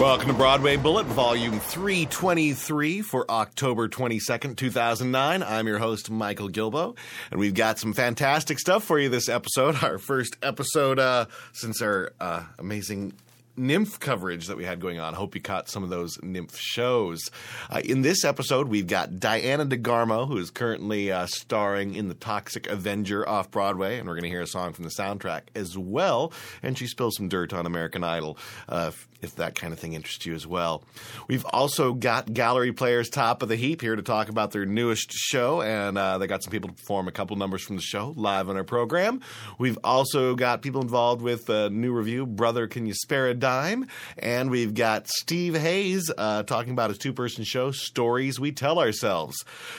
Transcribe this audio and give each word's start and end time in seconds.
Welcome 0.00 0.28
to 0.28 0.34
Broadway 0.34 0.76
Bullet, 0.78 1.04
volume 1.08 1.60
323 1.60 3.02
for 3.02 3.30
October 3.30 3.86
22nd, 3.86 4.56
2009. 4.56 5.42
I'm 5.42 5.66
your 5.66 5.78
host, 5.78 6.10
Michael 6.10 6.48
Gilboe, 6.48 6.94
and 7.30 7.38
we've 7.38 7.52
got 7.52 7.78
some 7.78 7.92
fantastic 7.92 8.58
stuff 8.58 8.82
for 8.82 8.98
you 8.98 9.10
this 9.10 9.28
episode. 9.28 9.76
Our 9.84 9.98
first 9.98 10.38
episode 10.42 10.98
uh, 10.98 11.26
since 11.52 11.82
our 11.82 12.14
uh, 12.18 12.44
amazing 12.58 13.12
NYMF 13.58 14.00
coverage 14.00 14.46
that 14.46 14.56
we 14.56 14.64
had 14.64 14.80
going 14.80 14.98
on. 14.98 15.12
Hope 15.12 15.34
you 15.34 15.42
caught 15.42 15.68
some 15.68 15.84
of 15.84 15.90
those 15.90 16.16
NYMF 16.18 16.56
shows. 16.56 17.20
Uh, 17.68 17.82
in 17.84 18.00
this 18.00 18.24
episode, 18.24 18.68
we've 18.68 18.86
got 18.86 19.20
Diana 19.20 19.66
DeGarmo, 19.66 20.26
who 20.26 20.38
is 20.38 20.50
currently 20.50 21.12
uh, 21.12 21.26
starring 21.26 21.94
in 21.94 22.08
The 22.08 22.14
Toxic 22.14 22.66
Avenger 22.68 23.28
off 23.28 23.50
Broadway, 23.50 23.98
and 23.98 24.08
we're 24.08 24.14
going 24.14 24.22
to 24.22 24.30
hear 24.30 24.40
a 24.40 24.46
song 24.46 24.72
from 24.72 24.84
the 24.84 24.90
soundtrack 24.98 25.42
as 25.54 25.76
well. 25.76 26.32
And 26.62 26.78
she 26.78 26.86
spills 26.86 27.16
some 27.16 27.28
dirt 27.28 27.52
on 27.52 27.66
American 27.66 28.02
Idol. 28.02 28.38
Uh, 28.66 28.92
if, 29.22 29.36
that 29.36 29.54
kind 29.54 29.72
of 29.72 29.78
thing 29.78 29.94
interests 29.94 30.26
you 30.26 30.34
as 30.34 30.46
well. 30.46 30.84
We've 31.28 31.44
also 31.46 31.92
got 31.92 32.32
Gallery 32.32 32.72
Players 32.72 33.08
Top 33.08 33.42
of 33.42 33.48
the 33.48 33.56
Heap 33.56 33.80
here 33.80 33.96
to 33.96 34.02
talk 34.02 34.28
about 34.28 34.50
their 34.50 34.66
newest 34.66 35.12
show, 35.12 35.62
and 35.62 35.96
uh, 35.96 36.18
they 36.18 36.26
got 36.26 36.42
some 36.42 36.50
people 36.50 36.68
to 36.68 36.74
perform 36.74 37.08
a 37.08 37.12
couple 37.12 37.36
numbers 37.36 37.62
from 37.62 37.76
the 37.76 37.82
show 37.82 38.12
live 38.16 38.48
on 38.48 38.56
our 38.56 38.64
program. 38.64 39.20
We've 39.58 39.78
also 39.84 40.34
got 40.34 40.62
people 40.62 40.82
involved 40.82 41.22
with 41.22 41.48
a 41.48 41.70
new 41.70 41.92
review, 41.92 42.26
Brother 42.26 42.66
Can 42.66 42.86
You 42.86 42.94
Spare 42.94 43.28
a 43.28 43.34
Dime? 43.34 43.86
And 44.18 44.50
we've 44.50 44.74
got 44.74 45.08
Steve 45.08 45.54
Hayes 45.54 46.10
uh, 46.16 46.42
talking 46.42 46.72
about 46.72 46.90
his 46.90 46.98
two 46.98 47.12
person 47.12 47.44
show, 47.44 47.70
Stories 47.70 48.38
We 48.38 48.52
Tell 48.52 48.78
Ourselves. 48.78 49.36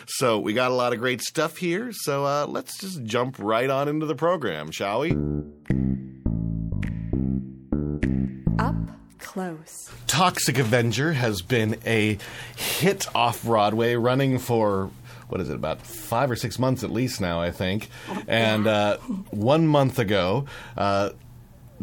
So 0.07 0.39
we 0.39 0.53
got 0.53 0.71
a 0.71 0.75
lot 0.75 0.93
of 0.93 0.99
great 0.99 1.21
stuff 1.21 1.57
here, 1.57 1.91
so 1.91 2.25
uh, 2.25 2.45
let's 2.47 2.79
just 2.79 3.03
jump 3.03 3.37
right 3.39 3.69
on 3.69 3.87
into 3.87 4.05
the 4.05 4.15
program, 4.15 4.71
shall 4.71 5.01
we? 5.01 5.15
Close. 9.31 9.89
Toxic 10.07 10.57
Avenger 10.57 11.13
has 11.13 11.41
been 11.41 11.77
a 11.85 12.17
hit 12.57 13.07
off 13.15 13.43
Broadway, 13.43 13.95
running 13.95 14.39
for 14.39 14.91
what 15.29 15.39
is 15.39 15.49
it 15.49 15.55
about 15.55 15.81
five 15.81 16.29
or 16.29 16.35
six 16.35 16.59
months 16.59 16.83
at 16.83 16.91
least 16.91 17.21
now, 17.21 17.39
I 17.39 17.49
think. 17.51 17.87
And 18.27 18.67
uh, 18.67 18.97
one 19.29 19.67
month 19.67 19.99
ago, 19.99 20.47
uh, 20.75 21.11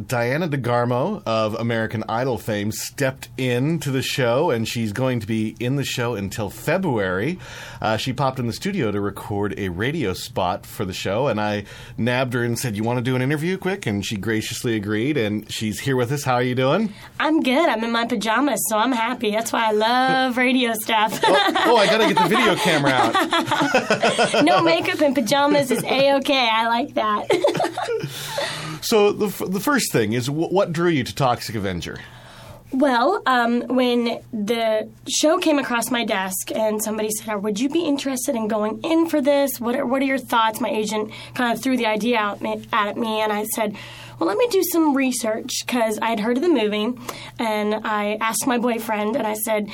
Diana 0.07 0.49
DeGarmo 0.49 1.23
of 1.27 1.55
American 1.55 2.05
Idol 2.09 2.39
fame 2.39 2.71
stepped 2.71 3.29
into 3.37 3.91
the 3.91 4.03
show, 4.03 4.51
and 4.51 4.69
she's 4.69 4.93
going 4.93 5.21
to 5.21 5.27
be 5.27 5.57
in 5.59 5.77
the 5.77 5.85
show 5.85 6.15
until 6.15 6.51
February. 6.51 7.39
Uh, 7.81 7.97
she 7.97 8.13
popped 8.13 8.39
in 8.39 8.47
the 8.47 8.53
studio 8.53 8.93
to 8.93 9.01
record 9.01 9.55
a 9.59 9.71
radio 9.71 10.13
spot 10.13 10.67
for 10.67 10.85
the 10.85 10.93
show, 10.93 11.27
and 11.27 11.41
I 11.41 11.65
nabbed 11.97 12.35
her 12.35 12.45
and 12.45 12.59
said, 12.59 12.77
"You 12.77 12.85
want 12.85 12.99
to 12.99 13.03
do 13.03 13.17
an 13.17 13.23
interview 13.23 13.59
quick?" 13.59 13.87
And 13.87 14.05
she 14.05 14.17
graciously 14.17 14.77
agreed, 14.77 15.17
and 15.17 15.51
she's 15.51 15.81
here 15.81 15.97
with 15.97 16.13
us. 16.13 16.23
How 16.23 16.35
are 16.35 16.43
you 16.43 16.55
doing? 16.55 16.93
I'm 17.19 17.43
good. 17.43 17.69
I'm 17.69 17.83
in 17.83 17.91
my 17.91 18.07
pajamas, 18.07 18.61
so 18.69 18.79
I'm 18.79 18.93
happy. 18.93 19.31
That's 19.33 19.53
why 19.53 19.69
I 19.69 19.73
love 19.73 20.37
radio 20.37 20.75
stuff. 20.75 21.19
oh, 21.25 21.55
oh, 21.67 21.77
I 21.77 21.87
got 21.87 21.99
to 21.99 22.15
get 22.15 22.23
the 22.23 22.29
video 22.29 22.55
camera 22.57 22.93
out. 22.93 24.45
no 24.45 24.63
makeup 24.63 25.01
and 25.01 25.15
pajamas 25.15 25.71
is 25.71 25.83
a 25.85 26.17
okay. 26.17 26.49
I 26.51 26.69
like 26.69 26.95
that. 26.95 27.27
So 28.81 29.13
the 29.13 29.27
f- 29.27 29.43
the 29.47 29.61
first 29.61 29.88
thing 29.91 30.13
is 30.13 30.27
w- 30.27 30.49
what 30.49 30.73
drew 30.73 30.91
you 30.91 31.05
to 31.05 31.15
Toxic 31.15 31.55
Avenger? 31.55 31.99
well, 32.71 33.23
um, 33.25 33.63
when 33.63 34.21
the 34.31 34.87
show 35.09 35.39
came 35.39 35.59
across 35.59 35.91
my 35.91 36.05
desk 36.05 36.53
and 36.55 36.83
somebody 36.83 37.09
said, 37.11 37.33
"Oh, 37.33 37.39
"Would 37.39 37.59
you 37.59 37.71
be 37.71 37.81
interested 37.81 38.35
in 38.37 38.47
going 38.47 38.81
in 38.83 39.09
for 39.09 39.23
this? 39.23 39.59
What 39.59 39.75
are, 39.75 39.87
what 39.87 40.03
are 40.03 40.05
your 40.05 40.19
thoughts?" 40.19 40.61
My 40.61 40.69
agent 40.69 41.11
kind 41.35 41.53
of 41.53 41.63
threw 41.63 41.79
the 41.79 41.87
idea 41.87 42.19
out 42.19 42.43
at 42.73 42.97
me, 42.97 43.21
and 43.21 43.33
I 43.33 43.45
said. 43.45 43.77
Well, 44.19 44.27
let 44.27 44.37
me 44.37 44.49
do 44.51 44.65
some 44.65 44.97
research 44.97 45.65
because 45.65 45.97
I 46.03 46.07
had 46.07 46.19
heard 46.19 46.39
of 46.39 46.43
the 46.43 46.49
movie, 46.49 46.93
and 47.39 47.87
I 47.87 48.19
asked 48.21 48.49
my 48.49 48.59
boyfriend, 48.59 49.15
and 49.15 49.25
I 49.25 49.35
said, 49.35 49.71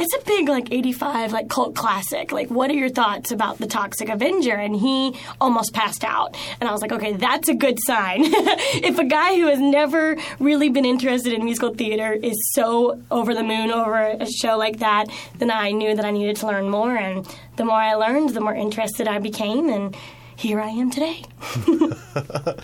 it's 0.00 0.14
a 0.14 0.24
big 0.26 0.48
like 0.48 0.72
85 0.72 1.32
like 1.32 1.48
cult 1.48 1.74
classic. 1.74 2.32
Like 2.32 2.50
what 2.50 2.70
are 2.70 2.74
your 2.74 2.88
thoughts 2.88 3.30
about 3.30 3.58
the 3.58 3.66
toxic 3.66 4.08
avenger? 4.08 4.54
And 4.54 4.74
he 4.74 5.16
almost 5.40 5.72
passed 5.74 6.04
out. 6.04 6.36
And 6.60 6.68
i 6.68 6.72
was 6.72 6.82
like 6.82 6.92
okay 6.92 7.12
that's 7.12 7.48
a 7.48 7.54
good 7.54 7.78
sign. 7.84 8.24
If 8.90 8.98
a 8.98 9.04
guy 9.04 9.36
who 9.36 9.46
has 9.48 9.58
never 9.60 10.16
really 10.38 10.68
been 10.68 10.84
interested 10.84 11.32
in 11.32 11.44
musical 11.44 11.74
theater 11.74 12.12
is 12.12 12.36
so 12.54 13.00
over 13.10 13.34
the 13.34 13.42
moon 13.42 13.70
over 13.70 13.96
a 13.96 14.26
show 14.26 14.56
like 14.56 14.78
that 14.78 15.06
then 15.38 15.50
i 15.50 15.70
knew 15.70 15.94
that 15.94 16.04
i 16.04 16.10
needed 16.10 16.36
to 16.36 16.46
learn 16.46 16.68
more. 16.68 16.96
And 16.96 17.26
the 17.56 17.64
more 17.64 17.76
i 17.76 17.94
learned 17.94 18.30
the 18.30 18.40
more 18.40 18.54
interested 18.54 19.06
i 19.06 19.18
became. 19.18 19.68
And 19.68 19.96
here 20.36 20.60
i 20.60 20.68
am 20.68 20.90
today. 20.90 21.22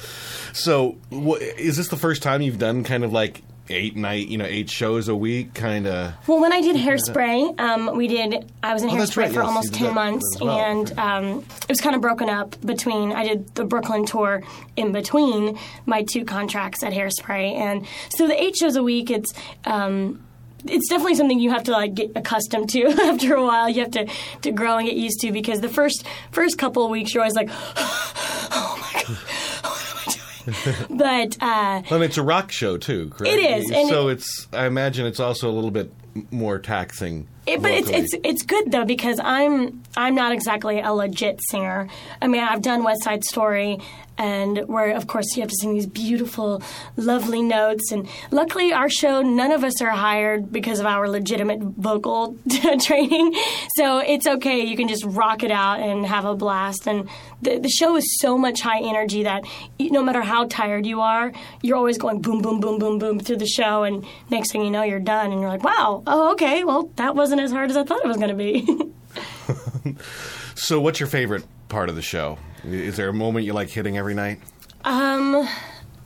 So 0.57 0.97
wh- 1.13 1.43
is 1.59 1.77
this 1.77 1.89
the 1.89 1.97
first 1.99 2.23
time 2.23 2.41
you've 2.41 2.59
done 2.59 2.83
kind 2.83 3.05
of 3.05 3.13
like 3.13 3.43
eight 3.69 3.97
night, 3.97 4.29
you 4.29 4.39
know, 4.39 4.45
eight 4.45 4.71
shows 4.71 5.09
a 5.09 5.15
week, 5.17 5.55
kind 5.55 5.87
of? 5.87 6.13
Well, 6.29 6.41
when 6.41 6.53
I 6.53 6.61
did 6.61 6.77
Hairspray, 6.77 7.59
um, 7.61 7.97
we 7.97 8.09
did. 8.09 8.51
I 8.63 8.73
was 8.73 8.83
in 8.83 8.91
Oh, 8.91 8.95
Hairspray 8.95 9.17
right, 9.25 9.29
for 9.33 9.41
yes, 9.41 9.47
almost 9.47 9.75
ten 9.75 9.95
months, 9.95 10.39
well. 10.41 10.59
and 10.59 10.99
um, 10.99 11.45
it 11.63 11.69
was 11.69 11.81
kind 11.81 11.95
of 11.95 12.01
broken 12.03 12.29
up 12.29 12.57
between. 12.65 13.13
I 13.13 13.25
did 13.27 13.55
the 13.55 13.65
Brooklyn 13.65 14.07
tour 14.07 14.43
in 14.77 14.93
between 14.93 15.59
my 15.87 16.05
two 16.11 16.25
contracts 16.25 16.83
at 16.83 16.93
Hairspray, 16.93 17.55
and 17.55 17.87
so 18.11 18.27
the 18.27 18.41
eight 18.43 18.57
shows 18.57 18.77
a 18.77 18.83
week. 18.83 19.11
It's 19.11 19.33
um, 19.65 20.23
it's 20.65 20.89
definitely 20.89 21.15
something 21.15 21.39
you 21.39 21.51
have 21.51 21.63
to 21.65 21.73
like 21.73 21.95
get 21.95 22.11
accustomed 22.17 22.69
to 22.71 22.87
after 23.03 23.35
a 23.35 23.43
while. 23.45 23.69
You 23.69 23.83
have 23.83 23.91
to 23.93 24.07
to 24.43 24.51
grow 24.53 24.79
and 24.79 24.87
get 24.89 24.97
used 24.97 25.21
to 25.21 25.33
because 25.33 25.61
the 25.61 25.69
first 25.69 26.05
first 26.33 26.59
couple 26.59 26.85
of 26.85 26.91
weeks 26.91 27.15
you're 27.15 27.23
always 27.23 27.35
like, 27.37 27.49
oh 27.77 28.77
my 28.81 29.03
god, 29.03 29.17
what 29.63 29.91
am 29.91 29.99
I 29.99 30.13
doing? 30.13 30.36
but 30.91 31.37
uh, 31.43 31.83
I 31.83 31.85
mean, 31.91 32.03
it's 32.03 32.19
a 32.19 32.23
rock 32.23 32.53
show 32.53 32.77
too, 32.77 33.09
correct? 33.11 33.35
It 33.35 33.41
is, 33.41 33.89
so 33.89 34.09
it- 34.09 34.15
it's. 34.15 34.49
I 34.53 34.67
imagine 34.67 35.07
it's 35.07 35.21
also 35.21 35.51
a 35.51 35.53
little 35.53 35.71
bit 35.71 35.93
more 36.31 36.59
taxing. 36.59 37.29
It, 37.47 37.63
but 37.63 37.71
it's, 37.71 37.89
it's 37.89 38.15
it's 38.25 38.43
good 38.43 38.73
though 38.73 38.85
because 38.85 39.21
I'm 39.23 39.83
I'm 39.97 40.17
not 40.17 40.33
exactly 40.33 40.81
a 40.81 40.93
legit 40.93 41.41
singer. 41.49 41.89
I 42.21 42.27
mean, 42.27 42.43
I've 42.43 42.61
done 42.61 42.83
West 42.83 43.05
Side 43.05 43.25
Story, 43.25 43.79
and 44.19 44.67
where 44.67 44.95
of 44.97 45.07
course 45.07 45.37
you 45.37 45.43
have 45.43 45.51
to 45.51 45.57
sing 45.61 45.75
these 45.75 45.87
beautiful, 45.87 46.61
lovely 46.97 47.43
notes. 47.43 47.93
And 47.93 48.09
luckily, 48.33 48.73
our 48.73 48.91
show 48.91 49.23
none 49.23 49.53
of 49.53 49.63
us 49.63 49.81
are 49.81 49.91
hired 49.91 50.53
because 50.53 50.81
of 50.81 50.87
our 50.87 51.09
legitimate 51.09 51.61
vocal 51.61 52.37
training, 52.81 53.35
so 53.77 53.99
it's 53.99 54.27
okay. 54.27 54.61
You 54.61 54.77
can 54.77 54.89
just 54.89 55.05
rock 55.05 55.43
it 55.43 55.53
out 55.53 55.79
and 55.81 56.05
have 56.05 56.25
a 56.25 56.35
blast. 56.35 56.89
And 56.89 57.09
the 57.43 57.59
the 57.59 57.69
show 57.69 57.97
is 57.97 58.19
so 58.21 58.37
much 58.37 58.61
high 58.61 58.81
energy 58.81 59.23
that 59.23 59.45
no 59.79 60.03
matter 60.03 60.23
how 60.23 60.47
tired 60.47 60.85
you 60.85 61.01
are, 61.01 61.33
you're 61.63 61.77
always 61.77 61.97
going 61.97 62.21
boom, 62.21 62.43
boom, 62.43 62.59
boom, 62.59 62.79
boom, 62.79 62.99
boom 62.99 63.21
through 63.21 63.37
the 63.37 63.47
show. 63.47 63.85
And 63.85 64.05
next 64.31 64.51
thing 64.51 64.65
you 64.65 64.71
know, 64.71 64.83
you're 64.83 64.99
done, 64.99 65.31
and 65.31 65.41
you're 65.41 65.51
like, 65.51 65.63
wow, 65.63 66.03
oh 66.07 66.33
okay, 66.33 66.65
well 66.65 66.91
that 66.97 67.15
wasn't 67.15 67.36
as 67.41 67.53
hard 67.53 67.71
as 67.71 67.77
I 67.77 67.85
thought 67.85 68.05
it 68.05 68.09
was 68.09 68.17
going 68.17 68.29
to 68.29 68.35
be. 68.35 69.95
So, 70.59 70.81
what's 70.81 70.99
your 70.99 71.07
favorite 71.07 71.45
part 71.69 71.91
of 71.91 71.97
the 71.97 72.03
show? 72.03 72.39
Is 72.65 72.97
there 72.97 73.11
a 73.11 73.13
moment 73.13 73.45
you 73.45 73.53
like 73.53 73.69
hitting 73.69 73.99
every 73.99 74.15
night? 74.15 74.41
Um, 74.85 75.47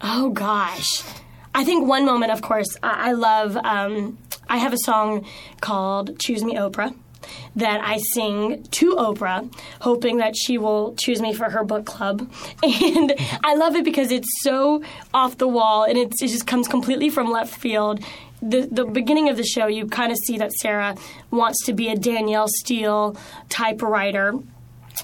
oh 0.01 0.31
gosh, 0.31 1.03
I 1.55 1.65
think 1.65 1.87
one 1.87 2.05
moment, 2.05 2.33
of 2.33 2.43
course, 2.43 2.77
I, 2.83 3.11
I 3.11 3.13
love. 3.13 3.57
Um, 3.57 4.19
I 4.49 4.57
have 4.57 4.73
a 4.73 4.79
song 4.79 5.25
called 5.61 6.19
"Choose 6.19 6.43
Me, 6.43 6.57
Oprah." 6.57 6.95
That 7.55 7.81
I 7.81 7.99
sing 7.99 8.65
to 8.65 8.97
Oprah, 8.97 9.55
hoping 9.81 10.17
that 10.17 10.35
she 10.37 10.59
will 10.59 10.95
choose 10.97 11.21
me 11.23 11.33
for 11.33 11.49
her 11.49 11.63
book 11.63 11.87
club, 11.87 12.29
and 12.63 13.15
I 13.45 13.55
love 13.55 13.77
it 13.77 13.85
because 13.85 14.11
it's 14.11 14.29
so 14.43 14.83
off 15.15 15.39
the 15.39 15.47
wall 15.47 15.85
and 15.85 15.97
it's, 15.97 16.21
it 16.23 16.29
just 16.29 16.47
comes 16.47 16.67
completely 16.67 17.09
from 17.09 17.31
left 17.31 17.55
field. 17.55 18.01
The 18.43 18.69
the 18.71 18.85
beginning 18.85 19.29
of 19.29 19.37
the 19.37 19.45
show, 19.45 19.67
you 19.67 19.87
kind 19.87 20.13
of 20.13 20.19
see 20.19 20.39
that 20.39 20.53
Sarah 20.53 20.97
wants 21.31 21.65
to 21.67 21.73
be 21.73 21.89
a 21.89 21.97
Danielle 21.97 22.49
Steel 22.49 23.17
type 23.49 23.83
writer 23.83 24.35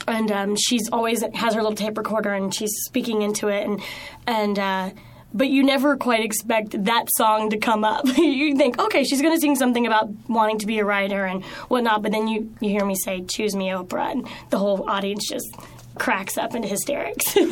and 0.09 0.31
um, 0.33 0.57
she's 0.57 0.89
always 0.91 1.23
has 1.35 1.55
her 1.55 1.63
little 1.63 1.77
tape 1.77 1.97
recorder 1.97 2.33
and 2.33 2.55
she's 2.55 2.73
speaking 2.85 3.23
into 3.23 3.49
it 3.49 3.67
and 3.67 3.81
and 4.27 4.59
uh, 4.59 4.91
but 5.37 5.51
you 5.51 5.63
never 5.63 5.97
quite 5.97 6.25
expect 6.25 6.85
that 6.85 7.07
song 7.17 7.51
to 7.51 7.59
come 7.59 7.85
up. 7.85 8.07
you 8.17 8.57
think, 8.57 8.79
okay, 8.79 9.05
she's 9.05 9.21
going 9.21 9.35
to 9.35 9.41
sing 9.41 9.55
something 9.55 9.87
about 9.87 10.09
wanting 10.29 10.59
to 10.59 10.67
be 10.67 10.79
a 10.79 10.85
writer 10.85 11.27
and 11.27 11.45
whatnot, 11.69 12.03
but 12.03 12.11
then 12.11 12.27
you, 12.27 12.55
you 12.61 12.71
hear 12.71 12.87
me 12.87 12.95
say, 12.95 13.23
choose 13.23 13.55
me, 13.55 13.69
Oprah, 13.69 14.13
and 14.13 14.29
the 14.49 14.59
whole 14.59 14.89
audience 14.89 15.29
just 15.29 15.55
cracks 15.99 16.37
up 16.39 16.55
into 16.55 16.69
hysterics. 16.69 17.25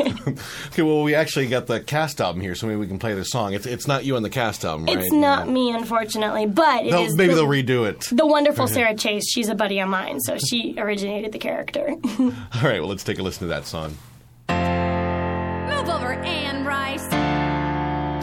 Okay, 0.72 0.82
well, 0.82 1.02
we 1.04 1.14
actually 1.14 1.46
got 1.46 1.66
the 1.68 1.78
cast 1.80 2.20
album 2.20 2.40
here, 2.42 2.54
so 2.56 2.66
maybe 2.66 2.78
we 2.80 2.86
can 2.88 2.98
play 2.98 3.14
the 3.14 3.24
song. 3.24 3.52
It's 3.54 3.66
it's 3.66 3.86
not 3.86 4.04
you 4.04 4.16
on 4.16 4.22
the 4.24 4.30
cast 4.30 4.64
album, 4.64 4.86
right? 4.86 4.98
it's 4.98 5.12
not 5.12 5.46
Yeah. 5.46 5.52
me, 5.52 5.70
unfortunately, 5.72 6.46
but 6.46 6.84
it 6.84 6.90
They'll- 6.90 7.02
is 7.04 7.14
maybe 7.16 7.34
the, 7.34 7.40
they'll 7.42 7.48
redo 7.48 7.88
it. 7.88 8.08
the 8.10 8.26
wonderful 8.26 8.66
Sara 8.66 8.94
Chase. 8.96 9.30
She's 9.30 9.48
a 9.48 9.54
buddy 9.54 9.78
of 9.78 9.88
mine, 9.88 10.18
so 10.20 10.36
she 10.38 10.74
originated 10.78 11.30
the 11.32 11.38
character. 11.38 11.90
All 12.18 12.32
right, 12.62 12.80
well, 12.80 12.88
let's 12.88 13.04
take 13.04 13.18
a 13.18 13.22
listen 13.22 13.42
to 13.42 13.46
that 13.54 13.66
song. 13.66 13.96
Move 14.48 15.88
over, 15.88 16.12
Anne 16.24 16.64
Rice. 16.64 17.06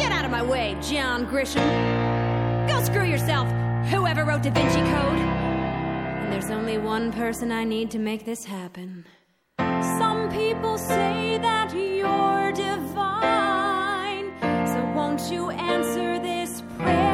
Get 0.02 0.12
out 0.12 0.26
of 0.26 0.32
my 0.32 0.44
way, 0.44 0.76
John 0.82 1.26
Grisham. 1.28 2.68
Go 2.68 2.84
screw 2.84 3.06
yourself, 3.06 3.48
whoever 3.90 4.26
wrote 4.26 4.42
Da 4.44 4.52
Vinci 4.52 4.80
Code. 4.80 5.20
And 5.20 6.34
there's 6.34 6.50
only 6.50 6.78
one 6.78 7.12
person 7.12 7.52
I 7.52 7.64
need 7.64 7.92
to 7.92 8.00
make 8.00 8.26
this 8.26 8.44
happen. 8.46 9.06
You 15.32 15.50
answer 15.52 16.20
this 16.20 16.62
prayer 16.78 17.11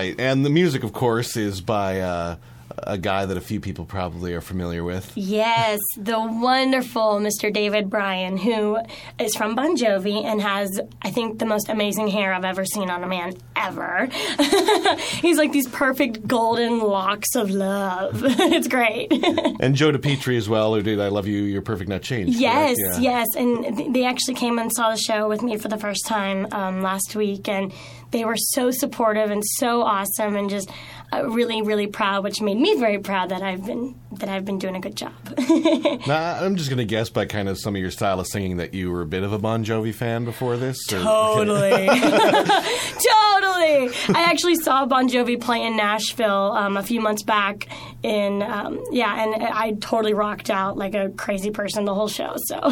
right, 0.00 0.18
and 0.18 0.44
the 0.44 0.50
music, 0.50 0.82
of 0.82 0.92
course, 0.92 1.36
is 1.36 1.60
by 1.60 2.00
uh, 2.00 2.36
a 2.78 2.98
guy 2.98 3.26
that 3.26 3.36
a 3.36 3.40
few 3.40 3.60
people 3.60 3.84
probably 3.84 4.34
are 4.34 4.40
familiar 4.40 4.82
with. 4.82 5.12
Yes, 5.16 5.78
the 5.96 6.18
wonderful 6.18 7.20
Mr. 7.20 7.52
David 7.52 7.90
Bryan, 7.90 8.36
who 8.36 8.78
is 9.18 9.34
from 9.34 9.54
Bon 9.54 9.76
Jovi 9.76 10.24
and 10.24 10.40
has, 10.40 10.80
I 11.02 11.10
think, 11.10 11.38
the 11.38 11.46
most 11.46 11.68
amazing 11.68 12.08
hair 12.08 12.32
I've 12.32 12.44
ever 12.44 12.64
seen 12.64 12.90
on 12.90 13.04
a 13.04 13.06
man 13.06 13.34
ever. 13.56 14.06
He's 15.20 15.36
like 15.38 15.52
these 15.52 15.68
perfect 15.68 16.26
golden 16.26 16.80
locks 16.80 17.34
of 17.34 17.50
love. 17.50 18.22
it's 18.24 18.68
great. 18.68 19.12
And 19.60 19.74
Joe 19.74 19.92
DiPietro 19.92 20.36
as 20.38 20.48
well, 20.48 20.74
who 20.74 20.80
did 20.80 21.00
I 21.00 21.08
Love 21.08 21.26
You, 21.26 21.42
Your 21.42 21.60
Perfect 21.60 21.90
Not 21.90 22.00
Changed. 22.00 22.38
Yes. 22.38 22.76
Yeah. 22.78 22.98
yes, 22.98 23.26
and 23.36 23.76
th- 23.76 23.92
they 23.92 24.06
actually 24.06 24.34
came 24.34 24.58
and 24.58 24.72
saw 24.72 24.90
the 24.90 24.96
show 24.96 25.28
with 25.28 25.42
me 25.42 25.58
for 25.58 25.68
the 25.68 25.76
first 25.76 26.06
time 26.06 26.46
um, 26.52 26.80
last 26.80 27.14
week, 27.14 27.46
and 27.46 27.72
they 28.10 28.24
were 28.24 28.36
so 28.36 28.70
supportive 28.70 29.30
and 29.30 29.42
so 29.44 29.82
awesome, 29.82 30.36
and 30.36 30.50
just 30.50 30.70
uh, 31.12 31.24
really, 31.28 31.62
really 31.62 31.86
proud, 31.86 32.24
which 32.24 32.40
made 32.40 32.58
me 32.58 32.78
very 32.78 32.98
proud 32.98 33.30
that 33.30 33.42
I've 33.42 33.64
been 33.64 33.94
that 34.12 34.28
I've 34.28 34.44
been 34.44 34.58
doing 34.58 34.76
a 34.76 34.80
good 34.80 34.96
job. 34.96 35.12
Now, 36.06 36.34
I'm 36.42 36.56
just 36.56 36.70
going 36.70 36.78
to 36.78 36.84
guess 36.84 37.10
by 37.10 37.26
kind 37.26 37.48
of 37.48 37.58
some 37.58 37.76
of 37.76 37.82
your 37.82 37.90
style 37.90 38.20
of 38.20 38.26
singing 38.26 38.56
that 38.56 38.74
you 38.74 38.90
were 38.90 39.02
a 39.02 39.06
bit 39.06 39.22
of 39.22 39.32
a 39.32 39.38
Bon 39.38 39.64
Jovi 39.64 39.94
fan 39.94 40.24
before 40.24 40.56
this. 40.56 40.78
or- 40.92 41.00
Totally. 41.02 41.86
totally. 41.86 43.90
I 44.14 44.24
actually 44.28 44.56
saw 44.56 44.86
Bon 44.86 45.08
Jovi 45.08 45.40
play 45.40 45.62
in 45.64 45.76
Nashville 45.76 46.52
um, 46.52 46.76
a 46.76 46.82
few 46.82 47.00
months 47.00 47.22
back. 47.22 47.68
In 48.02 48.42
um, 48.42 48.82
yeah, 48.90 49.22
and 49.22 49.44
I 49.44 49.72
totally 49.72 50.14
rocked 50.14 50.48
out 50.48 50.78
like 50.78 50.94
a 50.94 51.10
crazy 51.10 51.50
person 51.50 51.84
the 51.84 51.94
whole 51.94 52.08
show. 52.08 52.34
So 52.46 52.70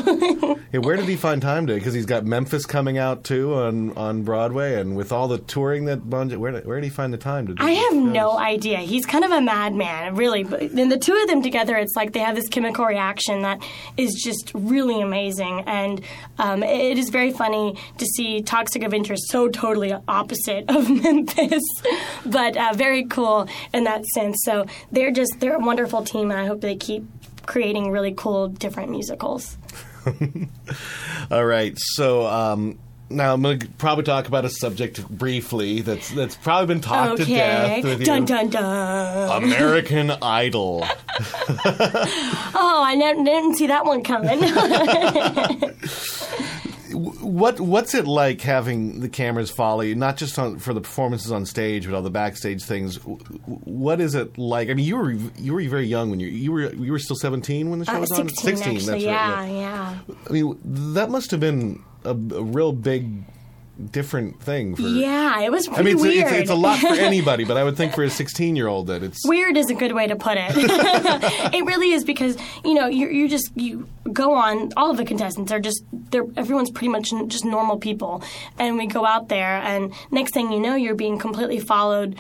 Hey, 0.73 0.79
where 0.79 0.97
did 0.97 1.05
he 1.07 1.17
find 1.17 1.43
time 1.43 1.67
to? 1.67 1.75
Because 1.75 1.93
he's 1.93 2.07
got 2.07 2.25
Memphis 2.25 2.65
coming 2.65 2.97
out 2.97 3.25
too 3.25 3.55
on, 3.55 3.95
on 3.97 4.23
Broadway, 4.23 4.81
and 4.81 4.97
with 4.97 5.13
all 5.13 5.29
the 5.29 5.39
touring 5.39 5.85
that 5.85 6.09
Bon 6.09 6.31
Jovi, 6.31 6.39
where, 6.39 6.61
where 6.63 6.77
did 6.81 6.85
he 6.85 6.91
find 6.91 7.13
the 7.13 7.19
time 7.19 7.47
to? 7.49 7.55
do 7.55 7.63
I 7.63 7.73
have 7.73 7.93
shows? 7.93 8.13
no 8.13 8.39
idea. 8.39 8.79
He's 8.79 9.05
kind 9.05 9.25
of 9.25 9.31
a 9.31 9.41
madman, 9.43 10.15
really. 10.15 10.45
But 10.45 10.75
then 10.75 10.89
the 10.89 10.99
two 10.99 11.15
of 11.15 11.28
them 11.29 11.43
together, 11.43 11.77
it's 11.77 11.95
like 11.95 12.13
they 12.13 12.21
have 12.21 12.35
this 12.35 12.49
chemical 12.49 12.85
reaction 12.85 13.43
that 13.43 13.63
is 13.97 14.15
just 14.15 14.51
really 14.55 15.01
amazing, 15.01 15.63
and 15.67 16.01
um, 16.39 16.63
it 16.63 16.99
is 16.99 17.11
very 17.11 17.33
funny 17.33 17.77
to 17.99 18.07
see 18.07 18.43
Toxic 18.43 18.83
Avenger 18.83 19.15
so 19.17 19.49
totally 19.49 19.95
opposite 20.09 20.65
of 20.69 20.91
Memphis, 21.03 21.63
but 22.27 22.57
uh, 22.57 22.73
very 22.75 23.05
cool 23.05 23.49
in 23.73 23.85
that 23.85 24.05
sense. 24.07 24.39
So 24.45 24.67
they're 24.91 25.13
just 25.13 25.39
they're 25.39 25.57
a 25.57 25.61
wonderful 25.61 26.03
team, 26.03 26.31
and 26.31 26.41
I 26.41 26.47
hope 26.47 26.61
they 26.61 26.77
keep 26.77 27.05
creating 27.47 27.91
really 27.91 28.13
cool 28.15 28.49
different 28.49 28.91
musicals. 28.91 29.57
All 31.31 31.45
right, 31.45 31.75
so 31.77 32.27
um, 32.27 32.79
now 33.11 33.33
I'm 33.35 33.43
going 33.43 33.59
to 33.61 33.69
probably 33.79 34.05
talk 34.05 34.29
about 34.29 34.45
a 34.45 34.51
subject 34.51 35.09
briefly 35.09 35.81
that's 35.81 36.11
that's 36.11 36.37
probably 36.37 36.67
been 36.75 36.81
talked 36.83 37.19
to 37.19 37.25
death 37.25 37.85
with 37.85 38.05
dun 38.05 38.23
you. 38.23 38.27
dun 38.27 38.49
dun. 38.51 39.43
American 39.45 40.11
Idol. 40.23 40.85
Oh, 42.61 42.83
I 42.85 42.95
ne- 42.95 43.25
didn't 43.25 43.55
see 43.57 43.67
that 43.69 43.85
one 43.85 44.03
coming. 44.03 44.41
What 46.91 47.61
what's 47.61 47.95
it 47.95 48.07
like 48.07 48.41
having 48.41 49.01
the 49.01 49.09
cameras 49.11 49.51
follow 49.51 49.83
you, 49.83 49.95
not 49.95 50.17
just 50.17 50.39
on, 50.39 50.59
for 50.59 50.73
the 50.73 50.81
performances 50.81 51.31
on 51.31 51.45
stage, 51.45 51.85
but 51.87 51.95
all 51.95 52.01
the 52.03 52.11
backstage 52.11 52.63
things? 52.63 52.97
What 53.05 54.01
is 54.01 54.15
it 54.15 54.39
like? 54.39 54.71
I 54.71 54.75
mean, 54.75 54.87
you 54.87 54.97
were 54.97 55.13
you 55.13 55.53
were 55.53 55.63
very 55.69 55.87
young 55.87 56.09
when 56.11 56.19
you 56.19 56.29
you 56.29 56.51
were 56.51 56.73
you 56.75 56.91
were 56.91 56.99
still 56.99 57.15
seventeen 57.15 57.69
when 57.71 57.79
the 57.81 57.85
show 57.85 57.93
Uh, 57.97 58.01
was 58.01 58.11
on. 58.13 58.29
16, 58.31 58.55
actually, 58.55 58.79
that's 58.93 59.05
yeah, 59.05 59.35
right. 59.35 59.51
yeah. 59.53 59.99
I 60.29 60.33
mean, 60.33 60.59
that 60.95 61.11
must 61.11 61.31
have 61.31 61.41
been 61.41 61.85
a, 62.11 62.37
a 62.37 62.43
real 62.43 62.73
big, 62.73 63.23
different 63.91 64.41
thing 64.43 64.75
for. 64.77 64.83
Yeah, 64.83 65.41
it 65.41 65.53
was 65.53 65.69
I 65.69 65.83
mean, 65.83 65.95
it's, 65.95 66.03
a- 66.03 66.07
weird. 66.09 66.33
it's, 66.33 66.41
it's 66.43 66.51
a 66.51 66.55
lot 66.55 66.79
for 66.79 66.89
anybody, 66.89 67.45
but 67.45 67.57
I 67.57 67.65
would 67.65 67.77
think 67.77 67.95
for 67.95 68.03
a 68.03 68.11
sixteen-year-old 68.21 68.89
that 68.89 69.03
it's. 69.03 69.27
Weird 69.27 69.57
is 69.57 69.71
a 69.71 69.75
good 69.75 69.93
way 69.93 70.07
to 70.09 70.17
put 70.17 70.37
it. 70.37 70.51
it 71.55 71.65
really 71.65 71.93
is 71.93 72.05
because 72.05 72.37
you 72.65 72.75
know 72.75 72.87
you 72.87 73.09
you 73.09 73.29
just 73.29 73.51
you 73.57 73.89
go 74.13 74.35
on. 74.35 74.73
All 74.77 74.91
of 74.91 74.97
the 74.97 75.05
contestants 75.05 75.53
are 75.53 75.61
just 75.61 75.85
they're 76.11 76.27
everyone's 76.37 76.71
pretty 76.71 76.89
much 76.89 77.11
just 77.29 77.45
normal 77.45 77.79
people, 77.79 78.23
and 78.59 78.77
we 78.79 78.87
go 78.87 79.07
out 79.07 79.29
there, 79.29 79.59
and 79.59 79.93
next 80.11 80.35
thing 80.35 80.53
you 80.53 80.61
know, 80.61 80.75
you're 80.75 80.95
being 80.95 81.19
completely 81.19 81.61
followed. 81.61 82.17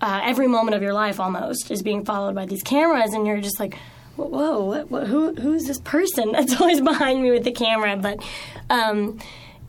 Uh, 0.00 0.20
every 0.24 0.48
moment 0.48 0.74
of 0.74 0.82
your 0.82 0.92
life 0.92 1.18
almost 1.18 1.70
is 1.70 1.82
being 1.82 2.04
followed 2.04 2.34
by 2.34 2.44
these 2.44 2.62
cameras, 2.62 3.14
and 3.14 3.26
you're 3.26 3.40
just 3.40 3.58
like, 3.58 3.78
whoa, 4.16 4.64
what, 4.64 4.90
what, 4.90 5.06
who 5.06 5.34
who's 5.34 5.64
this 5.64 5.80
person 5.80 6.32
that's 6.32 6.60
always 6.60 6.80
behind 6.80 7.22
me 7.22 7.30
with 7.30 7.44
the 7.44 7.52
camera? 7.52 7.96
But 7.96 8.24
um, 8.70 9.18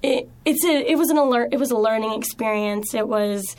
it, 0.04 0.30
it's 0.46 0.64
a 0.66 0.92
it 0.92 0.98
was 0.98 1.10
an 1.10 1.18
alert. 1.18 1.50
It 1.52 1.60
was 1.60 1.72
a 1.72 1.78
learning 1.78 2.14
experience. 2.14 2.94
It 2.94 3.08
was 3.08 3.56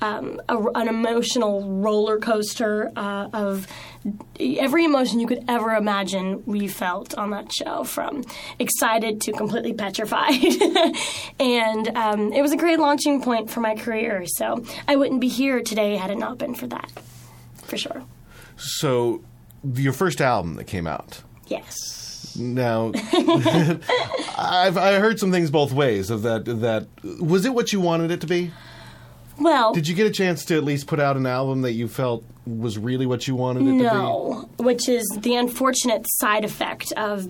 um, 0.00 0.40
a, 0.48 0.58
an 0.74 0.88
emotional 0.88 1.80
roller 1.80 2.18
coaster 2.18 2.92
uh, 2.96 3.28
of 3.32 3.66
every 4.38 4.84
emotion 4.84 5.20
you 5.20 5.26
could 5.26 5.44
ever 5.48 5.74
imagine 5.74 6.42
we 6.46 6.68
felt 6.68 7.14
on 7.16 7.30
that 7.30 7.50
show 7.52 7.82
from 7.82 8.22
excited 8.58 9.20
to 9.22 9.32
completely 9.32 9.72
petrified 9.72 10.32
and 11.40 11.88
um, 11.96 12.32
it 12.32 12.42
was 12.42 12.52
a 12.52 12.56
great 12.56 12.78
launching 12.78 13.20
point 13.20 13.50
for 13.50 13.60
my 13.60 13.74
career 13.74 14.24
so 14.26 14.64
i 14.86 14.94
wouldn't 14.94 15.20
be 15.20 15.28
here 15.28 15.60
today 15.60 15.96
had 15.96 16.10
it 16.10 16.18
not 16.18 16.38
been 16.38 16.54
for 16.54 16.66
that 16.66 16.92
for 17.64 17.76
sure 17.76 18.04
So, 18.56 19.22
your 19.74 19.92
first 19.92 20.20
album 20.20 20.54
that 20.56 20.64
came 20.64 20.86
out. 20.86 21.22
yes 21.46 22.36
Now, 22.38 22.92
I've 24.38 24.76
I 24.76 24.98
heard 24.98 25.18
some 25.18 25.30
things 25.32 25.50
both 25.50 25.72
ways 25.72 26.10
of 26.10 26.22
that. 26.22 26.44
That 26.44 26.86
was 27.20 27.44
it 27.46 27.54
what 27.54 27.72
you 27.72 27.80
wanted 27.80 28.10
it 28.10 28.20
to 28.22 28.26
be? 28.26 28.50
well 29.38 29.72
Did 29.72 29.86
you 29.88 29.94
get 29.94 30.06
a 30.06 30.10
chance 30.10 30.44
to 30.46 30.56
at 30.56 30.64
least 30.64 30.86
put 30.86 31.00
out 31.00 31.16
an 31.16 31.26
album 31.26 31.62
that 31.62 31.72
you 31.72 31.88
felt 31.88 32.24
was 32.46 32.78
really 32.78 33.06
what 33.06 33.26
you 33.26 33.34
wanted 33.34 33.62
it 33.62 33.72
to 33.72 33.78
be? 33.78 33.82
No, 33.82 34.48
which 34.58 34.88
is 34.88 35.04
the 35.18 35.34
unfortunate 35.34 36.06
side 36.08 36.44
effect 36.44 36.92
of 36.92 37.28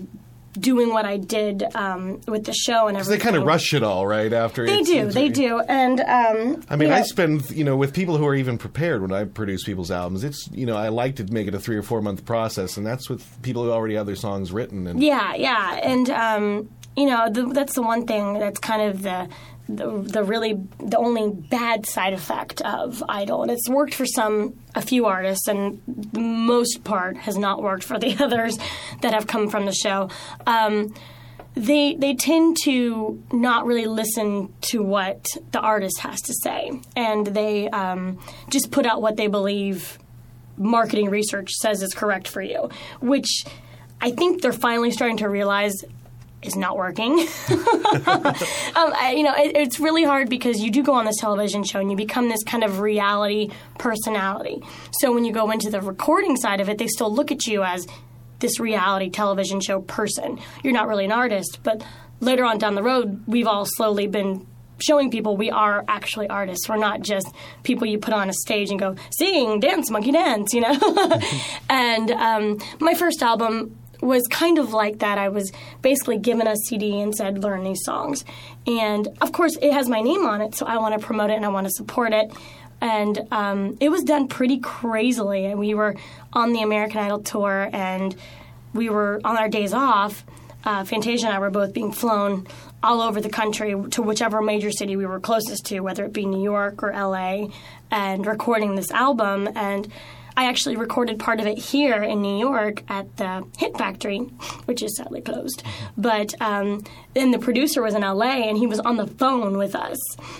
doing 0.59 0.91
what 0.93 1.05
I 1.05 1.17
did 1.17 1.63
um, 1.75 2.21
with 2.27 2.45
the 2.45 2.53
show 2.53 2.87
and 2.87 2.97
everything. 2.97 3.19
They 3.19 3.23
kind 3.23 3.35
of 3.35 3.43
rush 3.43 3.73
it 3.73 3.83
all 3.83 4.05
right 4.07 4.31
after. 4.33 4.65
They 4.65 4.73
it's- 4.79 4.87
do, 4.87 4.97
it's- 4.97 5.13
they 5.13 5.29
do, 5.29 5.59
and 5.59 5.99
um, 6.01 6.63
I 6.69 6.75
mean, 6.75 6.91
I 6.91 6.99
know, 6.99 7.03
spend 7.05 7.49
you 7.51 7.63
know 7.63 7.75
with 7.77 7.93
people 7.93 8.17
who 8.17 8.25
are 8.25 8.35
even 8.35 8.57
prepared 8.57 9.01
when 9.01 9.11
I 9.11 9.25
produce 9.25 9.63
people's 9.63 9.91
albums. 9.91 10.23
It's 10.23 10.49
you 10.51 10.65
know 10.65 10.75
I 10.75 10.89
like 10.89 11.15
to 11.17 11.23
make 11.31 11.47
it 11.47 11.53
a 11.55 11.59
three 11.59 11.75
or 11.77 11.83
four 11.83 12.01
month 12.01 12.25
process, 12.25 12.77
and 12.77 12.85
that's 12.85 13.09
with 13.09 13.41
people 13.41 13.63
who 13.63 13.71
already 13.71 13.95
have 13.95 14.05
their 14.05 14.15
songs 14.15 14.51
written. 14.51 14.87
And 14.87 15.01
Yeah, 15.01 15.35
yeah, 15.35 15.79
and 15.83 16.09
um, 16.09 16.69
you 16.95 17.05
know 17.05 17.29
the, 17.29 17.45
that's 17.53 17.73
the 17.75 17.81
one 17.83 18.05
thing 18.07 18.39
that's 18.39 18.59
kind 18.59 18.81
of 18.81 19.03
the, 19.03 19.27
the 19.69 20.01
the 20.01 20.23
really 20.23 20.53
the 20.79 20.97
only 20.97 21.29
bad 21.29 21.85
side 21.85 22.13
effect 22.13 22.61
of 22.61 23.03
Idol, 23.07 23.43
and 23.43 23.51
it's 23.51 23.69
worked 23.69 23.93
for 23.93 24.05
some 24.05 24.57
a 24.75 24.81
few 24.81 25.05
artists, 25.05 25.47
and 25.47 25.81
the 25.85 26.19
most 26.19 26.83
part 26.83 27.17
has 27.17 27.37
not 27.37 27.61
worked 27.61 27.83
for 27.83 27.99
the 27.99 28.15
others 28.23 28.57
that 29.01 29.13
have 29.13 29.27
come 29.27 29.49
from 29.49 29.65
the 29.65 29.73
show. 29.73 30.09
Um, 30.45 30.93
they 31.55 31.95
they 31.95 32.13
tend 32.13 32.57
to 32.63 33.21
not 33.31 33.65
really 33.65 33.87
listen 33.87 34.53
to 34.61 34.83
what 34.83 35.25
the 35.51 35.59
artist 35.59 35.99
has 35.99 36.21
to 36.21 36.33
say, 36.33 36.71
and 36.95 37.27
they 37.27 37.69
um, 37.69 38.19
just 38.49 38.71
put 38.71 38.85
out 38.85 39.01
what 39.01 39.17
they 39.17 39.27
believe 39.27 39.97
marketing 40.57 41.09
research 41.09 41.51
says 41.51 41.81
is 41.81 41.93
correct 41.93 42.27
for 42.27 42.41
you, 42.41 42.69
which 42.99 43.45
I 43.99 44.11
think 44.11 44.41
they're 44.41 44.53
finally 44.53 44.91
starting 44.91 45.17
to 45.17 45.29
realize 45.29 45.83
is 46.41 46.55
not 46.55 46.77
working. 46.77 47.13
um, 47.49 47.57
I, 48.75 49.13
you 49.17 49.23
know, 49.23 49.33
it, 49.35 49.55
it's 49.55 49.79
really 49.79 50.03
hard 50.03 50.29
because 50.29 50.61
you 50.61 50.69
do 50.69 50.83
go 50.83 50.93
on 50.93 51.05
this 51.05 51.17
television 51.19 51.63
show 51.63 51.79
and 51.79 51.89
you 51.89 51.97
become 51.97 52.29
this 52.29 52.43
kind 52.43 52.63
of 52.63 52.79
reality 52.79 53.49
personality. 53.77 54.61
So 54.99 55.13
when 55.13 55.25
you 55.25 55.33
go 55.33 55.49
into 55.51 55.69
the 55.69 55.81
recording 55.81 56.35
side 56.37 56.61
of 56.61 56.69
it, 56.69 56.77
they 56.77 56.87
still 56.87 57.13
look 57.13 57.31
at 57.31 57.47
you 57.47 57.63
as 57.63 57.87
this 58.39 58.59
reality 58.59 59.09
television 59.09 59.59
show 59.59 59.81
person. 59.81 60.39
You're 60.63 60.73
not 60.73 60.87
really 60.87 61.05
an 61.05 61.11
artist, 61.11 61.59
but 61.63 61.83
later 62.19 62.45
on 62.45 62.59
down 62.59 62.75
the 62.75 62.83
road, 62.83 63.23
we've 63.27 63.47
all 63.47 63.65
slowly 63.65 64.07
been 64.07 64.45
showing 64.79 65.09
people 65.09 65.37
we 65.37 65.49
are 65.49 65.83
actually 65.87 66.27
artists. 66.27 66.69
We're 66.69 66.77
not 66.77 67.01
just 67.01 67.27
people 67.63 67.87
you 67.87 67.97
put 67.97 68.13
on 68.13 68.29
a 68.29 68.33
stage 68.33 68.69
and 68.69 68.79
go 68.79 68.95
sing, 69.17 69.59
dance, 69.59 69.89
monkey 69.89 70.11
dance, 70.11 70.53
you 70.53 70.61
know. 70.61 71.19
and 71.69 72.11
um, 72.11 72.59
my 72.79 72.93
first 72.93 73.23
album 73.23 73.75
was 74.07 74.27
kind 74.27 74.57
of 74.57 74.73
like 74.73 74.99
that. 74.99 75.17
I 75.17 75.29
was 75.29 75.51
basically 75.81 76.17
given 76.17 76.47
a 76.47 76.55
CD 76.55 76.99
and 77.01 77.13
said, 77.13 77.43
learn 77.43 77.63
these 77.63 77.83
songs. 77.83 78.25
And 78.65 79.07
of 79.21 79.31
course, 79.31 79.57
it 79.61 79.73
has 79.73 79.89
my 79.89 80.01
name 80.01 80.25
on 80.25 80.41
it, 80.41 80.55
so 80.55 80.65
I 80.65 80.77
want 80.77 80.99
to 80.99 81.05
promote 81.05 81.29
it 81.29 81.35
and 81.35 81.45
I 81.45 81.49
want 81.49 81.67
to 81.67 81.71
support 81.71 82.13
it. 82.13 82.31
And 82.79 83.27
um, 83.31 83.77
it 83.79 83.89
was 83.89 84.03
done 84.03 84.27
pretty 84.27 84.59
crazily. 84.59 85.45
And 85.45 85.59
we 85.59 85.73
were 85.73 85.95
on 86.33 86.53
the 86.53 86.61
American 86.61 86.99
Idol 86.99 87.19
tour, 87.19 87.69
and 87.73 88.15
we 88.73 88.89
were 88.89 89.19
on 89.23 89.37
our 89.37 89.49
days 89.49 89.73
off. 89.73 90.23
Uh, 90.63 90.83
Fantasia 90.83 91.27
and 91.27 91.35
I 91.35 91.39
were 91.39 91.49
both 91.49 91.73
being 91.73 91.91
flown 91.91 92.45
all 92.83 93.01
over 93.01 93.21
the 93.21 93.29
country 93.29 93.75
to 93.91 94.01
whichever 94.01 94.41
major 94.41 94.69
city 94.69 94.95
we 94.95 95.05
were 95.05 95.19
closest 95.19 95.65
to, 95.67 95.79
whether 95.79 96.05
it 96.05 96.13
be 96.13 96.25
New 96.25 96.43
York 96.43 96.83
or 96.83 96.91
LA, 96.91 97.47
and 97.89 98.25
recording 98.25 98.75
this 98.75 98.91
album. 98.91 99.49
And 99.55 99.91
I 100.37 100.45
actually 100.45 100.75
recorded 100.75 101.17
part 101.17 101.39
of 101.39 101.47
it 101.47 101.57
here 101.57 102.03
in 102.03 102.21
New 102.21 102.37
York 102.37 102.83
at 102.89 103.17
the 103.17 103.43
Hit 103.57 103.75
Factory, 103.75 104.19
which 104.65 104.83
is 104.83 104.95
sadly 104.95 105.19
closed. 105.19 105.63
But 105.97 106.39
um, 106.39 106.83
then 107.15 107.31
the 107.31 107.39
producer 107.39 107.81
was 107.81 107.95
in 107.95 108.03
LA 108.03 108.47
and 108.47 108.55
he 108.55 108.67
was 108.67 108.79
on 108.79 108.97
the 108.97 109.07
phone 109.07 109.57
with 109.57 109.73
us. 109.75 109.97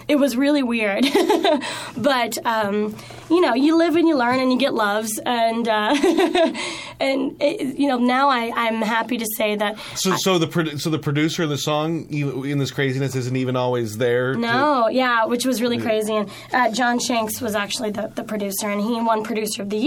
It 0.08 0.18
was 0.18 0.38
really 0.38 0.62
weird. 0.62 1.04
but, 1.98 2.38
um, 2.46 2.96
you 3.30 3.42
know, 3.42 3.56
you 3.56 3.75
live 3.75 3.96
and 3.96 4.08
you 4.08 4.16
learn 4.16 4.39
and 4.39 4.51
you 4.51 4.60
get 4.60 4.75
loves. 4.75 5.20
And, 5.25 5.68
uh, 5.68 5.96
and 7.00 7.36
it, 7.42 7.80
you 7.80 7.88
know, 7.88 7.98
now 7.98 8.30
I, 8.30 8.51
I'm 8.56 8.84
happy 8.84 9.18
to 9.18 9.25
say 9.36 9.56
that 9.56 9.80
so, 9.96 10.16
so 10.18 10.38
the 10.38 10.48
produ- 10.48 10.80
so 10.80 10.92
the 10.92 11.00
producer 11.00 11.42
of 11.42 11.50
the 11.50 11.58
song 11.58 12.08
in 12.13 12.60
this 12.60 12.70
craziness 12.70 13.16
isn't 13.16 13.36
even 13.36 13.56
always 13.56 13.98
there. 13.98 14.34
to- 14.34 14.39
No, 14.39 14.89
yeah, 14.89 15.25
which 15.25 15.44
was 15.46 15.60
really 15.60 15.80
crazy. 15.80 16.13
And 16.16 16.30
uh, 16.54 16.70
John 16.72 17.00
Shanks 17.00 17.42
was 17.42 17.56
actually 17.56 17.89
the, 17.89 18.12
the 18.13 18.24
producer, 18.24 18.70
and 18.70 18.80
he 18.80 19.01
won 19.01 19.24
Producer 19.24 19.63
of 19.63 19.72
the 19.72 19.77
Year 19.77 19.87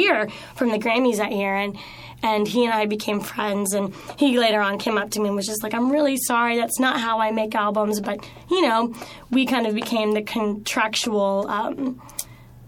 from 0.54 0.70
the 0.70 0.78
Grammys 0.78 1.16
that 1.16 1.32
year. 1.32 1.54
And 1.54 1.76
and 2.22 2.46
he 2.46 2.64
and 2.64 2.74
I 2.74 2.86
became 2.86 3.20
friends. 3.20 3.72
And 3.72 3.94
he 4.18 4.38
later 4.38 4.60
on 4.60 4.78
came 4.78 4.98
up 4.98 5.10
to 5.12 5.20
me 5.20 5.28
and 5.28 5.36
was 5.36 5.46
just 5.46 5.62
like, 5.62 5.74
"I'm 5.74 5.90
really 5.90 6.16
sorry, 6.16 6.56
that's 6.56 6.78
not 6.78 7.00
how 7.00 7.18
I 7.18 7.30
make 7.30 7.54
albums." 7.54 8.00
But 8.00 8.28
you 8.50 8.62
know, 8.62 8.94
we 9.30 9.46
kind 9.46 9.66
of 9.66 9.74
became 9.74 10.12
the 10.12 10.22
contractual. 10.22 11.46
Um, 11.48 12.00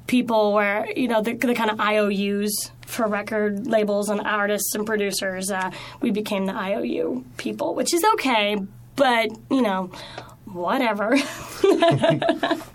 people 0.09 0.53
where 0.53 0.87
you 0.95 1.09
know 1.09 1.23
the, 1.23 1.33
the 1.33 1.55
kind 1.55 1.71
of 1.71 1.81
IOUs 1.81 2.71
for 2.87 3.07
record 3.07 3.67
labels 3.67 4.11
and 4.11 4.21
artists 4.21 4.75
and 4.75 4.87
producers. 4.87 5.51
Uh, 5.51 5.71
we 6.01 6.11
became 6.11 6.45
the 6.45 6.55
IOU 6.55 7.25
people, 7.39 7.75
which 7.75 7.95
is 7.95 8.05
okay, 8.15 8.59
but 8.97 9.31
you 9.51 9.63
know, 9.63 9.91
whatever. 10.55 11.17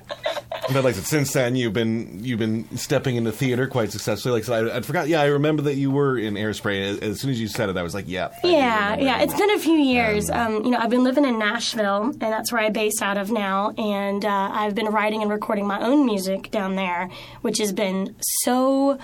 But 0.74 0.84
like 0.84 0.96
I 0.96 0.98
said, 0.98 1.06
since 1.06 1.34
then 1.34 1.56
you've 1.56 1.74
been 1.74 2.24
you've 2.24 2.40
been 2.40 2.78
stepping 2.78 3.16
into 3.16 3.32
theater 3.32 3.68
quite 3.68 3.92
successfully. 3.92 4.34
Like 4.34 4.44
I 4.44 4.46
said, 4.46 4.68
I, 4.70 4.78
I 4.78 4.82
forgot. 4.82 5.08
Yeah, 5.08 5.22
I 5.22 5.28
remember 5.28 5.64
that 5.64 5.76
you 5.76 5.92
were 5.92 6.18
in 6.18 6.34
Hairspray. 6.34 6.82
As, 6.82 7.00
as 7.00 7.22
soon 7.22 7.32
as 7.32 7.40
you 7.40 7.48
said 7.48 7.70
it, 7.70 7.78
I 7.78 7.84
was 7.84 7.94
like, 7.94 8.06
yeah. 8.08 8.30
Yeah, 8.44 8.98
yeah. 8.98 9.20
it. 9.20 9.26
It's 9.26 9.40
been 9.40 9.52
a 9.52 9.60
few 9.60 9.78
years. 9.78 10.30
Um, 10.30 10.66
you 10.66 10.72
know, 10.72 10.78
I've 10.78 10.90
been 10.90 11.04
living 11.04 11.26
in 11.26 11.40
Nashville, 11.40 12.04
and 12.04 12.20
that's 12.20 12.52
where 12.52 12.62
I 12.62 12.70
base 12.70 13.02
out 13.02 13.18
of 13.18 13.32
now. 13.32 13.72
And 13.78 14.26
uh, 14.26 14.50
I've 14.52 14.76
been 14.76 14.88
writing 14.88 15.22
and 15.22 15.32
recording 15.32 15.66
my 15.66 15.80
own 15.82 16.06
music 16.06 16.52
down 16.52 16.76
there, 16.76 17.10
which 17.42 17.60
has 17.60 17.72
been 17.72 18.16
so 18.42 18.98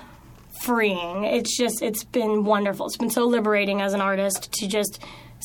freeing. 0.64 1.24
It's 1.24 1.58
just, 1.58 1.82
it's 1.82 2.04
been 2.04 2.44
wonderful. 2.44 2.88
It's 2.88 2.98
been 2.98 3.10
so 3.10 3.26
liberating 3.26 3.82
as 3.82 3.94
an 3.94 4.02
artist 4.02 4.52
to 4.54 4.68
just 4.68 5.00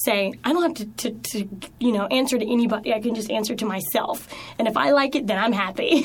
say, 0.04 0.32
I 0.44 0.52
don't 0.52 0.62
have 0.62 0.74
to, 0.74 1.10
to, 1.10 1.10
to 1.30 1.48
you 1.80 1.92
know, 1.92 2.06
answer 2.06 2.38
to 2.38 2.50
anybody. 2.50 2.94
I 2.94 3.00
can 3.00 3.14
just 3.14 3.30
answer 3.30 3.54
to 3.54 3.64
myself. 3.64 4.28
And 4.58 4.68
if 4.68 4.76
I 4.76 4.90
like 4.90 5.14
it, 5.14 5.26
then 5.26 5.38
I'm 5.38 5.52
happy. 5.52 6.02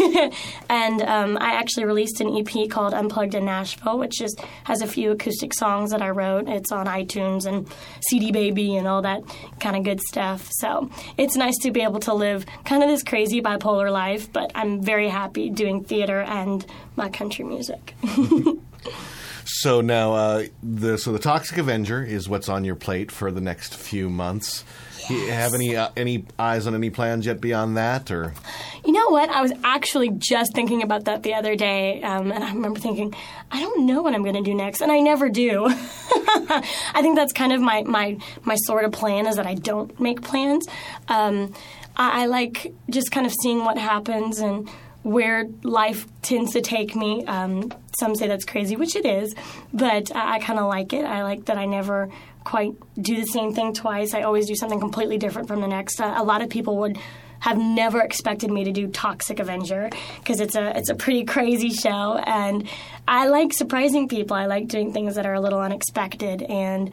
and 0.70 1.02
um, 1.02 1.38
I 1.40 1.54
actually 1.54 1.86
released 1.86 2.22
an 2.22 2.36
EP 2.38 2.70
called 2.70 2.94
Unplugged 2.94 3.36
in 3.36 3.46
Nashville, 3.46 3.98
which 3.98 4.14
just 4.14 4.40
has 4.64 4.82
a 4.82 4.88
few 4.88 5.12
acoustic 5.12 5.54
songs 5.54 5.92
that 5.92 6.02
I 6.02 6.10
wrote. 6.10 6.48
It's 6.48 6.72
on 6.72 6.88
iTunes 6.88 7.46
and 7.46 7.68
CD 8.08 8.32
Baby 8.32 8.76
and 8.76 8.88
all 8.88 9.02
that 9.04 9.22
kind 9.60 9.76
of 9.76 9.84
good 9.84 10.02
stuff. 10.02 10.50
So 10.52 10.90
it's 11.18 11.36
nice 11.36 11.58
to 11.62 11.72
be 11.72 11.82
able 11.82 12.00
to 12.02 12.14
live 12.14 12.46
kind 12.66 12.84
of 12.84 12.90
this 12.90 13.04
crazy 13.04 13.42
bipolar 13.42 13.92
life, 13.92 14.32
but 14.32 14.52
I'm 14.56 14.82
very 14.82 15.10
happy 15.10 15.50
doing 15.50 15.84
theater 15.84 16.22
and 16.22 16.66
my 16.96 17.10
country 17.10 17.46
music. 17.46 17.96
So 19.58 19.82
now, 19.82 20.14
uh, 20.14 20.44
the 20.64 20.98
so 20.98 21.12
the 21.12 21.20
Toxic 21.20 21.60
Avenger 21.60 22.04
is 22.04 22.28
what's 22.28 22.50
on 22.50 22.66
your 22.66 22.76
plate 22.76 23.12
for 23.12 23.32
the 23.32 23.40
next 23.40 23.76
few 23.76 24.10
months. 24.10 24.66
You 25.08 25.28
have 25.30 25.54
any 25.54 25.76
uh, 25.76 25.90
any 25.96 26.26
eyes 26.40 26.66
on 26.66 26.74
any 26.74 26.90
plans 26.90 27.28
yet 27.28 27.40
beyond 27.40 27.78
that, 27.78 28.10
or 28.10 28.34
You 28.84 28.94
know 28.94 29.10
what? 29.10 29.30
I 29.30 29.44
was 29.44 29.54
actually 29.64 30.10
just 30.10 30.56
thinking 30.56 30.82
about 30.82 31.06
that 31.06 31.22
the 31.22 31.36
other 31.36 31.56
day, 31.56 32.02
um, 32.02 32.32
and 32.32 32.44
I 32.44 32.52
remember 32.52 32.80
thinking, 32.80 33.14
I 33.52 33.62
don't 33.62 33.86
know 33.86 34.02
what 34.02 34.16
I'm 34.16 34.24
going 34.24 34.36
to 34.36 34.42
do 34.42 34.56
next, 34.56 34.82
and 34.82 34.92
I 34.92 35.02
never 35.02 35.30
do. 35.30 35.66
I 35.70 37.02
think 37.02 37.16
that's 37.16 37.32
kind 37.32 37.54
of 37.54 37.62
my, 37.62 37.84
my 37.84 38.18
my 38.44 38.56
sort 38.56 38.86
of 38.86 38.92
plan 38.92 39.28
is 39.28 39.36
that 39.36 39.46
I 39.46 39.54
don't 39.54 40.00
make 40.00 40.24
plans. 40.24 40.66
Um, 41.10 41.54
I, 41.96 42.24
I 42.24 42.26
like 42.26 42.74
just 42.90 43.12
kind 43.12 43.28
of 43.28 43.34
seeing 43.44 43.60
what 43.66 43.78
happens 43.78 44.40
and 44.40 44.68
where 45.04 45.46
life 45.64 46.08
tends 46.22 46.54
to 46.54 46.62
take 46.62 46.96
me. 46.96 47.26
Um, 47.26 47.72
some 47.98 48.16
say 48.16 48.28
that's 48.28 48.46
crazy, 48.46 48.76
which 48.76 48.96
it 48.96 49.06
is, 49.06 49.36
but 49.72 50.16
I, 50.16 50.36
I 50.36 50.40
kind 50.40 50.60
of 50.60 50.68
like 50.68 50.94
it. 50.94 51.06
I 51.06 51.24
like 51.24 51.46
that 51.46 51.58
I 51.58 51.66
never 51.66 52.10
quite 52.44 52.74
do 53.00 53.16
the 53.16 53.26
same 53.26 53.54
thing 53.54 53.74
twice. 53.74 54.14
I 54.14 54.24
always 54.24 54.48
do 54.48 54.56
something 54.56 54.80
completely 54.80 55.18
different 55.18 55.48
from 55.48 55.62
the 55.62 55.68
next. 55.68 56.02
Uh, 56.02 56.14
a 56.18 56.24
lot 56.24 56.42
of 56.42 56.50
people 56.50 56.78
would 56.78 56.98
have 57.40 57.58
never 57.58 58.02
expected 58.02 58.50
me 58.50 58.64
to 58.64 58.72
do 58.72 58.88
Toxic 58.88 59.40
Avenger 59.40 59.90
because 60.20 60.40
it's 60.40 60.56
a 60.56 60.78
it's 60.78 60.90
a 60.90 60.96
pretty 60.96 61.26
crazy 61.26 61.70
show, 61.70 62.18
and 62.26 62.70
I 63.06 63.28
like 63.28 63.52
surprising 63.52 64.08
people. 64.08 64.38
I 64.38 64.46
like 64.46 64.70
doing 64.70 64.94
things 64.94 65.16
that 65.16 65.26
are 65.26 65.34
a 65.34 65.42
little 65.42 65.60
unexpected, 65.60 66.42
and 66.44 66.92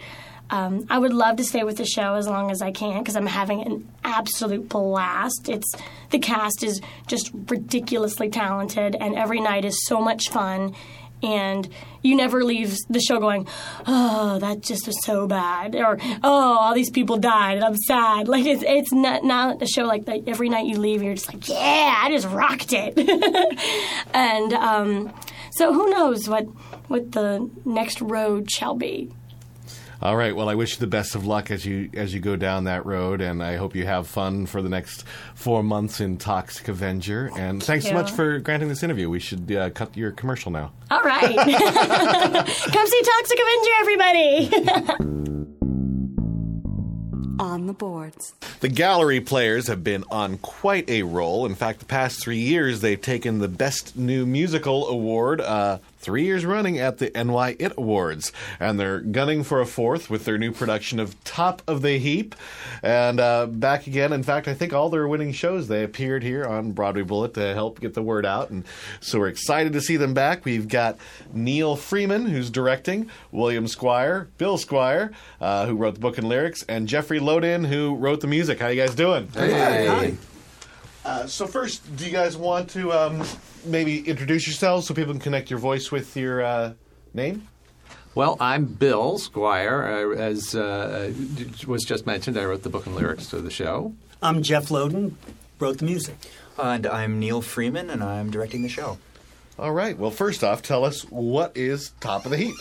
um, 0.50 0.86
I 0.90 0.98
would 0.98 1.12
love 1.12 1.36
to 1.36 1.44
stay 1.44 1.62
with 1.62 1.76
the 1.76 1.86
show 1.86 2.14
as 2.14 2.26
long 2.26 2.50
as 2.50 2.60
I 2.60 2.72
can 2.72 2.98
because 2.98 3.16
I'm 3.16 3.26
having 3.26 3.62
an 3.62 3.88
absolute 4.04 4.68
blast. 4.68 5.48
It's 5.48 5.72
the 6.10 6.18
cast 6.18 6.64
is 6.64 6.80
just 7.06 7.30
ridiculously 7.48 8.28
talented, 8.28 8.96
and 8.96 9.14
every 9.16 9.40
night 9.40 9.64
is 9.64 9.86
so 9.86 10.00
much 10.00 10.28
fun. 10.30 10.74
And 11.22 11.68
you 12.00 12.16
never 12.16 12.42
leave 12.42 12.74
the 12.88 12.98
show 12.98 13.20
going, 13.20 13.46
oh, 13.86 14.38
that 14.38 14.62
just 14.62 14.86
was 14.86 15.04
so 15.04 15.26
bad, 15.26 15.76
or 15.76 15.98
oh, 16.22 16.56
all 16.58 16.74
these 16.74 16.90
people 16.90 17.18
died, 17.18 17.56
and 17.56 17.64
I'm 17.64 17.76
sad. 17.76 18.26
Like 18.26 18.46
it's 18.46 18.64
it's 18.66 18.92
not 18.92 19.22
not 19.22 19.62
a 19.62 19.66
show 19.66 19.84
like 19.84 20.06
that. 20.06 20.26
Every 20.26 20.48
night 20.48 20.66
you 20.66 20.78
leave, 20.78 21.02
you're 21.02 21.14
just 21.14 21.32
like, 21.32 21.48
yeah, 21.48 21.94
I 21.98 22.10
just 22.10 22.26
rocked 22.26 22.72
it. 22.72 22.98
and 24.14 24.52
um, 24.54 25.12
so 25.52 25.74
who 25.74 25.90
knows 25.90 26.26
what 26.26 26.44
what 26.88 27.12
the 27.12 27.48
next 27.64 28.00
road 28.00 28.50
shall 28.50 28.74
be. 28.74 29.12
All 30.02 30.16
right. 30.16 30.34
Well, 30.34 30.48
I 30.48 30.54
wish 30.54 30.72
you 30.72 30.78
the 30.78 30.86
best 30.86 31.14
of 31.14 31.26
luck 31.26 31.50
as 31.50 31.66
you 31.66 31.90
as 31.92 32.14
you 32.14 32.20
go 32.20 32.34
down 32.34 32.64
that 32.64 32.86
road, 32.86 33.20
and 33.20 33.42
I 33.42 33.56
hope 33.56 33.74
you 33.76 33.84
have 33.84 34.06
fun 34.06 34.46
for 34.46 34.62
the 34.62 34.70
next 34.70 35.04
four 35.34 35.62
months 35.62 36.00
in 36.00 36.16
Toxic 36.16 36.68
Avenger. 36.68 37.30
And 37.36 37.62
thanks 37.62 37.86
so 37.86 37.92
much 37.92 38.10
for 38.10 38.38
granting 38.38 38.70
this 38.70 38.82
interview. 38.82 39.10
We 39.10 39.20
should 39.20 39.52
uh, 39.52 39.68
cut 39.70 39.94
your 39.98 40.12
commercial 40.12 40.50
now. 40.52 40.72
All 40.90 41.02
right. 41.02 41.36
Come 41.36 42.86
see 42.86 43.02
Toxic 43.02 43.38
Avenger, 43.42 43.70
everybody. 43.80 44.50
On 47.40 47.66
the 47.66 47.72
boards. 47.72 48.34
The 48.60 48.68
gallery 48.68 49.20
players 49.22 49.66
have 49.68 49.82
been 49.82 50.04
on 50.10 50.36
quite 50.38 50.90
a 50.90 51.04
roll. 51.04 51.46
In 51.46 51.54
fact, 51.54 51.78
the 51.78 51.86
past 51.86 52.22
three 52.22 52.38
years, 52.38 52.82
they've 52.82 53.00
taken 53.00 53.38
the 53.38 53.48
Best 53.48 53.96
New 53.96 54.26
Musical 54.26 54.86
Award 54.88 55.40
uh, 55.40 55.78
three 56.00 56.24
years 56.24 56.44
running 56.44 56.78
at 56.78 56.98
the 56.98 57.10
NYIT 57.10 57.76
Awards. 57.76 58.32
And 58.58 58.80
they're 58.80 59.00
gunning 59.00 59.44
for 59.44 59.60
a 59.60 59.66
fourth 59.66 60.10
with 60.10 60.24
their 60.24 60.38
new 60.38 60.52
production 60.52 60.98
of 60.98 61.22
Top 61.24 61.62
of 61.68 61.82
the 61.82 61.98
Heap. 61.98 62.34
And 62.82 63.20
uh, 63.20 63.46
back 63.46 63.86
again. 63.86 64.12
In 64.12 64.22
fact, 64.22 64.48
I 64.48 64.54
think 64.54 64.72
all 64.72 64.90
their 64.90 65.06
winning 65.06 65.32
shows, 65.32 65.68
they 65.68 65.84
appeared 65.84 66.22
here 66.22 66.44
on 66.44 66.72
Broadway 66.72 67.02
Bullet 67.02 67.34
to 67.34 67.54
help 67.54 67.80
get 67.80 67.94
the 67.94 68.02
word 68.02 68.26
out. 68.26 68.50
And 68.50 68.64
so 69.00 69.18
we're 69.18 69.28
excited 69.28 69.72
to 69.74 69.80
see 69.80 69.96
them 69.96 70.14
back. 70.14 70.44
We've 70.44 70.68
got 70.68 70.98
Neil 71.32 71.76
Freeman, 71.76 72.26
who's 72.26 72.50
directing, 72.50 73.10
William 73.30 73.66
Squier, 73.66 74.28
Bill 74.38 74.56
Squier, 74.56 75.12
uh, 75.40 75.66
who 75.66 75.76
wrote 75.76 75.94
the 75.94 76.00
book 76.00 76.18
and 76.18 76.28
lyrics, 76.28 76.64
and 76.68 76.88
Jeffrey 76.88 77.20
Lodin, 77.20 77.64
who 77.64 77.94
wrote 77.94 78.20
the 78.20 78.26
music. 78.26 78.58
How 78.58 78.68
you 78.68 78.80
guys 78.80 78.94
doing? 78.94 79.28
Hey. 79.28 80.16
Uh, 81.04 81.26
so 81.26 81.46
first, 81.46 81.96
do 81.96 82.04
you 82.04 82.10
guys 82.10 82.36
want 82.36 82.70
to 82.70 82.92
um, 82.92 83.24
maybe 83.64 84.00
introduce 84.00 84.46
yourselves 84.46 84.86
so 84.86 84.94
people 84.94 85.12
can 85.14 85.20
connect 85.20 85.50
your 85.50 85.58
voice 85.58 85.90
with 85.90 86.16
your 86.16 86.42
uh, 86.42 86.72
name? 87.14 87.46
Well, 88.14 88.36
I'm 88.40 88.66
Bill 88.66 89.18
Squier. 89.18 90.16
Uh, 90.16 90.20
as 90.20 90.54
uh, 90.54 91.12
was 91.66 91.84
just 91.84 92.06
mentioned, 92.06 92.36
I 92.36 92.44
wrote 92.44 92.62
the 92.62 92.68
book 92.68 92.86
and 92.86 92.94
lyrics 92.94 93.28
to 93.28 93.40
the 93.40 93.50
show. 93.50 93.94
I'm 94.22 94.42
Jeff 94.42 94.70
Lodin, 94.70 95.16
wrote 95.58 95.78
the 95.78 95.84
music. 95.84 96.16
And 96.58 96.86
I'm 96.86 97.18
Neil 97.18 97.40
Freeman, 97.40 97.88
and 97.88 98.02
I'm 98.02 98.30
directing 98.30 98.62
the 98.62 98.68
show. 98.68 98.98
All 99.58 99.72
right. 99.72 99.96
Well, 99.96 100.10
first 100.10 100.44
off, 100.44 100.60
tell 100.60 100.84
us 100.84 101.02
what 101.02 101.56
is 101.56 101.92
Top 102.00 102.24
of 102.24 102.30
the 102.30 102.36
Heap. 102.36 102.54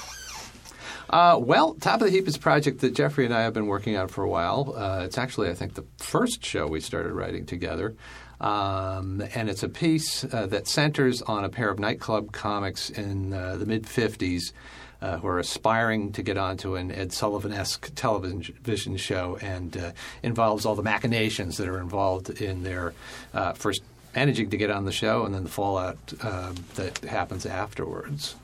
Uh, 1.09 1.39
well, 1.41 1.73
Top 1.73 2.01
of 2.01 2.07
the 2.07 2.11
Heap 2.11 2.27
is 2.27 2.35
a 2.35 2.39
project 2.39 2.81
that 2.81 2.93
Jeffrey 2.93 3.25
and 3.25 3.33
I 3.33 3.41
have 3.41 3.53
been 3.53 3.67
working 3.67 3.97
on 3.97 4.07
for 4.07 4.23
a 4.23 4.29
while. 4.29 4.75
Uh, 4.77 5.03
it's 5.03 5.17
actually, 5.17 5.49
I 5.49 5.55
think, 5.55 5.73
the 5.73 5.85
first 5.97 6.45
show 6.45 6.67
we 6.67 6.79
started 6.79 7.13
writing 7.13 7.45
together. 7.45 7.95
Um, 8.41 9.21
and 9.35 9.49
it's 9.49 9.63
a 9.63 9.69
piece 9.69 10.23
uh, 10.23 10.47
that 10.47 10.67
centers 10.67 11.21
on 11.21 11.43
a 11.43 11.49
pair 11.49 11.69
of 11.69 11.79
nightclub 11.79 12.31
comics 12.31 12.89
in 12.89 13.33
uh, 13.33 13.57
the 13.57 13.65
mid 13.65 13.83
50s 13.83 14.53
uh, 15.01 15.17
who 15.17 15.27
are 15.27 15.39
aspiring 15.39 16.11
to 16.13 16.21
get 16.21 16.37
onto 16.37 16.75
an 16.75 16.91
Ed 16.91 17.11
Sullivan 17.11 17.53
esque 17.53 17.93
television 17.95 18.97
show 18.97 19.37
and 19.41 19.77
uh, 19.77 19.91
involves 20.23 20.65
all 20.65 20.75
the 20.75 20.83
machinations 20.83 21.57
that 21.57 21.67
are 21.67 21.79
involved 21.79 22.29
in 22.41 22.63
their 22.63 22.93
uh, 23.33 23.53
first 23.53 23.81
managing 24.15 24.49
to 24.49 24.57
get 24.57 24.71
on 24.71 24.85
the 24.85 24.91
show 24.91 25.25
and 25.25 25.33
then 25.33 25.43
the 25.43 25.49
fallout 25.49 25.97
um, 26.21 26.55
that 26.75 26.97
happens 26.99 27.45
afterwards. 27.45 28.35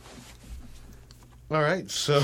All 1.52 1.62
right. 1.62 1.90
So, 1.92 2.18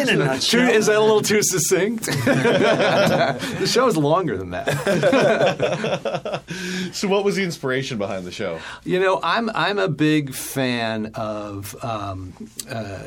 In 0.00 0.08
a 0.08 0.16
nutshell. 0.16 0.68
Is 0.68 0.86
that 0.86 0.96
a 0.96 1.00
little 1.00 1.22
too 1.22 1.42
succinct? 1.44 2.06
the 2.06 3.66
show 3.66 3.86
is 3.86 3.96
longer 3.96 4.36
than 4.36 4.50
that. 4.50 6.42
so 6.92 7.06
what 7.06 7.24
was 7.24 7.36
the 7.36 7.44
inspiration 7.44 7.98
behind 7.98 8.26
the 8.26 8.32
show? 8.32 8.58
You 8.82 8.98
know, 8.98 9.20
I'm 9.22 9.48
I'm 9.50 9.78
a 9.78 9.86
big 9.86 10.34
fan 10.34 11.12
of 11.14 11.76
um, 11.84 12.32
uh, 12.68 13.04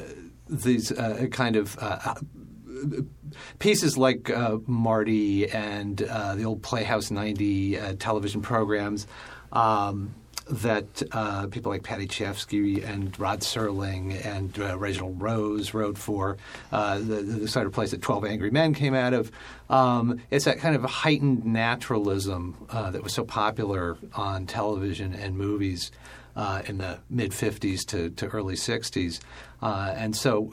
these 0.48 0.92
uh, 0.92 1.28
kind 1.32 1.58
of. 1.58 1.78
Uh, 1.80 2.16
Pieces 3.58 3.98
like 3.98 4.30
uh, 4.30 4.58
Marty 4.68 5.50
and 5.50 6.02
uh, 6.04 6.36
the 6.36 6.44
old 6.44 6.62
Playhouse 6.62 7.10
90 7.12 7.80
uh, 7.80 7.94
television 7.98 8.42
programs 8.42 9.08
um, 9.54 10.14
that 10.50 11.02
uh, 11.12 11.48
people 11.48 11.72
like 11.72 11.84
Paddy 11.84 12.08
Chayefsky 12.08 12.84
and 12.88 13.18
Rod 13.20 13.42
Serling 13.42 14.26
and 14.26 14.58
uh, 14.60 14.78
Reginald 14.78 15.22
Rose 15.22 15.74
wrote 15.74 15.98
for, 15.98 16.38
uh, 16.72 16.98
the, 16.98 17.22
the 17.22 17.48
sort 17.48 17.66
of 17.66 17.74
place 17.74 17.92
that 17.92 18.02
12 18.02 18.26
Angry 18.26 18.52
Men 18.52 18.74
came 18.74 18.94
out 18.94 19.14
of. 19.14 19.32
Um, 19.70 20.22
it's 20.32 20.46
that 20.46 20.60
kind 20.60 20.76
of 20.76 20.84
heightened 20.84 21.46
naturalism 21.46 22.68
uh, 22.70 22.92
that 22.92 23.04
was 23.04 23.14
so 23.14 23.24
popular 23.24 23.98
on 24.14 24.46
television 24.46 25.14
and 25.14 25.38
movies 25.38 25.92
uh, 26.36 26.64
in 26.66 26.80
the 26.80 27.00
mid 27.10 27.32
50s 27.32 27.86
to, 27.88 28.10
to 28.12 28.28
early 28.28 28.56
60s. 28.56 29.20
Uh, 29.62 29.94
and 29.96 30.16
so 30.16 30.52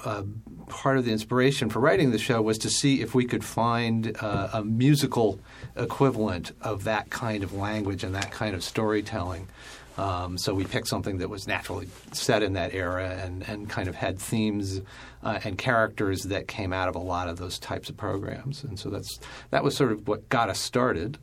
part 0.69 0.99
of 0.99 1.05
the 1.05 1.11
inspiration 1.11 1.69
for 1.69 1.81
writing 1.81 2.13
the 2.13 2.19
show 2.19 2.41
was 2.41 2.59
to 2.59 2.71
see 2.71 3.01
if 3.01 3.13
we 3.13 3.25
could 3.25 3.43
find 3.43 4.17
a 4.21 4.63
musical 4.65 5.41
equivalent 5.75 6.53
of 6.61 6.85
that 6.85 7.11
kind 7.11 7.43
of 7.43 7.53
language 7.53 8.05
and 8.05 8.15
that 8.15 8.31
kind 8.31 8.55
of 8.55 8.63
storytelling. 8.63 9.49
Um, 10.01 10.39
so 10.39 10.55
we 10.55 10.65
picked 10.65 10.89
something 10.89 11.19
that 11.19 11.29
was 11.29 11.47
naturally 11.47 11.87
set 12.13 12.43
in 12.43 12.55
that 12.55 12.73
era 12.73 13.21
and, 13.23 13.47
and 13.47 13.69
kind 13.69 13.87
of 13.87 13.95
had 13.95 14.19
themes 14.19 14.81
uh, 15.23 15.41
and 15.45 15.59
characters 15.59 16.23
that 16.23 16.49
came 16.49 16.73
out 16.73 16.89
of 16.89 16.95
a 16.95 17.01
lot 17.01 17.29
of 17.29 17.37
those 17.37 17.59
types 17.59 17.91
of 17.91 17.99
programs. 17.99 18.65
And 18.65 18.79
so 18.79 18.89
that's 18.89 19.21
that 19.51 19.63
was 19.63 19.77
sort 19.77 19.93
of 19.93 20.09
what 20.09 20.27
got 20.31 20.49
us 20.49 20.59
started. 20.59 21.19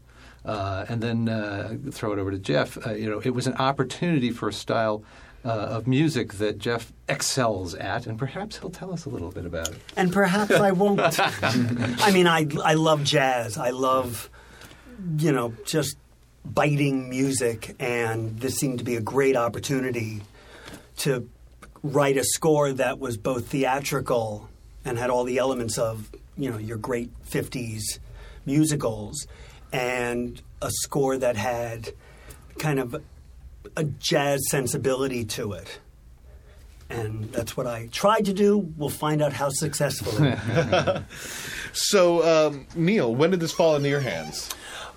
Uh, 0.45 0.85
and 0.87 1.01
then 1.01 1.27
uh, 1.27 1.75
throw 1.91 2.13
it 2.13 2.19
over 2.19 2.29
to 2.29 2.37
Jeff. 2.37 2.77
Uh, 2.85 2.91
you 2.91 3.09
know, 3.09 3.19
it 3.19 3.31
was 3.31 3.47
an 3.47 3.55
opportunity 3.55 4.29
for 4.29 4.47
a 4.47 4.53
style 4.53 5.03
uh, 5.43 5.49
of 5.49 5.87
music 5.87 6.33
that 6.35 6.57
Jeff 6.57 6.93
excels 7.09 7.73
at, 7.73 8.05
and 8.05 8.17
perhaps 8.17 8.59
he'll 8.59 8.69
tell 8.69 8.93
us 8.93 9.05
a 9.05 9.09
little 9.09 9.31
bit 9.31 9.45
about 9.45 9.69
it. 9.69 9.77
And 9.97 10.13
perhaps 10.13 10.51
I 10.51 10.71
won't. 10.71 11.01
I 11.19 12.11
mean, 12.13 12.27
I 12.27 12.47
I 12.63 12.75
love 12.75 13.03
jazz. 13.03 13.57
I 13.57 13.71
love, 13.71 14.29
you 15.17 15.33
know, 15.33 15.53
just 15.65 15.97
biting 16.53 17.09
music, 17.09 17.75
and 17.79 18.39
this 18.39 18.55
seemed 18.55 18.79
to 18.79 18.85
be 18.85 18.95
a 18.95 19.01
great 19.01 19.35
opportunity 19.35 20.21
to 20.97 21.29
write 21.83 22.17
a 22.17 22.23
score 22.23 22.73
that 22.73 22.99
was 22.99 23.17
both 23.17 23.47
theatrical 23.47 24.49
and 24.83 24.97
had 24.97 25.09
all 25.09 25.23
the 25.23 25.37
elements 25.37 25.77
of 25.77 26.09
you 26.37 26.49
know 26.49 26.57
your 26.57 26.77
great 26.77 27.09
'50s 27.25 27.99
musicals, 28.45 29.27
and 29.71 30.41
a 30.61 30.69
score 30.71 31.17
that 31.17 31.35
had 31.35 31.89
kind 32.57 32.79
of 32.79 33.01
a 33.75 33.83
jazz 33.83 34.39
sensibility 34.49 35.25
to 35.25 35.53
it. 35.53 35.79
And 36.89 37.31
that's 37.33 37.57
what 37.57 37.67
I 37.67 37.89
tried 37.91 38.25
to 38.25 38.33
do. 38.33 38.57
We'll 38.77 38.89
find 38.89 39.21
out 39.21 39.33
how 39.33 39.49
successfully. 39.49 40.35
So, 41.77 42.47
um, 42.47 42.65
Neil, 42.75 43.13
when 43.13 43.29
did 43.29 43.39
this 43.39 43.51
fall 43.51 43.75
into 43.75 43.87
your 43.87 43.99
hands? 43.99 44.49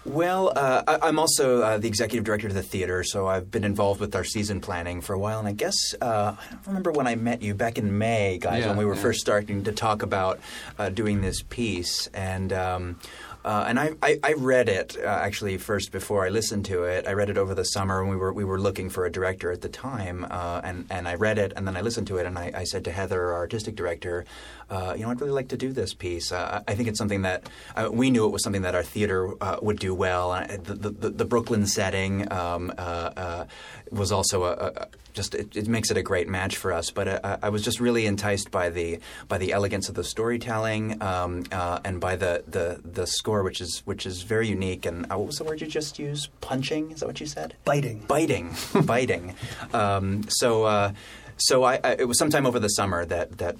Well, 0.07 0.53
uh, 0.57 0.83
I, 0.89 1.09
I'm 1.09 1.19
also 1.19 1.61
uh, 1.61 1.79
the 1.79 1.87
executive 1.87 2.25
director 2.25 2.49
of 2.49 2.55
the 2.55 2.63
theater, 2.63 3.05
so 3.05 3.27
I've 3.29 3.51
been 3.51 3.65
involved 3.65 4.01
with 4.01 4.15
our 4.17 4.25
season 4.25 4.61
planning 4.61 5.03
for 5.03 5.13
a 5.13 5.19
while. 5.19 5.39
And 5.39 5.47
I 5.47 5.53
guess 5.53 5.77
uh, 6.01 6.37
I 6.39 6.51
don't 6.51 6.67
remember 6.67 6.91
when 6.91 7.07
I 7.07 7.17
met 7.17 7.43
you 7.43 7.55
back 7.55 7.77
in 7.77 7.99
May, 7.99 8.39
guys, 8.39 8.63
Yeah, 8.63 8.69
when 8.69 8.79
we 8.79 8.87
were 8.87 8.95
yeah. 8.95 9.03
first 9.03 9.21
starting 9.21 9.63
to 9.65 9.73
talk 9.73 10.03
about 10.03 10.41
uh, 10.79 10.89
doing 10.89 11.21
this 11.21 11.43
piece. 11.43 12.07
And 12.15 12.51
um, 12.53 12.99
uh, 13.43 13.65
and 13.67 13.81
I, 13.81 13.93
I, 14.03 14.19
I 14.23 14.33
read 14.35 14.69
it 14.69 14.97
uh, 14.99 15.07
actually 15.07 15.57
first 15.57 15.93
before 15.93 16.27
I 16.27 16.29
listened 16.29 16.67
to 16.67 16.85
it. 16.85 17.07
I 17.07 17.13
read 17.13 17.31
it 17.31 17.39
over 17.39 17.55
the 17.55 17.65
summer, 17.65 18.01
and 18.01 18.11
we 18.11 18.17
were 18.17 18.33
we 18.33 18.45
were 18.45 18.61
looking 18.61 18.91
for 18.91 19.07
a 19.07 19.13
director 19.13 19.51
at 19.51 19.63
the 19.63 19.69
time. 19.69 20.27
Uh, 20.31 20.61
and 20.65 20.87
and 20.91 21.09
I 21.09 21.15
read 21.15 21.39
it, 21.39 21.53
and 21.57 21.67
then 21.67 21.77
I 21.77 21.81
listened 21.81 22.07
to 22.09 22.19
it, 22.19 22.27
and 22.27 22.39
I, 22.39 22.53
I 22.55 22.65
said 22.65 22.85
to 22.85 22.93
Heather, 22.93 23.33
our 23.33 23.35
artistic 23.37 23.77
director, 23.77 24.25
uh, 24.71 24.95
you 24.97 25.03
know, 25.03 25.11
I'd 25.11 25.21
really 25.21 25.33
like 25.33 25.49
to 25.49 25.57
do 25.57 25.73
this 25.73 25.95
piece. 25.95 26.33
Uh, 26.33 26.63
I 26.67 26.75
think 26.75 26.89
it's 26.89 26.99
something 26.99 27.23
that 27.23 27.49
uh, 27.77 27.89
we 27.93 28.11
knew 28.11 28.27
it 28.27 28.31
was 28.31 28.43
something 28.43 28.63
that 28.63 28.75
our 28.75 28.83
theater 28.83 29.35
uh, 29.43 29.57
would 29.61 29.79
do 29.79 29.95
well. 29.95 30.31
Uh, 30.31 30.47
the, 30.63 30.91
the, 30.91 31.11
the 31.11 31.25
Brooklyn 31.25 31.67
setting 31.67 32.31
um, 32.33 32.73
uh, 32.79 32.81
uh, 33.17 33.45
was 33.91 34.13
also 34.13 34.45
a, 34.45 34.53
a 34.53 34.89
just 35.13 35.35
it, 35.35 35.57
it 35.57 35.69
makes 35.69 35.91
it 35.91 35.97
a 35.97 36.03
great 36.03 36.29
match 36.29 36.57
for 36.57 36.73
us. 36.73 36.91
But 36.91 37.09
uh, 37.09 37.39
I 37.43 37.49
was 37.49 37.63
just 37.63 37.81
really 37.81 38.07
enticed 38.07 38.51
by 38.51 38.71
the 38.71 39.01
by 39.29 39.39
the 39.39 39.53
elegance 39.53 39.89
of 39.89 39.95
the 39.95 40.05
storytelling 40.05 41.03
um, 41.03 41.45
uh, 41.53 41.81
and 41.85 42.01
by 42.01 42.17
the, 42.17 42.45
the 42.47 42.81
the 42.85 43.07
score, 43.07 43.43
which 43.43 43.61
is 43.61 43.83
which 43.85 44.07
is 44.07 44.23
very 44.23 44.49
unique. 44.49 44.87
And 44.87 45.11
uh, 45.11 45.19
what 45.19 45.27
was 45.27 45.37
the 45.37 45.45
word 45.45 45.61
you 45.61 45.67
just 45.67 45.99
used? 45.99 46.29
Punching? 46.41 46.93
Is 46.93 47.01
that 47.01 47.07
what 47.07 47.21
you 47.21 47.27
said? 47.27 47.55
Biting. 47.65 48.05
biting, 48.07 48.55
biting. 48.85 49.35
Um, 49.73 50.25
so, 50.29 50.65
uh, 50.65 50.93
so 51.37 51.65
I, 51.65 51.81
I, 51.83 51.93
it 51.99 52.09
was 52.09 52.19
sometime 52.19 52.47
over 52.47 52.59
the 52.59 52.69
summer 52.69 53.05
that 53.05 53.39
that 53.39 53.57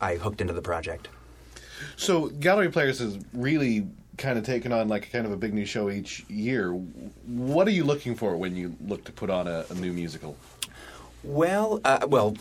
I 0.00 0.16
hooked 0.16 0.40
into 0.40 0.52
the 0.52 0.62
project. 0.62 1.08
So, 1.96 2.28
Gallery 2.28 2.70
Players 2.70 2.98
has 2.98 3.18
really 3.32 3.86
kind 4.16 4.36
of 4.36 4.44
taken 4.44 4.72
on 4.72 4.88
like 4.88 5.10
kind 5.12 5.24
of 5.24 5.32
a 5.32 5.36
big 5.36 5.54
new 5.54 5.64
show 5.64 5.90
each 5.90 6.24
year. 6.28 6.72
What 6.72 7.68
are 7.68 7.72
you 7.72 7.84
looking 7.84 8.14
for 8.14 8.36
when 8.36 8.56
you 8.56 8.76
look 8.84 9.04
to 9.04 9.12
put 9.12 9.30
on 9.30 9.46
a, 9.46 9.64
a 9.70 9.74
new 9.74 9.92
musical? 9.92 10.36
Well, 11.22 11.80
uh, 11.84 12.06
well, 12.08 12.36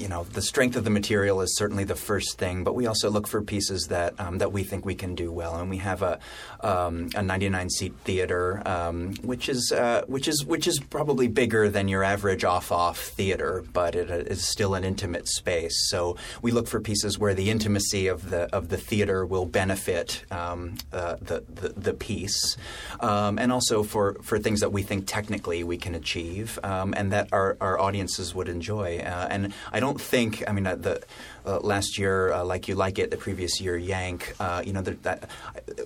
you 0.00 0.08
know, 0.08 0.24
the 0.24 0.40
strength 0.40 0.76
of 0.76 0.84
the 0.84 0.90
material 0.90 1.42
is 1.42 1.54
certainly 1.56 1.84
the 1.84 1.94
first 1.94 2.38
thing, 2.38 2.64
but 2.64 2.74
we 2.74 2.86
also 2.86 3.10
look 3.10 3.28
for 3.28 3.42
pieces 3.42 3.88
that 3.88 4.18
um, 4.18 4.38
that 4.38 4.50
we 4.50 4.64
think 4.64 4.86
we 4.86 4.94
can 4.94 5.14
do 5.14 5.30
well, 5.30 5.56
and 5.56 5.68
we 5.68 5.76
have 5.76 6.00
a 6.00 6.18
um, 6.60 7.10
a 7.14 7.22
99 7.22 7.68
seat 7.68 7.94
theater, 8.04 8.62
um, 8.66 9.14
which 9.22 9.48
is 9.48 9.72
uh, 9.72 10.02
which 10.06 10.26
is 10.26 10.44
which 10.44 10.66
is 10.66 10.80
probably 10.80 11.28
bigger 11.28 11.68
than 11.68 11.86
your 11.86 12.02
average 12.02 12.44
off 12.44 12.72
off 12.72 12.98
theater, 12.98 13.62
but 13.72 13.94
it 13.94 14.10
uh, 14.10 14.14
is 14.14 14.48
still 14.48 14.74
an 14.74 14.84
intimate 14.84 15.28
space. 15.28 15.88
So 15.90 16.16
we 16.40 16.50
look 16.50 16.66
for 16.66 16.80
pieces 16.80 17.18
where 17.18 17.34
the 17.34 17.50
intimacy 17.50 18.06
of 18.06 18.30
the 18.30 18.44
of 18.54 18.70
the 18.70 18.78
theater 18.78 19.26
will 19.26 19.46
benefit 19.46 20.24
um, 20.30 20.76
uh, 20.92 21.16
the, 21.20 21.44
the 21.52 21.68
the 21.70 21.94
piece, 21.94 22.56
um, 23.00 23.38
and 23.38 23.52
also 23.52 23.82
for 23.82 24.14
for 24.22 24.38
things 24.38 24.60
that 24.60 24.72
we 24.72 24.82
think 24.82 25.06
technically 25.06 25.62
we 25.62 25.76
can 25.76 25.94
achieve, 25.94 26.58
um, 26.62 26.94
and 26.96 27.12
that 27.12 27.28
our 27.32 27.58
our 27.60 27.78
audiences 27.78 28.34
would 28.34 28.48
enjoy. 28.48 28.98
Uh, 28.98 29.28
and 29.30 29.52
I 29.72 29.80
don't 29.80 29.89
think, 29.98 30.44
I 30.46 30.52
mean, 30.52 30.66
uh, 30.66 30.74
the 30.76 31.02
uh, 31.46 31.58
last 31.60 31.98
year, 31.98 32.32
uh, 32.32 32.44
like 32.44 32.68
you 32.68 32.74
like 32.74 32.98
it, 32.98 33.10
the 33.10 33.16
previous 33.16 33.60
year, 33.60 33.76
Yank. 33.76 34.34
Uh, 34.38 34.62
you 34.64 34.74
know, 34.74 34.82
there- 34.82 34.98
that, 35.02 35.30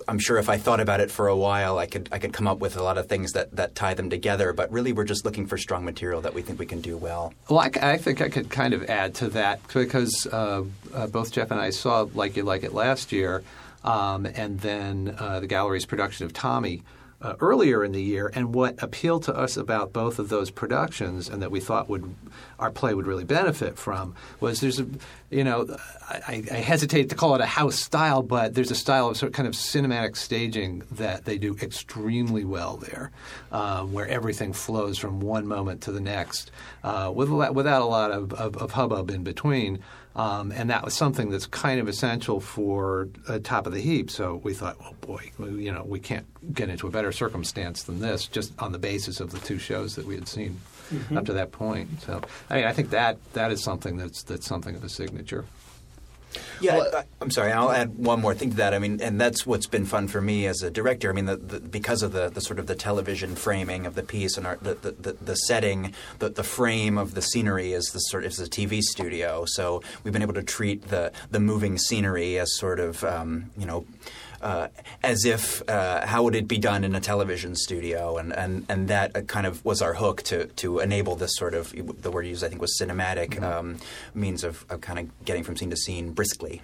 I'm 0.08 0.18
sure 0.18 0.38
if 0.38 0.48
I 0.48 0.56
thought 0.58 0.80
about 0.80 1.00
it 1.00 1.10
for 1.12 1.28
a 1.28 1.36
while, 1.36 1.78
I 1.78 1.86
could 1.86 2.08
I 2.10 2.18
could 2.18 2.32
come 2.32 2.48
up 2.48 2.58
with 2.58 2.76
a 2.76 2.82
lot 2.82 2.98
of 2.98 3.06
things 3.06 3.32
that 3.32 3.54
that 3.54 3.74
tie 3.76 3.94
them 3.94 4.10
together. 4.10 4.52
But 4.52 4.72
really, 4.72 4.92
we're 4.92 5.04
just 5.04 5.24
looking 5.24 5.46
for 5.46 5.56
strong 5.56 5.84
material 5.84 6.20
that 6.22 6.34
we 6.34 6.42
think 6.42 6.58
we 6.58 6.66
can 6.66 6.80
do 6.80 6.96
well. 6.96 7.32
Well, 7.48 7.60
I, 7.60 7.70
I 7.80 7.96
think 7.98 8.20
I 8.20 8.28
could 8.28 8.50
kind 8.50 8.74
of 8.74 8.82
add 8.90 9.14
to 9.16 9.28
that 9.30 9.60
because 9.68 10.26
uh, 10.26 10.64
uh, 10.92 11.06
both 11.06 11.30
Jeff 11.32 11.50
and 11.52 11.60
I 11.60 11.70
saw 11.70 12.06
Like 12.14 12.36
You 12.36 12.42
Like 12.42 12.64
It 12.64 12.74
last 12.74 13.12
year, 13.12 13.44
um, 13.84 14.26
and 14.26 14.60
then 14.60 15.04
the 15.16 15.46
gallery's 15.48 15.86
production 15.86 16.26
of 16.26 16.32
Tommy 16.32 16.82
uh, 17.22 17.35
earlier 17.40 17.85
in 17.85 17.92
the 17.92 18.03
year. 18.03 18.31
And 18.35 18.55
what 18.55 18.83
appealed 18.83 19.24
to 19.24 19.35
us 19.35 19.57
about 19.57 19.92
both 19.92 20.18
of 20.18 20.29
those 20.29 20.50
productions, 20.50 21.29
and 21.29 21.42
that 21.42 21.50
we 21.50 21.61
thought 21.61 21.88
would 21.88 22.14
our 22.59 22.70
play 22.70 22.94
would 22.94 23.07
really 23.07 23.24
benefit 23.24 23.79
from, 23.79 24.14
was 24.40 24.61
there's 24.61 24.81
a 24.81 24.87
you 25.31 25.44
know 25.44 25.77
I, 26.09 26.42
I 26.50 26.57
hesitate 26.57 27.09
to 27.11 27.14
call 27.14 27.35
it 27.35 27.40
a 27.40 27.46
house 27.46 27.77
style, 27.77 28.22
but 28.22 28.55
there's 28.55 28.70
a 28.70 28.74
style 28.74 29.09
of 29.09 29.16
sort 29.16 29.29
of 29.29 29.35
kind 29.35 29.48
of 29.48 29.55
cinematic 29.55 30.16
staging 30.16 30.83
that 30.92 31.24
they 31.24 31.38
do 31.38 31.57
extremely 31.61 32.44
well 32.44 32.77
there, 32.77 33.11
uh, 33.53 33.83
where 33.83 34.07
everything 34.07 34.53
flows 34.53 34.98
from 34.98 35.20
one 35.20 35.46
moment 35.46 35.83
to 35.83 35.92
the 35.92 36.00
next, 36.00 36.50
uh, 36.83 37.11
with, 37.14 37.31
without 37.31 37.83
a 37.83 37.87
lot 37.87 38.11
of, 38.11 38.33
of, 38.35 38.57
of 38.57 38.72
hubbub 38.72 39.11
in 39.11 39.22
between. 39.24 39.83
Um, 40.16 40.53
and 40.53 40.70
that 40.70 40.85
was 40.85 40.94
something 40.94 41.31
that's 41.31 41.46
kind 41.46 41.81
of 41.81 41.88
essential 41.88 42.38
for 42.40 43.09
uh, 43.27 43.40
Top 43.42 43.66
of 43.66 43.72
the 43.72 43.81
Heap. 43.81 44.11
So 44.11 44.40
we 44.44 44.55
thought, 44.55 44.79
well, 44.79 44.94
boy, 45.00 45.33
we- 45.38 45.64
you 45.64 45.72
know, 45.72 45.83
we 45.85 45.98
can't 45.98 46.27
get 46.55 46.68
into 46.68 46.87
a 46.87 46.90
better 46.90 47.11
circumstance 47.11 47.83
than 47.83 47.98
this, 48.00 48.27
just 48.29 48.53
on 48.61 48.70
the 48.72 48.79
basis 48.79 49.18
of 49.18 49.31
the 49.33 49.38
two 49.40 49.59
shows 49.59 49.96
that 49.96 50.07
we 50.07 50.14
had 50.14 50.29
seen 50.29 50.61
up 51.16 51.24
to 51.24 51.33
that 51.33 51.50
point. 51.50 51.88
So 52.03 52.20
I 52.50 52.55
mean, 52.57 52.64
I 52.64 52.72
think 52.72 52.90
that 52.90 53.16
that 53.33 53.50
is 53.50 53.62
something 53.62 53.96
that's 53.96 54.22
that's 54.22 54.46
something 54.46 54.77
of 54.77 54.85
a 54.85 54.88
signature. 54.88 55.46
Yeah, 56.60 56.78
I, 56.78 57.04
I'm 57.20 57.30
sorry. 57.30 57.52
I'll 57.52 57.70
add 57.70 57.96
one 57.96 58.20
more 58.20 58.34
thing 58.34 58.50
to 58.50 58.56
that. 58.56 58.74
I 58.74 58.78
mean, 58.78 59.00
and 59.00 59.20
that's 59.20 59.46
what's 59.46 59.66
been 59.66 59.84
fun 59.84 60.08
for 60.08 60.20
me 60.20 60.46
as 60.46 60.62
a 60.62 60.70
director. 60.70 61.10
I 61.10 61.12
mean, 61.12 61.26
the, 61.26 61.36
the, 61.36 61.60
because 61.60 62.02
of 62.02 62.12
the, 62.12 62.28
the 62.28 62.40
sort 62.40 62.58
of 62.58 62.66
the 62.66 62.74
television 62.74 63.34
framing 63.36 63.86
of 63.86 63.94
the 63.94 64.02
piece 64.02 64.36
and 64.36 64.46
our, 64.46 64.56
the, 64.56 64.74
the, 64.74 65.12
the, 65.12 65.34
setting, 65.34 65.94
the, 66.18 66.28
the 66.28 66.44
frame 66.44 66.98
of 66.98 67.14
the 67.14 67.22
scenery 67.22 67.72
is 67.72 67.86
the 67.86 67.98
sort 67.98 68.24
is 68.24 68.36
the 68.36 68.46
TV 68.46 68.80
studio. 68.80 69.44
So 69.46 69.82
we've 70.02 70.12
been 70.12 70.22
able 70.22 70.34
to 70.34 70.42
treat 70.42 70.88
the 70.88 71.12
the 71.30 71.40
moving 71.40 71.78
scenery 71.78 72.38
as 72.38 72.56
sort 72.56 72.80
of 72.80 73.04
um, 73.04 73.50
you 73.56 73.66
know. 73.66 73.86
Uh, 74.44 74.68
as 75.02 75.24
if 75.24 75.66
uh, 75.70 76.07
how 76.07 76.22
would 76.22 76.35
it 76.35 76.46
be 76.46 76.59
done 76.59 76.85
in 76.85 76.94
a 76.94 77.00
television 77.00 77.57
studio, 77.57 78.18
and 78.18 78.30
and 78.37 78.66
and 78.68 78.88
that 78.88 79.16
uh, 79.16 79.22
kind 79.22 79.46
of 79.46 79.64
was 79.64 79.80
our 79.80 79.94
hook 79.94 80.22
to 80.24 80.48
to 80.57 80.80
enable 80.80 81.16
this 81.16 81.35
sort 81.37 81.54
of 81.54 81.72
the 82.02 82.11
word 82.11 82.26
used 82.26 82.44
I 82.44 82.48
think 82.48 82.61
was 82.61 82.78
cinematic 82.78 83.42
um, 83.42 83.78
means 84.12 84.44
of, 84.44 84.66
of 84.68 84.83
kind 84.83 84.98
of 84.98 85.24
getting 85.24 85.44
from 85.44 85.57
scene 85.57 85.70
to 85.70 85.76
scene 85.76 86.12
briskly. 86.12 86.61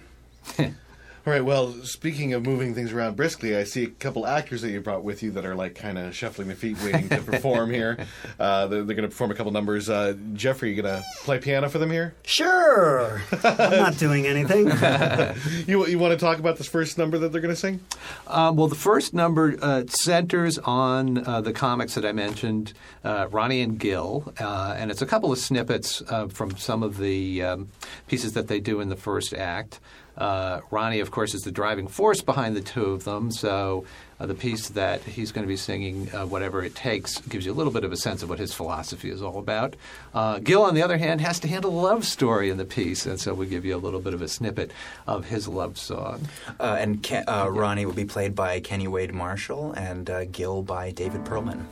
All 1.23 1.31
right. 1.31 1.45
Well, 1.45 1.73
speaking 1.83 2.33
of 2.33 2.43
moving 2.47 2.73
things 2.73 2.91
around 2.91 3.15
briskly, 3.15 3.55
I 3.55 3.63
see 3.63 3.83
a 3.83 3.89
couple 3.89 4.25
actors 4.25 4.63
that 4.63 4.71
you 4.71 4.81
brought 4.81 5.03
with 5.03 5.21
you 5.21 5.29
that 5.33 5.45
are 5.45 5.53
like 5.53 5.75
kind 5.75 5.99
of 5.99 6.15
shuffling 6.15 6.47
their 6.47 6.57
feet, 6.57 6.81
waiting 6.83 7.09
to 7.09 7.21
perform 7.21 7.69
here. 7.73 8.07
Uh, 8.39 8.65
they're 8.65 8.83
they're 8.83 8.95
going 8.95 9.07
to 9.07 9.09
perform 9.09 9.29
a 9.29 9.35
couple 9.35 9.51
numbers. 9.51 9.87
Uh, 9.87 10.15
Jeffrey, 10.33 10.73
you 10.73 10.81
going 10.81 10.99
to 10.99 11.03
play 11.23 11.37
piano 11.37 11.69
for 11.69 11.77
them 11.77 11.91
here? 11.91 12.15
Sure. 12.23 13.21
I'm 13.43 13.71
not 13.71 13.97
doing 13.97 14.25
anything. 14.25 14.71
You 15.67 15.85
you 15.85 15.99
want 15.99 16.11
to 16.11 16.17
talk 16.17 16.39
about 16.39 16.57
this 16.57 16.67
first 16.67 16.97
number 16.97 17.17
that 17.19 17.31
they're 17.31 17.41
going 17.41 17.53
to 17.53 17.59
sing? 17.59 17.81
Um, 18.27 18.55
well, 18.55 18.67
the 18.67 18.75
first 18.75 19.13
number 19.13 19.55
uh, 19.61 19.85
centers 19.87 20.57
on 20.57 21.25
uh, 21.27 21.41
the 21.41 21.53
comics 21.53 21.93
that 21.95 22.05
I 22.05 22.11
mentioned, 22.11 22.73
uh, 23.03 23.27
Ronnie 23.29 23.61
and 23.61 23.77
Gil, 23.79 24.33
uh, 24.39 24.75
and 24.77 24.89
it's 24.89 25.01
a 25.01 25.05
couple 25.05 25.31
of 25.31 25.37
snippets 25.37 26.01
uh, 26.09 26.27
from 26.27 26.57
some 26.57 26.83
of 26.83 26.97
the 26.97 27.43
um, 27.43 27.69
pieces 28.07 28.33
that 28.33 28.47
they 28.47 28.59
do 28.59 28.79
in 28.81 28.89
the 28.89 28.95
first 28.95 29.33
act. 29.33 29.79
Uh, 30.17 30.61
Ronnie, 30.71 30.99
of 30.99 31.11
course, 31.11 31.33
is 31.33 31.41
the 31.41 31.51
driving 31.51 31.87
force 31.87 32.21
behind 32.21 32.55
the 32.55 32.61
two 32.61 32.85
of 32.85 33.05
them, 33.05 33.31
so 33.31 33.85
uh, 34.19 34.25
the 34.25 34.35
piece 34.35 34.69
that 34.69 35.01
he's 35.01 35.31
going 35.31 35.43
to 35.43 35.47
be 35.47 35.57
singing, 35.57 36.13
uh, 36.13 36.25
Whatever 36.25 36.63
It 36.63 36.75
Takes, 36.75 37.19
gives 37.21 37.45
you 37.45 37.51
a 37.51 37.55
little 37.55 37.73
bit 37.73 37.83
of 37.83 37.91
a 37.91 37.97
sense 37.97 38.21
of 38.21 38.29
what 38.29 38.37
his 38.37 38.53
philosophy 38.53 39.09
is 39.09 39.21
all 39.21 39.39
about. 39.39 39.75
Uh, 40.13 40.39
Gil, 40.39 40.63
on 40.63 40.75
the 40.75 40.83
other 40.83 40.97
hand, 40.97 41.21
has 41.21 41.39
to 41.39 41.47
handle 41.47 41.71
a 41.71 41.81
love 41.81 42.05
story 42.05 42.49
in 42.49 42.57
the 42.57 42.65
piece, 42.65 43.05
and 43.05 43.19
so 43.19 43.33
we 43.33 43.47
give 43.47 43.65
you 43.65 43.75
a 43.75 43.79
little 43.79 44.01
bit 44.01 44.13
of 44.13 44.21
a 44.21 44.27
snippet 44.27 44.71
of 45.07 45.25
his 45.25 45.47
love 45.47 45.77
song. 45.77 46.27
Uh, 46.59 46.77
and 46.79 47.01
Ken, 47.01 47.23
uh, 47.27 47.49
Ronnie 47.49 47.85
will 47.85 47.93
be 47.93 48.05
played 48.05 48.35
by 48.35 48.59
Kenny 48.59 48.87
Wade 48.87 49.13
Marshall 49.13 49.71
and 49.73 50.09
uh, 50.09 50.25
Gil 50.25 50.61
by 50.61 50.91
David 50.91 51.23
Perlman. 51.23 51.63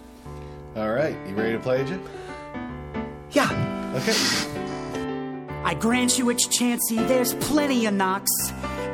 All 0.75 0.91
right. 0.91 1.15
You 1.27 1.35
ready 1.35 1.53
to 1.53 1.59
play, 1.59 1.83
Jim? 1.83 2.01
Yeah. 3.31 3.93
Okay. 3.95 4.75
I 5.63 5.73
grant 5.73 6.17
you 6.17 6.29
it's 6.29 6.47
chancy, 6.47 6.95
there's 6.95 7.33
plenty 7.35 7.85
of 7.85 7.93
knocks. 7.93 8.31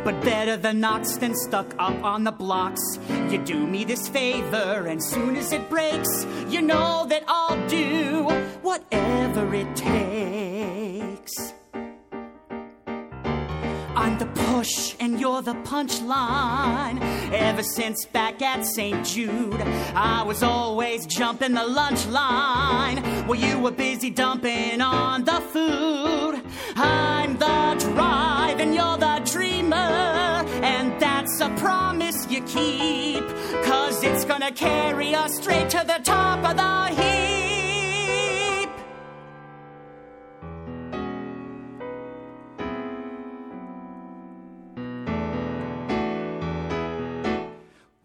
But 0.04 0.22
better 0.22 0.56
the 0.56 0.72
knocks 0.72 1.18
than 1.18 1.34
stuck 1.36 1.74
up 1.80 2.04
on 2.04 2.24
the 2.26 2.32
blocks. 2.32 3.00
You 3.30 3.40
do 3.40 3.66
me 3.66 3.84
this 3.86 4.08
favor, 4.08 4.86
and 4.88 5.04
soon 5.04 5.36
as 5.36 5.52
it 5.52 5.68
breaks, 5.68 6.28
you 6.48 6.62
know 6.62 7.08
that 7.10 7.24
I'll 7.28 7.68
do 7.68 8.24
whatever 8.62 9.52
it 9.56 9.76
takes. 9.76 11.55
I'm 14.06 14.20
the 14.20 14.28
push 14.28 14.96
and 15.00 15.20
you're 15.20 15.42
the 15.42 15.56
punchline. 15.72 17.02
Ever 17.34 17.64
since 17.64 18.06
back 18.06 18.40
at 18.44 18.64
St. 18.64 19.04
Jude, 19.04 19.60
I 19.96 20.22
was 20.22 20.44
always 20.44 21.08
jumping 21.08 21.56
the 21.56 21.66
lunch 21.66 22.06
line. 22.06 22.98
While 23.26 23.40
you 23.40 23.58
were 23.58 23.72
busy 23.72 24.12
dumping 24.12 24.80
on 24.80 25.24
the 25.24 25.42
food. 25.54 26.44
I'm 26.76 27.34
the 27.38 27.78
drive 27.80 28.60
and 28.60 28.76
you're 28.76 28.98
the 28.98 29.24
dreamer. 29.26 29.76
And 29.76 31.02
that's 31.02 31.42
a 31.42 31.50
promise 31.56 32.30
you 32.30 32.44
keep. 32.44 33.28
Cause 33.64 34.04
it's 34.04 34.24
gonna 34.24 34.52
carry 34.52 35.16
us 35.16 35.36
straight 35.38 35.72
to 35.72 35.84
the 35.84 36.00
top 36.04 36.46
of 36.48 36.56
the 36.58 37.02
heap. 37.02 37.45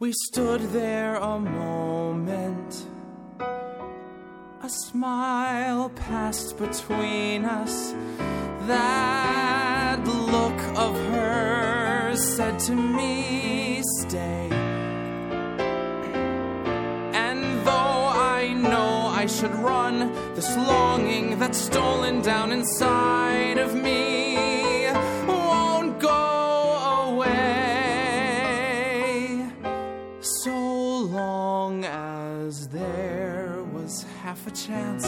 We 0.00 0.12
stood 0.12 0.62
there 0.72 1.16
a 1.16 1.38
moment. 1.38 2.86
A 3.38 4.68
smile 4.86 5.90
passed 5.90 6.56
between 6.56 7.44
us. 7.44 7.92
That 8.66 10.00
look 10.06 10.58
of 10.78 10.96
hers 11.12 12.24
said 12.34 12.58
to 12.60 12.74
me, 12.74 13.82
Stay. 13.98 14.48
And 17.12 17.66
though 17.66 18.04
I 18.40 18.54
know 18.54 19.12
I 19.22 19.26
should 19.26 19.54
run, 19.56 20.14
this 20.34 20.56
longing 20.56 21.38
that's 21.38 21.58
stolen 21.58 22.22
down 22.22 22.52
inside 22.52 23.58
of 23.58 23.74
me 23.74 24.19
a 34.50 34.52
chance, 34.52 35.06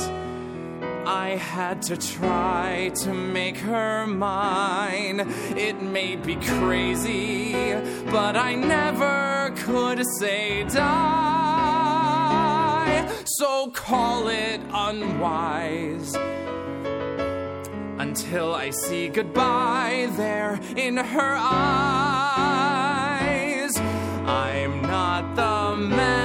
I 1.06 1.36
had 1.36 1.82
to 1.82 1.96
try 1.96 2.90
to 3.02 3.12
make 3.12 3.56
her 3.58 4.06
mine. 4.06 5.20
It 5.56 5.82
may 5.82 6.16
be 6.16 6.36
crazy, 6.36 7.52
but 8.10 8.36
I 8.36 8.54
never 8.54 9.52
could 9.56 10.04
say 10.18 10.64
die. 10.64 12.02
So 13.24 13.70
call 13.70 14.28
it 14.28 14.60
unwise 14.72 16.14
until 17.98 18.54
I 18.54 18.70
see 18.70 19.08
goodbye 19.08 20.08
there 20.16 20.60
in 20.76 20.96
her 20.96 21.36
eyes. 21.38 22.52
I'm 24.24 24.82
not 24.82 25.34
the 25.34 25.76
man 25.76 26.21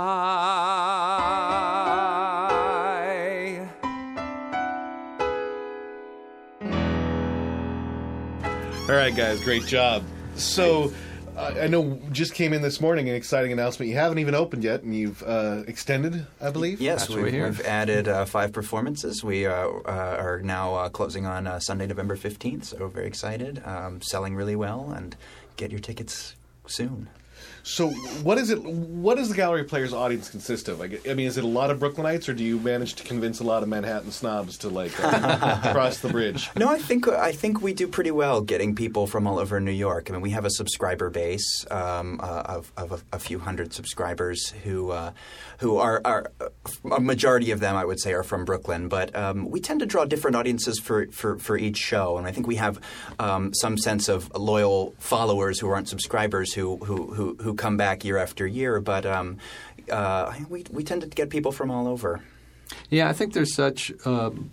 goodbye. 0.00 0.40
All 8.88 8.96
right, 8.96 9.14
guys, 9.14 9.40
great 9.40 9.66
job. 9.66 10.02
So, 10.34 10.92
I 11.36 11.68
know 11.68 12.00
just 12.12 12.34
came 12.34 12.52
in 12.52 12.60
this 12.60 12.80
morning 12.80 13.08
an 13.08 13.14
exciting 13.14 13.52
announcement. 13.52 13.88
You 13.88 13.96
haven't 13.96 14.18
even 14.18 14.34
opened 14.34 14.64
yet, 14.64 14.82
and 14.82 14.94
you've 14.94 15.22
uh, 15.22 15.62
extended, 15.66 16.26
I 16.40 16.50
believe. 16.50 16.80
Yes, 16.80 17.06
That's 17.06 17.14
we've, 17.14 17.32
we 17.32 17.42
we've 17.42 17.60
added 17.62 18.08
uh, 18.08 18.24
five 18.24 18.52
performances. 18.52 19.22
We 19.24 19.46
uh, 19.46 19.52
uh, 19.52 20.16
are 20.18 20.40
now 20.42 20.74
uh, 20.74 20.88
closing 20.88 21.26
on 21.26 21.46
uh, 21.46 21.60
Sunday, 21.60 21.86
November 21.86 22.16
15th, 22.16 22.64
so 22.64 22.88
very 22.88 23.06
excited. 23.06 23.62
Um, 23.64 24.02
selling 24.02 24.34
really 24.34 24.56
well, 24.56 24.90
and 24.90 25.16
get 25.56 25.70
your 25.70 25.80
tickets 25.80 26.34
soon. 26.66 27.08
So, 27.62 27.90
what 28.22 28.38
is 28.38 28.50
it? 28.50 28.62
What 28.62 29.16
does 29.16 29.28
the 29.28 29.34
Gallery 29.34 29.64
Players 29.64 29.92
audience 29.92 30.30
consist 30.30 30.68
of? 30.68 30.78
Like, 30.78 31.06
I 31.08 31.14
mean, 31.14 31.26
is 31.26 31.36
it 31.36 31.44
a 31.44 31.48
lot 31.48 31.70
of 31.70 31.78
Brooklynites, 31.78 32.28
or 32.28 32.32
do 32.32 32.44
you 32.44 32.58
manage 32.58 32.94
to 32.94 33.04
convince 33.04 33.40
a 33.40 33.44
lot 33.44 33.62
of 33.62 33.68
Manhattan 33.68 34.10
snobs 34.10 34.58
to 34.58 34.68
like 34.68 34.92
uh, 35.02 35.72
cross 35.72 35.98
the 35.98 36.08
bridge? 36.08 36.50
No, 36.56 36.68
I 36.68 36.78
think 36.78 37.08
I 37.08 37.32
think 37.32 37.62
we 37.62 37.72
do 37.72 37.86
pretty 37.86 38.10
well 38.10 38.40
getting 38.40 38.74
people 38.74 39.06
from 39.06 39.26
all 39.26 39.38
over 39.38 39.60
New 39.60 39.70
York. 39.70 40.08
I 40.08 40.12
mean, 40.12 40.22
we 40.22 40.30
have 40.30 40.44
a 40.44 40.50
subscriber 40.50 41.10
base 41.10 41.66
um, 41.70 42.20
uh, 42.22 42.42
of, 42.46 42.72
of 42.76 42.92
a, 42.92 43.16
a 43.16 43.18
few 43.18 43.38
hundred 43.38 43.72
subscribers 43.72 44.50
who 44.64 44.90
uh, 44.90 45.12
who 45.60 45.76
are, 45.76 46.00
are 46.04 46.32
a 46.90 47.00
majority 47.00 47.50
of 47.50 47.60
them, 47.60 47.76
I 47.76 47.84
would 47.84 48.00
say, 48.00 48.14
are 48.14 48.22
from 48.22 48.46
Brooklyn. 48.46 48.88
But 48.88 49.14
um, 49.14 49.50
we 49.50 49.60
tend 49.60 49.80
to 49.80 49.86
draw 49.86 50.06
different 50.06 50.36
audiences 50.36 50.78
for, 50.78 51.06
for, 51.08 51.38
for 51.38 51.58
each 51.58 51.76
show, 51.76 52.16
and 52.16 52.26
I 52.26 52.32
think 52.32 52.46
we 52.46 52.56
have 52.56 52.80
um, 53.18 53.52
some 53.52 53.76
sense 53.76 54.08
of 54.08 54.34
loyal 54.34 54.94
followers 54.98 55.60
who 55.60 55.68
aren't 55.68 55.88
subscribers 55.88 56.54
who 56.54 56.78
who 56.78 57.12
who, 57.14 57.36
who 57.40 57.49
come 57.54 57.76
back 57.76 58.04
year 58.04 58.18
after 58.18 58.46
year. 58.46 58.80
But 58.80 59.06
um, 59.06 59.38
uh, 59.90 60.32
we 60.48 60.64
we 60.70 60.84
tend 60.84 61.02
to 61.02 61.08
get 61.08 61.30
people 61.30 61.52
from 61.52 61.70
all 61.70 61.86
over. 61.86 62.20
Yeah, 62.88 63.08
I 63.08 63.12
think 63.12 63.32
there's 63.32 63.54
such 63.54 63.92
um, 64.04 64.50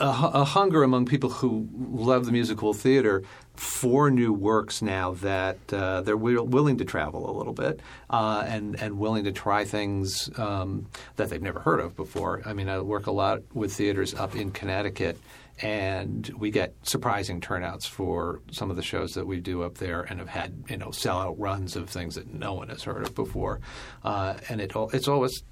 a, 0.00 0.30
a 0.34 0.44
hunger 0.44 0.82
among 0.82 1.06
people 1.06 1.30
who 1.30 1.68
love 1.90 2.24
the 2.26 2.32
musical 2.32 2.72
theater 2.72 3.22
for 3.54 4.10
new 4.10 4.32
works 4.32 4.80
now 4.80 5.12
that 5.14 5.58
uh, 5.72 6.00
they're 6.02 6.14
wi- 6.16 6.40
willing 6.40 6.78
to 6.78 6.84
travel 6.84 7.28
a 7.28 7.34
little 7.36 7.52
bit 7.52 7.80
uh, 8.08 8.44
and 8.46 8.80
and 8.80 8.98
willing 8.98 9.24
to 9.24 9.32
try 9.32 9.64
things 9.64 10.30
um, 10.38 10.86
that 11.16 11.28
they've 11.28 11.42
never 11.42 11.60
heard 11.60 11.80
of 11.80 11.96
before. 11.96 12.40
I 12.46 12.52
mean, 12.52 12.68
I 12.68 12.80
work 12.80 13.06
a 13.06 13.12
lot 13.12 13.42
with 13.52 13.72
theaters 13.72 14.14
up 14.14 14.36
in 14.36 14.52
Connecticut. 14.52 15.18
And 15.60 16.28
we 16.38 16.50
get 16.50 16.74
surprising 16.82 17.40
turnouts 17.40 17.86
for 17.86 18.40
some 18.50 18.70
of 18.70 18.76
the 18.76 18.82
shows 18.82 19.14
that 19.14 19.26
we 19.26 19.40
do 19.40 19.62
up 19.62 19.78
there, 19.78 20.02
and 20.02 20.20
have 20.20 20.28
had 20.28 20.64
you 20.68 20.76
know 20.76 20.88
sellout 20.88 21.34
runs 21.38 21.74
of 21.76 21.90
things 21.90 22.14
that 22.14 22.32
no 22.32 22.54
one 22.54 22.68
has 22.68 22.82
heard 22.84 23.06
of 23.06 23.14
before. 23.14 23.60
Uh, 24.04 24.34
and 24.48 24.60
it 24.60 24.72
it's 24.92 25.08
always 25.08 25.42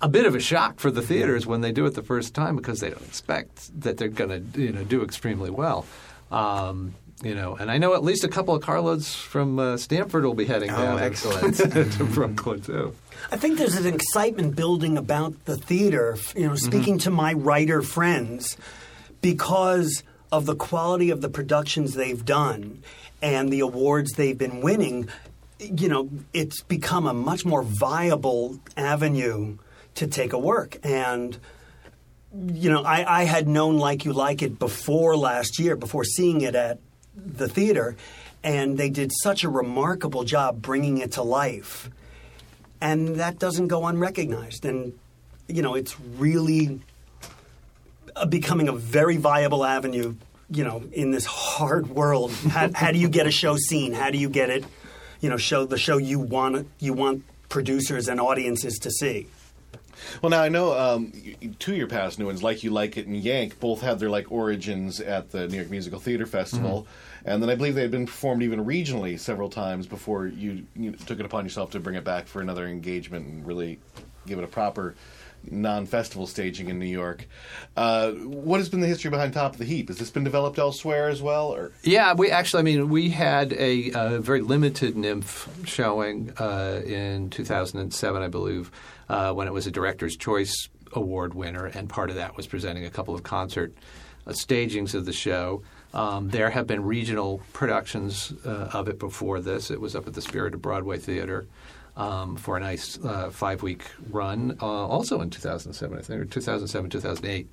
a 0.00 0.08
bit 0.08 0.24
of 0.24 0.34
a 0.34 0.40
shock 0.40 0.80
for 0.80 0.90
the 0.90 1.02
theaters 1.02 1.46
when 1.46 1.60
they 1.60 1.72
do 1.72 1.84
it 1.84 1.94
the 1.94 2.02
first 2.02 2.34
time 2.34 2.56
because 2.56 2.80
they 2.80 2.88
don't 2.88 3.02
expect 3.04 3.78
that 3.82 3.98
they're 3.98 4.08
going 4.08 4.52
to 4.52 4.60
you 4.62 4.72
know 4.72 4.82
do 4.84 5.02
extremely 5.02 5.50
well. 5.50 5.84
Um, 6.30 6.94
you 7.22 7.34
know, 7.34 7.54
and 7.54 7.70
I 7.70 7.76
know 7.76 7.92
at 7.92 8.02
least 8.02 8.24
a 8.24 8.28
couple 8.28 8.54
of 8.54 8.62
carloads 8.62 9.14
from 9.14 9.58
uh, 9.58 9.76
Stamford 9.76 10.24
will 10.24 10.32
be 10.32 10.46
heading 10.46 10.70
Oh, 10.70 10.76
down 10.76 10.98
excellent. 11.00 11.56
to 11.98 12.04
Brooklyn 12.04 12.62
too. 12.62 12.94
I 13.30 13.36
think 13.36 13.58
there's 13.58 13.76
an 13.76 13.92
excitement 13.92 14.56
building 14.56 14.96
about 14.96 15.44
the 15.44 15.58
theater, 15.58 16.16
you 16.34 16.46
know, 16.46 16.54
speaking 16.54 16.96
to 17.00 17.10
my 17.10 17.34
writer 17.34 17.82
friends, 17.82 18.56
because 19.20 20.02
of 20.32 20.46
the 20.46 20.54
quality 20.54 21.10
of 21.10 21.20
the 21.20 21.28
productions 21.28 21.94
they've 21.94 22.24
done 22.24 22.82
and 23.20 23.52
the 23.52 23.60
awards 23.60 24.12
they've 24.12 24.38
been 24.38 24.60
winning. 24.60 25.08
You 25.58 25.88
know, 25.88 26.10
it's 26.32 26.62
become 26.62 27.06
a 27.06 27.12
much 27.12 27.44
more 27.44 27.62
viable 27.62 28.60
avenue 28.76 29.58
to 29.96 30.06
take 30.06 30.32
a 30.32 30.38
work. 30.38 30.78
And, 30.82 31.36
you 32.32 32.70
know, 32.70 32.82
I, 32.82 33.20
I 33.20 33.24
had 33.24 33.48
known 33.48 33.78
Like 33.78 34.04
You 34.04 34.12
Like 34.12 34.40
It 34.42 34.58
before 34.58 35.16
last 35.16 35.58
year, 35.58 35.76
before 35.76 36.04
seeing 36.04 36.40
it 36.40 36.54
at 36.54 36.78
the 37.14 37.48
theater, 37.48 37.96
and 38.42 38.78
they 38.78 38.88
did 38.88 39.10
such 39.22 39.44
a 39.44 39.50
remarkable 39.50 40.24
job 40.24 40.62
bringing 40.62 40.98
it 40.98 41.12
to 41.12 41.22
life 41.22 41.90
and 42.80 43.16
that 43.16 43.38
doesn't 43.38 43.68
go 43.68 43.86
unrecognized. 43.86 44.64
And 44.64 44.98
you 45.48 45.62
know, 45.62 45.74
it's 45.74 45.98
really 46.00 46.80
becoming 48.28 48.68
a 48.68 48.72
very 48.72 49.16
viable 49.16 49.64
avenue. 49.64 50.14
You 50.52 50.64
know, 50.64 50.82
in 50.92 51.12
this 51.12 51.24
hard 51.24 51.88
world, 51.90 52.32
how, 52.32 52.70
how 52.74 52.90
do 52.90 52.98
you 52.98 53.08
get 53.08 53.26
a 53.26 53.30
show 53.30 53.56
seen? 53.56 53.92
How 53.92 54.10
do 54.10 54.18
you 54.18 54.28
get 54.28 54.50
it? 54.50 54.64
You 55.20 55.30
know, 55.30 55.36
show 55.36 55.64
the 55.64 55.78
show 55.78 55.96
you 55.96 56.18
want 56.18 56.66
you 56.80 56.92
want 56.92 57.24
producers 57.48 58.08
and 58.08 58.20
audiences 58.20 58.78
to 58.80 58.90
see. 58.90 59.28
Well, 60.22 60.30
now 60.30 60.42
I 60.42 60.48
know 60.48 60.76
um, 60.76 61.12
two 61.58 61.72
of 61.72 61.78
your 61.78 61.86
past 61.86 62.18
new 62.18 62.26
ones, 62.26 62.42
like 62.42 62.64
you 62.64 62.70
like 62.70 62.96
it 62.96 63.06
and 63.06 63.16
Yank, 63.16 63.60
both 63.60 63.80
had 63.82 63.98
their 63.98 64.10
like 64.10 64.32
origins 64.32 65.00
at 65.00 65.30
the 65.30 65.46
New 65.46 65.56
York 65.56 65.70
Musical 65.70 66.00
Theater 66.00 66.26
Festival, 66.26 66.86
and 67.24 67.42
then 67.42 67.50
I 67.50 67.54
believe 67.54 67.74
they 67.74 67.82
had 67.82 67.90
been 67.90 68.06
performed 68.06 68.42
even 68.42 68.64
regionally 68.64 69.18
several 69.18 69.50
times 69.50 69.86
before 69.86 70.26
you, 70.26 70.64
you 70.74 70.92
took 70.92 71.20
it 71.20 71.26
upon 71.26 71.44
yourself 71.44 71.70
to 71.72 71.80
bring 71.80 71.96
it 71.96 72.04
back 72.04 72.26
for 72.26 72.40
another 72.40 72.66
engagement 72.66 73.26
and 73.26 73.46
really 73.46 73.78
give 74.26 74.38
it 74.38 74.44
a 74.44 74.48
proper 74.48 74.94
non-festival 75.48 76.26
staging 76.26 76.68
in 76.68 76.78
New 76.78 76.86
York. 76.86 77.26
Uh, 77.76 78.12
what 78.12 78.58
has 78.58 78.68
been 78.68 78.80
the 78.80 78.86
history 78.86 79.10
behind 79.10 79.32
Top 79.32 79.52
of 79.52 79.58
the 79.58 79.64
Heap? 79.64 79.88
Has 79.88 79.98
this 79.98 80.10
been 80.10 80.24
developed 80.24 80.58
elsewhere 80.58 81.08
as 81.08 81.22
well? 81.22 81.48
Or 81.48 81.72
Yeah, 81.82 82.14
we 82.14 82.30
actually, 82.30 82.60
I 82.60 82.62
mean, 82.62 82.88
we 82.88 83.10
had 83.10 83.52
a, 83.52 83.92
uh 83.92 84.18
very 84.20 84.40
limited 84.40 84.94
NYMF 84.94 85.66
showing 85.66 86.32
uh, 86.38 86.82
in 86.84 87.30
2007, 87.30 88.22
I 88.22 88.28
believe, 88.28 88.70
uh, 89.08 89.32
when 89.32 89.46
it 89.46 89.52
was 89.52 89.66
a 89.66 89.70
Director's 89.70 90.16
Choice 90.16 90.68
Award 90.92 91.34
winner, 91.34 91.66
and 91.66 91.88
part 91.88 92.10
of 92.10 92.16
that 92.16 92.36
was 92.36 92.46
presenting 92.46 92.84
a 92.84 92.90
couple 92.90 93.14
of 93.14 93.22
concert 93.22 93.72
uh, 94.26 94.32
stagings 94.32 94.94
of 94.94 95.06
the 95.06 95.12
show. 95.12 95.62
Um, 95.92 96.28
there 96.28 96.50
have 96.50 96.66
been 96.66 96.84
regional 96.84 97.42
productions 97.52 98.32
uh, 98.44 98.70
of 98.72 98.88
it 98.88 98.98
before 98.98 99.40
this. 99.40 99.70
It 99.70 99.80
was 99.80 99.96
up 99.96 100.06
at 100.06 100.14
the 100.14 100.22
Spirit 100.22 100.54
of 100.54 100.62
Broadway 100.62 100.98
Theater. 100.98 101.46
Um, 102.00 102.36
for 102.36 102.56
a 102.56 102.60
nice 102.60 102.98
uh, 103.04 103.28
five-week 103.28 103.84
run, 104.08 104.56
uh, 104.62 104.64
also 104.64 105.20
in 105.20 105.28
2007, 105.28 105.98
I 105.98 106.00
think, 106.00 106.20
or 106.22 106.24
2007, 106.24 106.88
2008. 106.88 107.50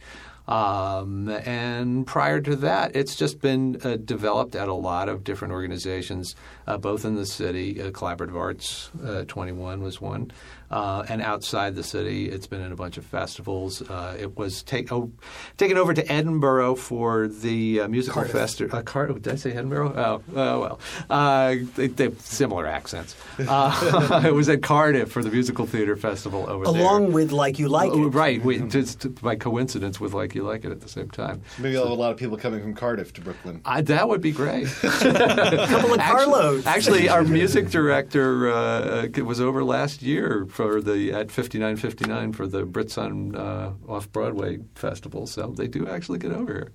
Um, 0.47 1.27
and 1.27 2.07
prior 2.07 2.39
to 2.39 2.55
that, 2.55 2.95
it's 2.95 3.15
just 3.17 3.41
been 3.41 3.81
uh, 3.83 3.97
developed 3.97 4.55
at 4.55 4.69
a 4.69 4.73
lot 4.73 5.10
of 5.10 5.25
different 5.25 5.53
organizations, 5.53 6.36
uh, 6.65 6.77
both 6.77 7.03
in 7.03 7.15
the 7.15 7.25
city. 7.25 7.81
Uh, 7.81 7.91
Collaborative 7.91 8.36
Arts 8.36 8.89
uh, 9.03 9.25
21 9.27 9.81
was 9.81 9.99
one, 9.99 10.31
uh, 10.69 11.06
and 11.08 11.21
outside 11.21 11.75
the 11.75 11.84
city, 11.84 12.30
it's 12.30 12.47
been 12.47 12.62
in 12.62 12.71
a 12.71 12.75
bunch 12.75 12.97
of 12.97 13.06
festivals. 13.06 13.82
Uh, 13.82 14.17
it 14.19 14.38
was 14.38 14.63
take, 14.63 14.91
oh, 14.91 15.12
taken 15.58 15.77
over 15.77 15.93
to 15.93 16.12
Edinburgh 16.12 16.75
for 16.75 17.27
the 17.27 17.82
uh, 17.82 17.88
musical 17.88 18.23
festival. 18.23 18.77
Uh, 18.77 18.82
Car- 18.82 19.08
did 19.08 19.27
I 19.27 19.36
say 19.36 19.51
Edinburgh? 19.51 19.93
Oh, 19.95 20.23
oh 20.36 20.60
well, 20.60 20.80
uh, 21.10 21.56
they, 21.75 21.88
they 21.88 22.06
have 22.06 22.19
similar 22.21 22.65
accents. 22.65 23.15
Uh, 23.39 24.23
it 24.25 24.34
was 24.34 24.49
at 24.49 24.62
Cardiff 24.62 25.12
for 25.12 25.23
the 25.23 25.30
musical 25.30 25.65
theater 25.65 25.95
festival 25.95 26.49
over 26.49 26.65
there. 26.65 26.82
Along 26.82 27.13
with 27.13 27.32
Like 27.32 27.60
You 27.60 27.69
Like 27.69 27.93
It. 27.93 27.97
Right, 27.97 28.43
we, 28.43 28.60
just 28.60 29.21
by 29.21 29.36
coincidence 29.36 29.99
with 29.99 30.13
Like 30.13 30.36
You 30.36 30.43
Like 30.43 30.65
It 30.65 30.71
at 30.71 30.82
the 30.82 30.89
same 30.89 31.10
time. 31.10 31.41
maybe 31.58 31.71
you'll 31.71 31.84
have 31.84 31.91
a 31.91 32.01
lot 32.01 32.12
of 32.12 32.17
people 32.17 32.38
coming 32.38 32.62
from 32.62 32.73
Cardiff 32.73 33.13
to 33.13 33.21
Brooklyn. 33.21 33.62
I, 33.63 33.82
that 33.82 34.10
would 34.10 34.21
be 34.21 34.32
great. 34.32 34.67
A 34.84 34.89
couple 35.69 35.93
of 35.93 35.99
carloads. 35.99 36.65
Actually, 36.65 37.08
our 37.08 37.23
music 37.23 37.69
director 37.69 38.51
uh, 38.51 39.08
was 39.23 39.39
over 39.39 39.63
last 39.63 40.01
year 40.01 40.45
for 40.58 40.82
the 40.82 41.13
at 41.13 41.30
5959 41.30 42.34
for 42.34 42.48
the 42.48 42.65
Brits 42.65 42.98
on 42.98 43.36
uh, 43.36 43.74
Off 43.88 44.12
Broadway 44.12 44.58
festival, 44.74 45.28
so 45.28 45.54
they 45.56 45.67
do 45.67 45.88
actually 45.88 46.17
get 46.17 46.32
over 46.32 46.52
here. 46.52 46.72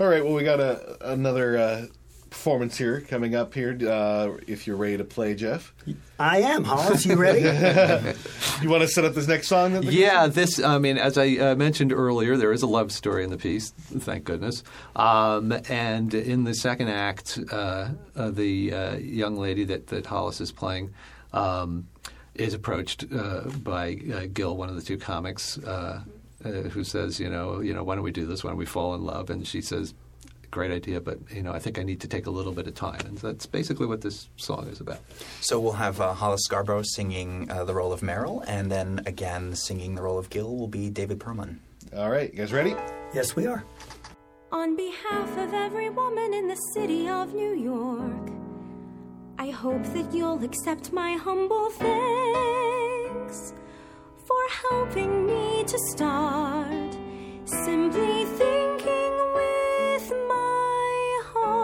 All 0.00 0.08
right, 0.08 0.24
well, 0.24 0.32
we 0.32 0.44
got 0.44 0.60
a, 0.60 1.12
another 1.12 1.58
uh, 1.58 1.86
performance 2.30 2.78
here 2.78 3.02
coming 3.02 3.34
up 3.34 3.52
here. 3.52 3.76
Uh, 3.86 4.38
if 4.46 4.66
you're 4.66 4.78
ready 4.78 4.96
to 4.96 5.04
play, 5.04 5.34
Jeff, 5.34 5.74
I 6.18 6.38
am. 6.38 6.64
Hollis, 6.64 7.04
you 7.04 7.16
ready? 7.16 7.40
you 8.62 8.70
want 8.70 8.80
to 8.80 8.88
set 8.88 9.04
up 9.04 9.12
this 9.12 9.28
next 9.28 9.48
song? 9.48 9.74
That 9.74 9.84
Yeah, 9.84 10.26
this, 10.26 10.58
I 10.58 10.78
mean, 10.78 10.96
as 10.96 11.18
I 11.18 11.36
uh, 11.36 11.54
mentioned 11.54 11.92
earlier, 11.92 12.38
there 12.38 12.52
is 12.54 12.62
a 12.62 12.66
love 12.66 12.92
story 12.92 13.24
in 13.24 13.28
the 13.28 13.36
piece, 13.36 13.72
thank 13.72 14.24
goodness. 14.24 14.64
Um, 14.94 15.52
and 15.68 16.14
in 16.14 16.44
the 16.44 16.54
second 16.54 16.88
act, 16.88 17.38
uh, 17.52 17.90
uh, 18.16 18.30
the 18.30 18.72
uh, 18.72 18.96
young 18.96 19.36
lady 19.36 19.64
that, 19.64 19.88
that 19.88 20.06
Hollis 20.06 20.40
is 20.40 20.50
playing 20.50 20.94
um, 21.36 21.88
is 22.38 22.54
approached 22.54 23.04
uh, 23.12 23.42
by 23.62 23.98
uh, 24.12 24.26
Gil, 24.32 24.56
one 24.56 24.68
of 24.68 24.76
the 24.76 24.82
two 24.82 24.98
comics, 24.98 25.58
uh, 25.58 26.02
uh, 26.44 26.48
who 26.48 26.84
says, 26.84 27.18
you 27.18 27.28
know, 27.28 27.60
you 27.60 27.74
know, 27.74 27.82
why 27.82 27.94
don't 27.94 28.04
we 28.04 28.12
do 28.12 28.26
this? 28.26 28.44
Why 28.44 28.50
don't 28.50 28.58
we 28.58 28.66
fall 28.66 28.94
in 28.94 29.02
love? 29.02 29.30
And 29.30 29.46
she 29.46 29.60
says, 29.60 29.94
great 30.50 30.70
idea, 30.70 31.00
but, 31.00 31.18
you 31.30 31.42
know, 31.42 31.52
I 31.52 31.58
think 31.58 31.78
I 31.78 31.82
need 31.82 32.00
to 32.00 32.08
take 32.08 32.26
a 32.26 32.30
little 32.30 32.52
bit 32.52 32.66
of 32.66 32.74
time. 32.74 33.00
And 33.04 33.18
that's 33.18 33.46
basically 33.46 33.86
what 33.86 34.00
this 34.00 34.28
song 34.36 34.68
is 34.68 34.80
about. 34.80 35.00
So 35.40 35.60
we'll 35.60 35.72
have 35.72 36.00
uh, 36.00 36.14
Hollis 36.14 36.42
Scarborough 36.44 36.82
singing 36.82 37.50
uh, 37.50 37.64
the 37.64 37.74
role 37.74 37.92
of 37.92 38.00
Meryl, 38.00 38.44
and 38.46 38.70
then 38.70 39.02
again 39.06 39.54
singing 39.54 39.94
the 39.94 40.02
role 40.02 40.18
of 40.18 40.30
Gil 40.30 40.56
will 40.56 40.68
be 40.68 40.88
David 40.88 41.18
Perlman. 41.18 41.58
All 41.94 42.10
right, 42.10 42.32
you 42.32 42.38
guys 42.38 42.52
ready? 42.52 42.74
yes, 43.14 43.36
we 43.36 43.46
are. 43.46 43.64
On 44.52 44.76
behalf 44.76 45.36
of 45.38 45.52
every 45.52 45.90
woman 45.90 46.32
in 46.32 46.48
the 46.48 46.56
city 46.74 47.08
of 47.08 47.34
New 47.34 47.54
York, 47.54 48.35
I 49.46 49.50
hope 49.50 49.84
that 49.94 50.12
you'll 50.12 50.42
accept 50.42 50.92
my 50.92 51.12
humble 51.12 51.70
thanks 51.70 53.52
for 54.24 54.42
helping 54.68 55.24
me 55.24 55.62
to 55.62 55.78
start 55.90 56.92
simply 57.44 58.24
thinking 58.24 59.12
with 59.38 60.10
my 60.26 61.20
heart. 61.32 61.60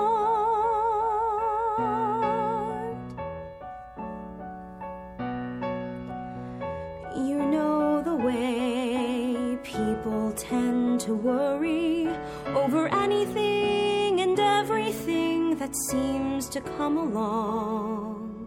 You 7.17 7.39
know 7.55 8.01
the 8.01 8.15
way 8.15 9.59
people 9.65 10.33
tend 10.37 11.01
to 11.01 11.15
worry 11.15 11.82
that 15.73 15.79
seems 15.91 16.49
to 16.51 16.61
come 16.61 16.99
along. 16.99 18.47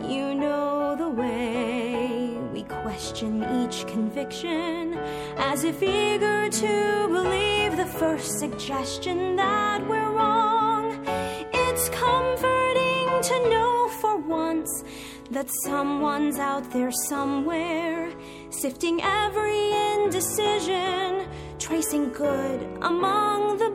You 0.00 0.34
know 0.34 0.96
the 0.96 1.08
way 1.08 2.36
we 2.52 2.64
question 2.64 3.44
each 3.62 3.86
conviction 3.86 4.98
as 5.38 5.62
if 5.62 5.80
eager 5.80 6.48
to 6.48 7.08
believe 7.08 7.76
the 7.76 7.86
first 7.86 8.40
suggestion 8.40 9.36
that 9.36 9.86
we're 9.88 10.10
wrong. 10.10 11.04
It's 11.06 11.88
comforting 11.90 13.08
to 13.30 13.50
know 13.50 13.88
for 14.00 14.16
once 14.16 14.82
that 15.30 15.48
someone's 15.64 16.38
out 16.38 16.68
there 16.72 16.90
somewhere, 17.08 18.12
sifting 18.50 19.00
every 19.02 19.72
indecision, 19.94 21.28
tracing 21.60 22.12
good 22.12 22.60
among 22.82 23.58
the 23.58 23.70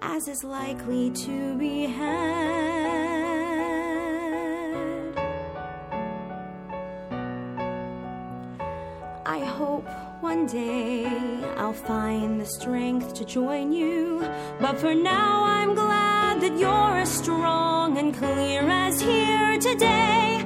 as 0.00 0.28
is 0.28 0.44
likely 0.44 1.10
to 1.10 1.54
be 1.56 1.86
had. 1.86 3.18
I 9.26 9.40
hope 9.40 9.86
one 10.20 10.46
day 10.46 11.06
I'll 11.56 11.72
find 11.72 12.40
the 12.40 12.46
strength 12.46 13.14
to 13.14 13.24
join 13.24 13.72
you. 13.72 14.20
But 14.60 14.78
for 14.78 14.94
now, 14.94 15.44
I'm 15.44 15.74
glad 15.74 16.40
that 16.40 16.58
you're 16.58 16.98
as 16.98 17.10
strong 17.10 17.98
and 17.98 18.14
clear 18.14 18.62
as 18.62 19.00
here 19.00 19.58
today. 19.58 20.44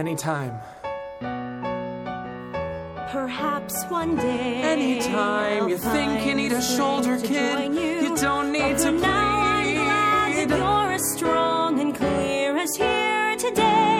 Anytime. 0.00 0.58
Perhaps 3.10 3.84
one 3.90 4.16
day. 4.16 4.62
Anytime 4.62 5.68
you 5.68 5.76
I'll 5.76 5.92
think 5.92 6.24
you 6.24 6.34
need 6.34 6.52
a 6.52 6.62
shoulder 6.62 7.18
kid, 7.18 7.58
join 7.58 7.74
you 7.74 8.16
don't 8.16 8.50
need 8.50 8.78
to 8.78 8.92
now, 8.92 9.40
I'm 9.40 9.74
glad 9.74 10.48
that 10.48 10.56
you're 10.56 10.92
as 10.94 11.12
strong 11.12 11.80
and 11.80 11.94
clear 11.94 12.56
as 12.56 12.74
here 12.76 13.36
today. 13.36 13.99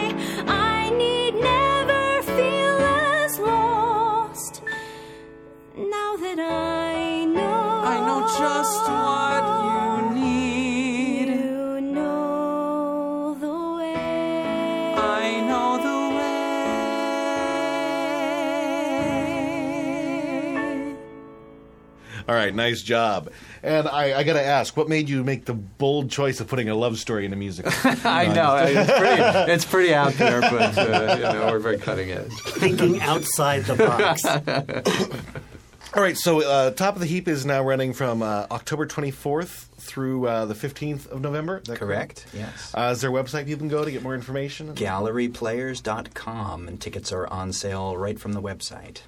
Nice 22.61 22.81
job. 22.81 23.31
And 23.63 23.87
I, 23.87 24.19
I 24.19 24.23
got 24.23 24.33
to 24.33 24.43
ask, 24.43 24.75
what 24.75 24.89
made 24.89 25.09
you 25.09 25.23
make 25.23 25.45
the 25.45 25.53
bold 25.53 26.09
choice 26.09 26.39
of 26.39 26.47
putting 26.47 26.69
a 26.69 26.75
love 26.75 26.97
story 26.97 27.25
in 27.25 27.33
a 27.33 27.35
musical? 27.35 27.71
I 28.03 28.27
know. 28.27 28.55
It's 28.57 28.91
pretty, 28.91 29.21
it's 29.51 29.65
pretty 29.65 29.93
out 29.93 30.13
there, 30.13 30.41
but, 30.41 30.77
uh, 30.77 31.15
you 31.15 31.23
know, 31.23 31.47
we're 31.51 31.59
very 31.59 31.77
cutting 31.77 32.11
edge. 32.11 32.31
Thinking 32.47 33.01
outside 33.01 33.65
the 33.65 33.75
box. 33.75 34.25
All 35.93 36.01
right, 36.01 36.17
so 36.17 36.41
uh, 36.41 36.71
Top 36.71 36.95
of 36.95 37.01
the 37.01 37.05
Heap 37.07 37.27
is 37.27 37.45
now 37.45 37.61
running 37.61 37.91
from 37.91 38.21
uh, 38.21 38.47
October 38.49 38.87
24th 38.87 39.65
through 39.77 40.25
uh, 40.25 40.45
the 40.45 40.53
15th 40.53 41.07
of 41.07 41.19
November. 41.19 41.57
Is 41.57 41.67
that 41.67 41.79
Correct, 41.79 42.27
yes. 42.33 42.73
Uh, 42.73 42.91
is 42.93 43.01
there 43.01 43.09
a 43.09 43.13
website 43.13 43.47
you 43.47 43.57
can 43.57 43.67
go 43.67 43.83
to 43.83 43.91
get 43.91 44.01
more 44.01 44.15
information? 44.15 44.73
Galleryplayers.com, 44.73 46.67
and 46.69 46.79
tickets 46.79 47.11
are 47.11 47.27
on 47.27 47.51
sale 47.51 47.97
right 47.97 48.17
from 48.17 48.31
the 48.31 48.41
website. 48.41 49.01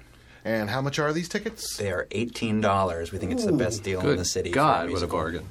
And 0.44 0.68
how 0.68 0.82
much 0.82 0.98
are 0.98 1.12
these 1.12 1.28
tickets? 1.28 1.76
They 1.78 1.90
are 1.90 2.06
$18. 2.10 3.12
We 3.12 3.18
think 3.18 3.32
it's 3.32 3.46
the 3.46 3.52
best 3.52 3.82
deal 3.82 4.06
in 4.08 4.18
the 4.18 4.24
city. 4.24 4.50
God, 4.50 4.72
for 4.72 4.72
a 4.74 4.78
what 4.80 4.84
a 4.84 4.88
musical. 4.88 5.18
bargain. 5.18 5.48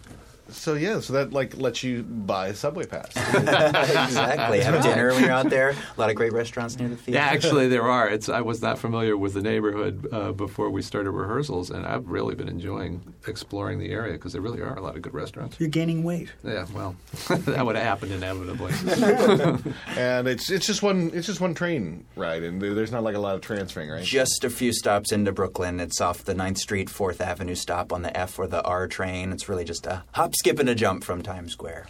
So 0.54 0.76
yeah, 0.76 0.99
so 0.99 1.14
that 1.14 1.34
like 1.34 1.58
lets 1.58 1.84
you 1.84 2.04
buy 2.04 2.47
a 2.47 2.56
subway 2.56 2.86
pass. 2.86 3.08
exactly. 3.16 4.62
Have 4.62 4.84
dinner 4.84 5.12
when 5.14 5.24
you're 5.24 5.32
out 5.32 5.49
there. 5.49 5.72
A 5.72 5.99
lot 5.99 6.10
of 6.10 6.16
great 6.16 6.34
restaurants 6.34 6.78
near 6.78 6.89
the 6.89 6.95
theater. 6.95 7.20
Yeah, 7.20 7.26
actually, 7.26 7.68
there 7.68 7.89
are. 7.89 8.08
It's 8.10 8.30
I 8.30 8.41
was 8.41 8.62
not 8.62 8.80
familiar 8.80 9.18
with 9.18 9.34
the 9.34 9.41
neighborhood 9.41 10.08
uh, 10.12 10.32
before 10.32 10.70
we 10.70 10.82
started 10.82 11.12
rehearsals, 11.12 11.70
and 11.70 11.86
I've 11.86 12.08
really 12.08 12.36
been 12.36 12.49
enjoying 12.49 13.14
exploring 13.28 13.80
the 13.80 13.89
area 13.89 14.14
because 14.14 14.34
there 14.34 14.41
really 14.41 14.62
are 14.62 14.76
a 14.76 14.82
lot 14.82 14.95
of 14.95 15.01
good 15.01 15.14
restaurants. 15.14 15.60
You're 15.60 15.70
gaining 15.70 16.04
weight. 16.04 16.32
Yeah, 16.43 16.66
well, 16.74 16.95
that 17.28 17.66
would 17.66 17.76
have 17.76 17.86
happened 17.86 18.12
inevitably. 18.12 18.74
and 19.97 20.28
it's 20.28 20.49
it's 20.49 20.66
just 20.66 20.84
one 20.84 21.12
it's 21.14 21.28
just 21.28 21.41
one 21.41 21.54
train 21.54 22.06
ride, 22.16 22.43
and 22.43 22.62
there's 22.62 22.91
not 22.91 23.04
like 23.04 23.16
a 23.16 23.20
lot 23.20 23.36
of 23.36 23.41
transferring, 23.41 23.89
right? 23.89 24.04
Just 24.04 24.43
a 24.43 24.49
few 24.49 24.74
stops 24.74 25.12
into 25.12 25.32
Brooklyn. 25.32 25.80
It's 25.80 25.99
off 25.99 26.24
the 26.24 26.34
9th 26.34 26.58
Street, 26.58 26.89
4th 26.89 27.22
Avenue 27.22 27.56
stop 27.56 27.91
on 27.91 28.01
the 28.01 28.16
F 28.16 28.38
or 28.38 28.47
the 28.47 28.62
R 28.64 28.88
train. 28.88 29.32
It's 29.32 29.49
really 29.49 29.66
just 29.66 29.86
a 29.86 30.04
hop, 30.12 30.36
skip, 30.44 30.60
and 30.60 30.68
a 30.68 30.76
jump 30.76 31.06
from 31.06 31.22
Times 31.22 31.54
Square. 31.54 31.88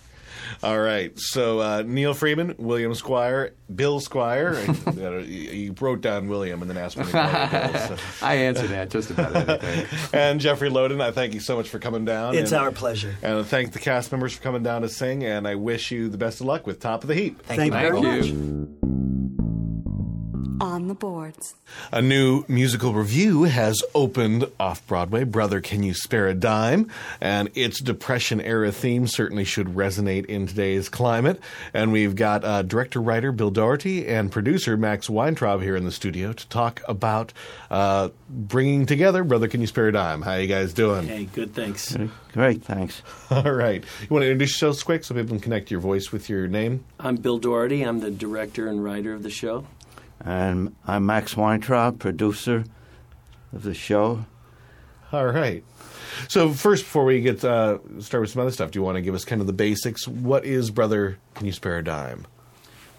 All 0.62 0.80
right. 0.80 1.12
So 1.16 1.60
uh, 1.60 1.84
Neil 1.84 2.14
Freeman, 2.14 2.54
William 2.60 2.92
Squier, 2.92 3.52
Bill 3.74 4.00
Squier. 4.00 4.56
and, 4.88 5.28
you 5.28 5.50
you 5.50 5.76
wrote 5.80 6.02
down 6.02 6.28
William 6.28 6.62
and 6.62 6.70
then 6.70 6.78
asked 6.78 6.96
me 6.96 7.06
to 7.06 7.12
call 7.12 7.72
Bill. 7.72 7.88
so- 7.88 7.98
I 8.22 8.36
answered 8.36 8.70
that 8.70 8.92
just 8.92 9.10
about 9.10 9.36
anything. 9.36 9.88
and 10.14 10.40
Jeffrey 10.40 10.70
Lodin, 10.70 11.02
I 11.02 11.10
thank 11.10 11.34
you 11.34 11.40
so 11.40 11.56
much 11.56 11.68
for 11.68 11.80
coming 11.80 12.06
down. 12.06 12.36
It's 12.36 12.52
and, 12.52 12.62
our 12.62 12.72
pleasure. 12.72 13.16
And 13.24 13.40
I 13.40 13.44
thank 13.44 13.74
the 13.74 13.80
cast 13.80 14.12
members 14.12 14.36
for 14.36 14.44
coming 14.44 14.62
down 14.62 14.84
to 14.84 14.90
sing, 14.90 15.24
and 15.24 15.48
I 15.48 15.56
wish 15.56 15.90
you 15.90 16.10
the 16.10 16.20
best 16.20 16.40
of 16.42 16.46
luck 16.46 16.68
with 16.68 16.80
Top 16.80 17.04
of 17.04 17.08
the 17.08 17.16
Heap. 17.16 17.42
Thank, 17.42 17.60
you, 17.60 17.72
Thank 17.72 17.94
Michael. 17.94 18.24
you. 18.24 18.78
On 20.64 20.88
the 20.88 20.94
boards. 20.94 21.56
A 21.92 22.02
new 22.02 22.46
musical 22.48 22.94
review 22.94 23.44
has 23.44 23.84
opened 23.94 24.50
off 24.58 24.88
Broadway, 24.88 25.26
Brother 25.26 25.60
Can 25.60 25.84
You 25.84 25.94
Spare 25.94 26.30
a 26.30 26.34
Dime? 26.34 26.90
And 27.20 27.50
its 27.54 27.82
Depression 27.82 28.40
era 28.40 28.72
theme 28.72 29.06
certainly 29.08 29.44
should 29.44 29.76
resonate 29.76 30.26
in 30.28 30.48
today's 30.48 30.88
climate. 30.88 31.42
And 31.74 31.92
we've 31.92 32.16
got 32.16 32.46
uh, 32.46 32.62
director 32.62 33.02
writer 33.02 33.34
Bill 33.34 33.50
Doherty 33.52 34.08
and 34.08 34.32
producer 34.32 34.78
Max 34.78 35.10
Weintraub 35.10 35.62
here 35.62 35.76
in 35.76 35.84
the 35.84 35.92
studio 35.92 36.32
to 36.32 36.48
talk 36.48 36.82
about 36.88 37.34
uh, 37.70 38.08
bringing 38.30 38.86
together 38.86 39.26
Brother 39.26 39.50
Can 39.50 39.60
You 39.60 39.68
Spare 39.68 39.90
a 39.90 39.92
Dime? 39.92 40.22
How 40.22 40.36
you 40.36 40.48
guys 40.48 40.72
doing? 40.72 41.08
Hey, 41.08 41.26
good, 41.26 41.54
thanks. 41.54 41.94
Great, 42.32 42.64
thanks. 42.64 43.02
All 43.30 43.52
right. 43.52 43.84
You 44.02 44.08
want 44.10 44.24
to 44.24 44.28
introduce 44.28 44.52
yourselves 44.52 44.82
quick 44.82 45.04
so 45.04 45.14
people 45.14 45.32
can 45.32 45.42
connect 45.42 45.72
your 45.72 45.82
voice 45.82 46.14
with 46.14 46.30
your 46.30 46.48
name? 46.48 46.86
I'm 47.02 47.18
Bill 47.18 47.38
Doherty. 47.38 47.82
I'm 47.82 48.00
the 48.00 48.12
director 48.12 48.68
and 48.68 48.82
writer 48.82 49.14
of 49.14 49.24
the 49.24 49.30
show. 49.30 49.66
And 50.26 50.76
I'm 50.88 51.06
Max 51.06 51.36
Weintraub, 51.36 52.00
producer 52.00 52.64
of 53.52 53.64
the 53.64 53.74
show. 53.74 54.26
All 55.12 55.26
right. 55.26 55.64
So 56.28 56.52
first, 56.52 56.84
before 56.84 57.06
we 57.06 57.22
get 57.22 57.44
uh, 57.44 57.80
start 58.00 58.22
with 58.22 58.32
some 58.32 58.42
other 58.42 58.52
stuff, 58.52 58.72
do 58.72 58.80
you 58.80 58.84
want 58.84 58.96
to 58.96 59.02
give 59.02 59.16
us 59.16 59.26
kind 59.26 59.42
of 59.42 59.48
the 59.48 59.54
basics? 59.54 60.08
What 60.08 60.46
is 60.46 60.72
Brother 60.72 61.18
Can 61.36 61.46
You 61.46 61.52
Spare 61.52 61.80
a 61.80 61.84
Dime? 61.84 62.26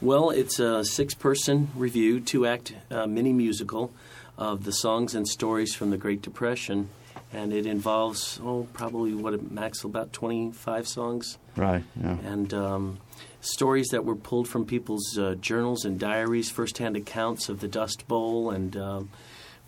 Well, 0.00 0.30
it's 0.30 0.58
a 0.58 0.84
six 0.84 1.14
person 1.14 1.70
review, 1.74 2.20
two 2.20 2.46
act 2.46 2.74
uh, 2.90 3.06
mini 3.06 3.32
musical 3.32 3.92
of 4.36 4.64
the 4.64 4.72
songs 4.72 5.14
and 5.14 5.26
stories 5.26 5.74
from 5.74 5.90
the 5.90 5.96
Great 5.96 6.20
Depression. 6.20 6.88
And 7.32 7.52
it 7.52 7.66
involves, 7.66 8.38
oh, 8.44 8.68
probably 8.74 9.14
what, 9.14 9.50
Max, 9.50 9.82
about 9.82 10.12
25 10.12 10.86
songs. 10.86 11.38
Right, 11.56 11.82
yeah. 12.00 12.18
And 12.18 12.54
um, 12.54 12.98
stories 13.44 13.88
that 13.88 14.04
were 14.04 14.16
pulled 14.16 14.48
from 14.48 14.64
people's 14.64 15.18
uh, 15.18 15.34
journals 15.40 15.84
and 15.84 15.98
diaries, 16.00 16.50
firsthand 16.50 16.96
accounts 16.96 17.48
of 17.48 17.60
the 17.60 17.68
Dust 17.68 18.08
Bowl 18.08 18.50
and 18.50 18.76
um, 18.76 19.10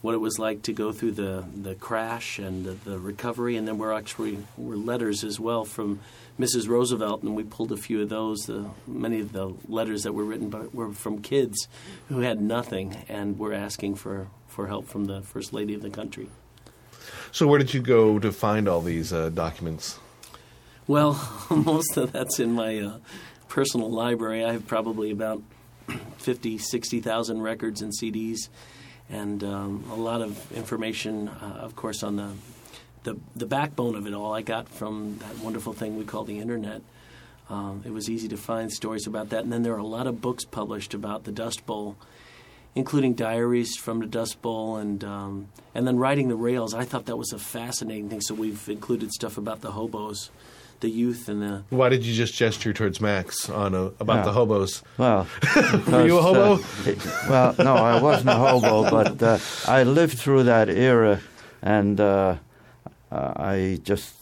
what 0.01 0.15
it 0.15 0.19
was 0.19 0.39
like 0.39 0.63
to 0.63 0.73
go 0.73 0.93
through 0.93 1.13
the, 1.13 1.45
the 1.55 1.75
crash 1.75 2.39
and 2.39 2.65
the, 2.65 2.73
the 2.89 2.99
recovery. 2.99 3.57
And 3.57 3.67
then 3.69 3.79
we're 3.79 3.93
actually 3.93 4.39
were 4.57 4.77
letters 4.77 5.25
as 5.25 5.39
well 5.39 5.65
from 5.65 6.01
Mrs. 6.39 6.69
Roosevelt, 6.69 7.23
and 7.23 7.35
we 7.35 7.45
pulled 7.45 7.73
a 7.73 7.77
few 7.77 8.03
of 8.03 8.09
those. 8.09 8.41
The, 8.41 8.67
many 8.87 9.21
of 9.21 9.33
the 9.33 9.55
letters 9.69 10.03
that 10.03 10.13
were 10.13 10.25
written 10.25 10.51
by, 10.51 10.67
were 10.73 10.93
from 10.93 11.23
kids 11.23 11.69
who 12.09 12.21
had 12.21 12.41
nothing 12.41 13.05
and 13.09 13.39
were 13.39 13.53
asking 13.53 13.97
for, 13.97 14.29
for 14.47 14.67
help 14.67 14.87
from 14.87 15.07
the 15.07 15.23
First 15.23 15.53
Lady 15.53 15.75
of 15.75 15.83
the 15.83 15.91
country. 15.91 16.29
So 17.33 17.47
where 17.47 17.59
did 17.59 17.75
you 17.75 17.81
go 17.81 18.19
to 18.19 18.33
find 18.33 18.69
all 18.69 18.81
these 18.81 19.13
uh, 19.13 19.31
documents? 19.31 19.99
Well, 20.87 21.21
most 21.51 21.97
of 21.97 22.13
that's 22.13 22.39
in 22.39 22.53
my 22.53 22.79
uh, 22.79 22.99
personal 23.57 23.91
library. 23.91 24.45
I 24.45 24.53
have 24.53 24.67
probably 24.67 25.11
about 25.11 25.43
50, 26.19 26.59
60,000 26.59 27.41
records 27.41 27.81
and 27.81 27.91
CDs, 27.91 28.51
and 29.09 29.43
um, 29.43 29.83
a 29.91 29.95
lot 29.95 30.21
of 30.21 30.53
information, 30.53 31.29
uh, 31.29 31.61
of 31.63 31.75
course, 31.75 32.03
on 32.03 32.17
the, 32.17 32.33
the 33.05 33.19
the 33.35 33.47
backbone 33.47 33.95
of 33.95 34.07
it 34.07 34.13
all. 34.13 34.35
I 34.35 34.43
got 34.43 34.69
from 34.69 35.17
that 35.21 35.39
wonderful 35.39 35.73
thing 35.73 35.97
we 35.97 36.05
call 36.05 36.25
the 36.25 36.39
internet. 36.39 36.83
Um, 37.49 37.83
it 37.87 37.93
was 37.95 38.11
easy 38.11 38.29
to 38.29 38.37
find 38.37 38.71
stories 38.71 39.07
about 39.07 39.31
that, 39.31 39.45
and 39.45 39.51
then 39.51 39.63
there 39.63 39.73
are 39.73 39.79
a 39.79 39.87
lot 39.87 40.07
of 40.07 40.21
books 40.21 40.45
published 40.45 40.93
about 40.93 41.25
the 41.25 41.33
Dust 41.33 41.65
Bowl, 41.65 41.97
including 42.75 43.15
diaries 43.15 43.75
from 43.75 44.01
the 44.01 44.07
Dust 44.07 44.43
Bowl, 44.43 44.77
and 44.77 45.03
um, 45.03 45.49
and 45.75 45.87
then 45.87 45.97
riding 45.97 46.29
the 46.29 46.37
rails. 46.37 46.75
I 46.75 46.85
thought 46.85 47.07
that 47.07 47.17
was 47.17 47.33
a 47.33 47.39
fascinating 47.39 48.11
thing. 48.11 48.21
So 48.21 48.35
we've 48.35 48.69
included 48.69 49.13
stuff 49.13 49.39
about 49.39 49.63
the 49.63 49.71
hobos, 49.71 50.31
the 50.81 50.89
youth, 50.91 51.29
and 51.29 51.43
the 51.43 51.63
Why 51.71 51.89
did 51.89 52.05
you 52.05 52.15
just 52.15 52.35
gesture 52.35 52.73
towards 52.73 53.01
Max 53.01 53.49
on 53.49 53.75
a, 53.75 53.85
about 54.01 54.17
Yeah. 54.19 54.23
the 54.25 54.33
hobos? 54.33 54.83
Well, 54.99 55.27
Were 55.89 56.07
you 56.07 56.19
a 56.19 56.23
hobo? 56.23 56.55
uh, 56.55 56.59
well, 57.31 57.55
no, 57.59 57.75
I 57.77 58.01
wasn't 58.01 58.31
a 58.31 58.35
hobo, 58.35 58.91
but 58.91 59.23
uh, 59.23 59.39
I 59.67 59.83
lived 59.85 60.19
through 60.19 60.45
that 60.45 60.69
era, 60.69 61.21
and 61.63 62.01
uh, 62.01 62.37
uh, 63.11 63.33
I 63.37 63.79
just 63.83 64.15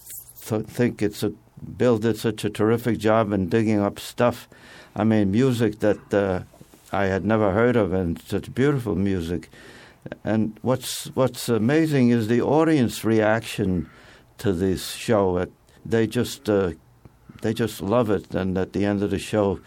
th- 0.46 0.66
think 0.66 1.02
it's 1.02 1.22
a 1.22 1.32
Bill 1.78 1.96
did 1.98 2.18
such 2.18 2.44
a 2.44 2.50
terrific 2.50 2.98
job 2.98 3.32
in 3.32 3.48
digging 3.48 3.80
up 3.80 3.98
stuff. 3.98 4.48
I 4.94 5.02
mean, 5.04 5.30
music 5.30 5.78
that 5.80 6.12
uh, 6.12 6.42
I 6.92 7.06
had 7.06 7.24
never 7.24 7.52
heard 7.52 7.74
of, 7.76 7.92
and 7.94 8.20
such 8.20 8.54
beautiful 8.54 8.94
music. 8.94 9.48
And 10.24 10.58
what's 10.60 11.06
what's 11.14 11.48
amazing 11.48 12.10
is 12.10 12.28
the 12.28 12.42
audience 12.42 13.02
reaction 13.04 13.88
to 14.38 14.52
this 14.52 14.90
show. 14.92 15.38
It, 15.38 15.52
they 15.84 16.06
just 16.06 16.48
uh, 16.48 16.72
they 17.42 17.52
just 17.52 17.80
love 17.80 18.10
it, 18.10 18.34
and 18.34 18.56
at 18.56 18.72
the 18.72 18.84
end 18.84 19.02
of 19.02 19.10
the 19.10 19.18
show, 19.18 19.60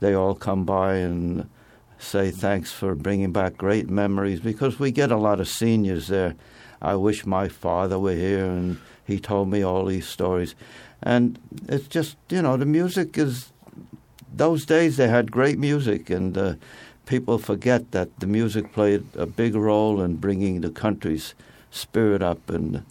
they 0.00 0.14
all 0.14 0.34
come 0.34 0.64
by 0.64 0.94
and 0.96 1.48
say 1.98 2.30
thanks 2.30 2.70
for 2.72 2.94
bringing 2.94 3.32
back 3.32 3.56
great 3.56 3.90
memories 3.90 4.40
because 4.40 4.78
we 4.78 4.90
get 4.90 5.10
a 5.10 5.16
lot 5.16 5.40
of 5.40 5.48
seniors 5.48 6.08
there. 6.08 6.36
I 6.80 6.94
wish 6.94 7.26
my 7.26 7.48
father 7.48 7.98
were 7.98 8.14
here 8.14 8.44
and 8.44 8.78
he 9.04 9.18
told 9.18 9.48
me 9.48 9.62
all 9.62 9.84
these 9.84 10.06
stories. 10.06 10.54
And 11.02 11.38
it's 11.68 11.88
just, 11.88 12.16
you 12.28 12.42
know, 12.42 12.56
the 12.56 12.66
music 12.66 13.18
is, 13.18 13.52
those 14.32 14.64
days 14.64 14.96
they 14.96 15.08
had 15.08 15.32
great 15.32 15.58
music 15.58 16.08
and 16.10 16.38
uh, 16.38 16.54
people 17.06 17.38
forget 17.38 17.90
that 17.90 18.20
the 18.20 18.26
music 18.26 18.72
played 18.72 19.04
a 19.16 19.26
big 19.26 19.54
role 19.54 20.00
in 20.00 20.16
bringing 20.16 20.60
the 20.60 20.70
country's 20.70 21.34
spirit 21.70 22.22
up. 22.22 22.48
And, 22.48 22.84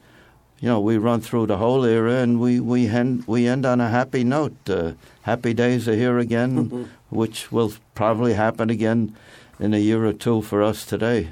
you 0.59 0.67
know, 0.67 0.79
we 0.79 0.97
run 0.97 1.21
through 1.21 1.47
the 1.47 1.57
whole 1.57 1.85
era 1.85 2.15
and 2.15 2.39
we, 2.39 2.59
we, 2.59 2.87
end, 2.87 3.25
we 3.27 3.47
end 3.47 3.65
on 3.65 3.79
a 3.79 3.89
happy 3.89 4.23
note. 4.23 4.57
Uh, 4.69 4.93
happy 5.21 5.53
days 5.53 5.87
are 5.87 5.95
here 5.95 6.17
again, 6.17 6.89
which 7.09 7.51
will 7.51 7.73
probably 7.93 8.33
happen 8.33 8.69
again 8.69 9.15
in 9.59 9.73
a 9.73 9.77
year 9.77 10.05
or 10.05 10.13
two 10.13 10.41
for 10.41 10.63
us 10.63 10.85
today, 10.85 11.29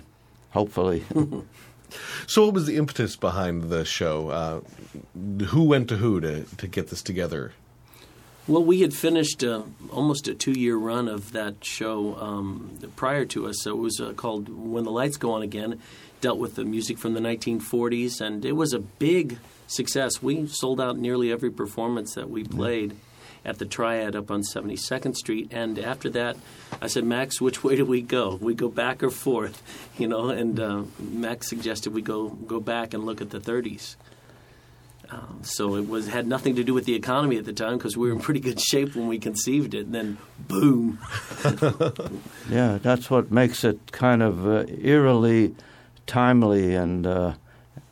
hopefully. 0.51 1.03
So 2.27 2.45
what 2.45 2.53
was 2.53 2.65
the 2.65 2.77
impetus 2.77 3.15
behind 3.15 3.69
the 3.69 3.85
show? 3.85 4.29
Uh, 4.29 4.61
who 5.45 5.63
went 5.63 5.89
to 5.89 5.97
who 5.97 6.19
to, 6.21 6.43
to 6.43 6.67
get 6.67 6.89
this 6.89 7.01
together? 7.01 7.53
Well, 8.47 8.63
we 8.63 8.81
had 8.81 8.93
finished 8.93 9.43
uh, 9.43 9.63
almost 9.91 10.27
a 10.27 10.35
two-year 10.35 10.75
run 10.75 11.07
of 11.07 11.31
that 11.31 11.65
show 11.65 12.15
um, 12.19 12.77
prior 12.95 13.25
to 13.25 13.47
us. 13.47 13.61
So 13.61 13.71
it 13.71 13.77
was 13.77 13.99
uh, 13.99 14.13
called 14.13 14.49
"When 14.49 14.83
the 14.83 14.91
Lights 14.91 15.17
Go 15.17 15.31
On 15.31 15.41
Again." 15.41 15.81
Dealt 16.25 16.39
with 16.39 16.55
the 16.55 16.65
music 16.65 16.97
from 16.97 17.13
the 17.13 17.19
1940s, 17.19 18.19
and 18.19 18.43
it 18.45 18.53
was 18.53 18.73
a 18.73 18.79
big 18.79 19.37
success. 19.67 20.23
We 20.23 20.47
sold 20.47 20.81
out 20.81 20.97
nearly 20.97 21.31
every 21.31 21.51
performance 21.51 22.15
that 22.15 22.31
we 22.31 22.43
played 22.43 22.95
at 23.45 23.59
the 23.59 23.65
Triad 23.65 24.15
up 24.15 24.31
on 24.31 24.41
72nd 24.41 25.15
Street. 25.15 25.49
And 25.51 25.77
after 25.77 26.09
that, 26.09 26.35
I 26.81 26.87
said, 26.87 27.03
Max, 27.03 27.39
which 27.39 27.63
way 27.63 27.75
do 27.75 27.85
we 27.85 28.01
go? 28.01 28.39
We 28.41 28.55
go 28.55 28.69
back 28.69 29.03
or 29.03 29.11
forth, 29.11 29.61
you 29.99 30.07
know? 30.07 30.29
And 30.29 30.59
uh, 30.59 30.85
Max 30.97 31.47
suggested 31.47 31.93
we 31.93 32.01
go 32.01 32.29
go 32.29 32.59
back 32.59 32.95
and 32.95 33.05
look 33.05 33.21
at 33.21 33.29
the 33.29 33.39
30s. 33.39 33.95
Um, 35.11 35.41
so 35.43 35.75
it 35.75 35.87
was 35.87 36.07
had 36.07 36.25
nothing 36.25 36.55
to 36.55 36.63
do 36.63 36.73
with 36.73 36.85
the 36.85 36.95
economy 36.95 37.37
at 37.37 37.45
the 37.45 37.53
time 37.53 37.77
because 37.77 37.95
we 37.95 38.07
were 38.07 38.15
in 38.15 38.19
pretty 38.19 38.39
good 38.39 38.59
shape 38.59 38.95
when 38.95 39.05
we 39.07 39.19
conceived 39.19 39.75
it. 39.75 39.85
And 39.85 39.93
then, 39.93 40.17
boom! 40.39 40.97
Yeah, 42.49 42.79
that's 42.81 43.11
what 43.11 43.31
makes 43.31 43.63
it 43.63 43.91
kind 43.91 44.23
of 44.23 44.47
uh, 44.47 44.65
eerily 44.67 45.53
timely 46.07 46.75
and 46.75 47.05
uh, 47.07 47.33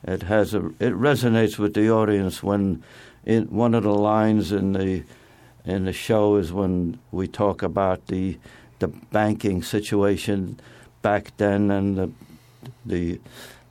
it 0.04 0.24
has 0.24 0.54
a 0.54 0.66
it 0.80 0.94
resonates 0.94 1.58
with 1.58 1.74
the 1.74 1.90
audience 1.90 2.44
when 2.44 2.84
in 3.26 3.46
one 3.46 3.74
of 3.74 3.84
the 3.84 3.94
lines 3.94 4.52
in 4.52 4.74
the 4.74 5.04
in 5.66 5.86
the 5.86 5.94
show 5.94 6.36
is 6.36 6.52
when 6.52 7.00
we 7.12 7.28
talk 7.28 7.64
about 7.64 8.08
the 8.08 8.38
the 8.80 8.88
banking 8.88 9.64
situation 9.64 10.60
back 11.02 11.36
then 11.38 11.72
and 11.72 11.98
the 11.98 12.12
the 12.86 13.20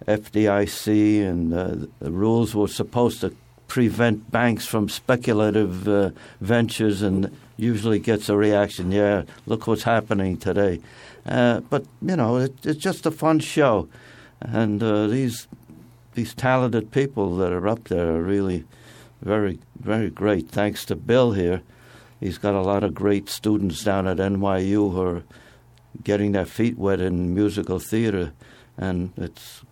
FDIC 0.07 1.23
and 1.23 1.55
uh, 1.55 1.87
the 2.01 2.11
rules 2.11 2.55
were 2.55 2.69
supposed 2.69 3.21
to 3.21 3.35
prevent 3.69 4.31
banks 4.31 4.67
from 4.67 4.89
speculative 4.89 5.89
uh, 5.89 6.11
ventures 6.41 7.03
and 7.03 7.35
usually 7.57 7.99
gets 7.99 8.29
a 8.29 8.37
reaction 8.37 8.91
yeah 8.91 9.23
look 9.47 9.67
what's 9.67 9.85
happening 9.85 10.37
today. 10.37 10.81
Uh, 11.27 11.61
but 11.61 11.85
you 12.01 12.17
know 12.17 12.39
it, 12.39 12.55
it's 12.65 12.81
just 12.81 13.07
a 13.07 13.11
fun 13.11 13.39
show 13.39 13.89
and 14.43 14.83
uh, 14.83 15.07
these 15.07 15.49
these 16.15 16.35
talented 16.35 16.91
people 16.91 17.37
that 17.37 17.53
are 17.53 17.69
up 17.69 17.85
there 17.85 18.15
are 18.15 18.23
really 18.23 18.65
very 19.23 19.59
very 19.77 20.11
great. 20.11 20.49
Thanks 20.49 20.85
to 20.87 20.97
Bill 20.97 21.33
here 21.33 21.63
he's 22.23 22.39
got 22.39 22.55
a 22.55 22.63
lot 22.63 22.85
of 22.85 22.95
great 22.95 23.29
students 23.29 23.83
down 23.83 24.07
at 24.07 24.19
NYU 24.19 24.93
who 24.93 25.03
are 25.03 25.23
getting 26.05 26.33
their 26.33 26.47
feet 26.47 26.79
wet 26.79 27.01
in 27.01 27.35
musical 27.35 27.81
theater 27.81 28.33
and 28.79 29.13
it's 29.17 29.63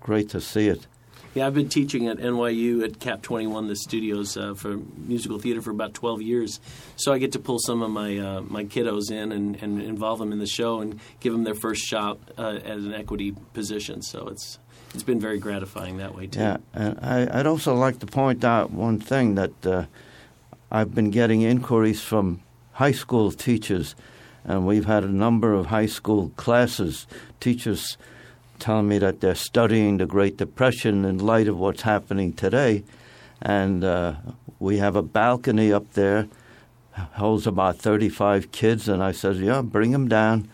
great 0.00 0.30
to 0.30 0.40
see 0.40 0.68
it 0.68 0.86
Yeah, 1.34 1.46
I've 1.46 1.54
been 1.54 1.68
teaching 1.68 2.08
at 2.08 2.18
NYU 2.18 2.82
at 2.84 2.92
CAP21, 2.98 3.68
the 3.68 3.76
studios 3.76 4.36
uh, 4.36 4.54
for 4.54 4.78
musical 4.96 5.38
theater 5.38 5.60
for 5.60 5.70
about 5.70 5.94
12 5.94 6.22
years. 6.22 6.58
So 6.96 7.12
I 7.12 7.18
get 7.18 7.32
to 7.32 7.38
pull 7.38 7.58
some 7.58 7.82
of 7.82 7.90
my 7.90 8.18
uh, 8.18 8.40
my 8.40 8.64
kiddos 8.64 9.10
in 9.10 9.32
and, 9.32 9.56
and 9.62 9.80
involve 9.80 10.18
them 10.18 10.32
in 10.32 10.38
the 10.38 10.46
show 10.46 10.80
and 10.80 10.98
give 11.20 11.32
them 11.32 11.44
their 11.44 11.54
first 11.54 11.82
shot 11.82 12.18
uh, 12.38 12.56
at 12.56 12.78
an 12.78 12.94
equity 12.94 13.34
position. 13.52 14.02
So 14.02 14.28
it's 14.28 14.58
it's 14.94 15.02
been 15.02 15.20
very 15.20 15.38
gratifying 15.38 15.98
that 15.98 16.14
way 16.14 16.28
too. 16.28 16.40
Yeah, 16.40 16.56
and 16.72 16.98
I, 17.02 17.40
I'd 17.40 17.46
also 17.46 17.74
like 17.74 17.98
to 17.98 18.06
point 18.06 18.42
out 18.42 18.70
one 18.70 18.98
thing 18.98 19.34
that 19.34 19.66
uh, 19.66 19.84
I've 20.70 20.94
been 20.94 21.10
getting 21.10 21.42
inquiries 21.42 22.00
from 22.00 22.40
high 22.72 22.92
school 22.92 23.32
teachers, 23.32 23.94
and 24.44 24.66
we've 24.66 24.86
had 24.86 25.04
a 25.04 25.12
number 25.12 25.52
of 25.52 25.66
high 25.66 25.86
school 25.86 26.32
classes, 26.36 27.06
teachers 27.38 27.98
telling 28.58 28.88
me 28.88 28.98
that 28.98 29.20
they're 29.20 29.34
studying 29.34 29.98
the 29.98 30.06
Great 30.06 30.36
Depression 30.36 31.04
in 31.04 31.18
light 31.18 31.48
of 31.48 31.58
what's 31.58 31.82
happening 31.82 32.32
today. 32.32 32.84
And 33.40 33.84
uh, 33.84 34.14
we 34.58 34.78
have 34.78 34.96
a 34.96 35.02
balcony 35.02 35.72
up 35.72 35.92
there, 35.92 36.28
holds 36.92 37.46
about 37.46 37.78
35 37.78 38.50
kids, 38.52 38.88
and 38.88 39.02
I 39.02 39.12
said, 39.12 39.36
yeah, 39.36 39.62
bring 39.62 39.92
them 39.92 40.08
down. 40.08 40.48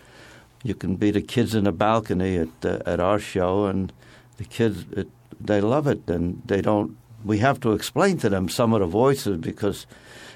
You 0.62 0.74
can 0.74 0.96
be 0.96 1.10
the 1.10 1.22
kids 1.22 1.54
in 1.54 1.64
the 1.64 1.72
balcony 1.72 2.38
at 2.38 2.64
at 2.64 2.98
our 2.98 3.18
show, 3.18 3.66
and 3.66 3.92
the 4.38 4.44
kids 4.44 4.86
it, 4.92 5.08
they 5.38 5.60
love 5.60 5.86
it, 5.86 6.08
and 6.08 6.40
they 6.46 6.62
don't. 6.62 6.96
We 7.22 7.38
have 7.38 7.60
to 7.60 7.72
explain 7.72 8.18
to 8.18 8.28
them 8.30 8.48
some 8.48 8.72
of 8.72 8.80
the 8.80 8.86
voices 8.86 9.38
because, 9.38 9.86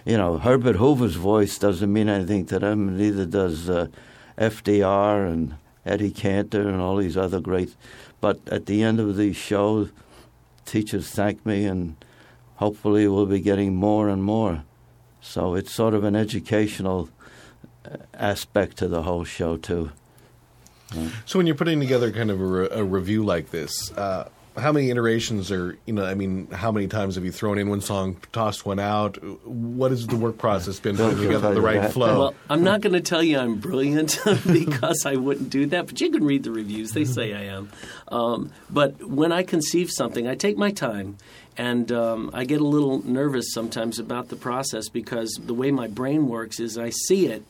you 0.05 0.17
know, 0.17 0.39
Herbert 0.39 0.77
Hoover's 0.77 1.17
voice 1.17 1.59
doesn't 1.59 1.93
mean 1.93 2.09
anything 2.09 2.45
to 2.47 2.59
them, 2.59 2.97
neither 2.97 3.25
does 3.25 3.71
uh, 3.71 3.89
FDR 4.39 5.33
and 5.33 5.57
Eddie 5.89 6.11
Cantor 6.11 6.69
and 6.69 6.81
all 6.81 6.97
these 6.97 7.17
other 7.17 7.41
great. 7.41 7.75
But 8.21 8.41
at 8.49 8.67
the 8.67 8.83
end 8.83 9.01
of 9.01 9.17
the 9.17 9.33
show, 9.33 9.89
teachers 10.67 11.11
thank 11.11 11.45
me, 11.47 11.65
and 11.65 11.97
hopefully 12.57 13.09
we'll 13.09 13.27
be 13.27 13.41
getting 13.41 13.75
more 13.75 14.09
and 14.09 14.23
more. 14.23 14.65
So 15.21 15.55
it's 15.55 15.73
sort 15.73 15.95
of 15.95 16.05
an 16.05 16.15
educational 16.15 17.09
uh, 17.85 17.97
aspect 18.15 18.77
to 18.79 18.89
the 18.89 19.03
whole 19.03 19.25
show 19.25 19.57
too. 19.57 19.91
So 21.27 21.39
when 21.39 21.47
you're 21.47 21.57
putting 21.57 21.81
together 21.81 22.11
kind 22.11 22.31
of 22.31 22.41
a, 22.41 22.47
re- 22.47 22.69
a 22.71 22.83
review 22.83 23.23
like 23.23 23.51
this, 23.51 23.93
uh, 23.93 24.29
how 24.59 24.73
many 24.73 24.91
iterations 24.91 25.51
are 25.51 25.79
you 25.87 25.93
know? 25.93 26.05
I 26.05 26.15
mean, 26.15 26.51
how 26.51 26.71
many 26.71 26.87
times 26.87 27.15
have 27.15 27.25
you 27.25 27.33
thrown 27.33 27.59
in 27.59 27.69
one 27.69 27.81
song, 27.81 28.17
tossed 28.33 28.67
one 28.67 28.79
out? 28.79 29.17
What 29.47 29.91
has 29.91 30.07
the 30.07 30.17
work 30.17 30.39
process 30.39 30.81
been 30.81 30.97
putting 30.97 31.21
together 31.21 31.55
the 31.55 31.61
right 31.61 31.91
flow? 31.91 32.19
Well, 32.19 32.35
I'm 32.51 32.63
not 32.63 32.81
going 32.81 32.93
to 32.93 33.01
tell 33.01 33.23
you 33.23 33.39
I'm 33.39 33.57
brilliant 33.57 34.19
because 34.47 35.07
I 35.07 35.17
wouldn't 35.17 35.51
do 35.51 35.67
that, 35.67 35.87
but 35.87 36.01
you 36.01 36.11
can 36.11 36.25
read 36.25 36.43
the 36.43 36.51
reviews. 36.51 36.93
They 36.93 37.05
say 37.05 37.35
I 37.35 37.45
am. 37.45 37.71
Um, 38.09 38.53
but 38.69 39.03
when 39.03 39.33
I 39.33 39.43
conceive 39.43 39.91
something, 39.91 40.27
I 40.27 40.35
take 40.35 40.57
my 40.57 40.71
time. 40.71 41.17
And 41.57 41.91
um, 41.91 42.31
I 42.33 42.45
get 42.45 42.61
a 42.61 42.65
little 42.65 43.05
nervous 43.05 43.53
sometimes 43.53 43.99
about 43.99 44.29
the 44.29 44.37
process 44.37 44.89
because 44.89 45.31
the 45.43 45.55
way 45.55 45.73
my 45.73 45.89
brain 45.89 46.29
works 46.29 46.61
is 46.61 46.79
I 46.79 46.91
see 46.91 47.27
it 47.27 47.43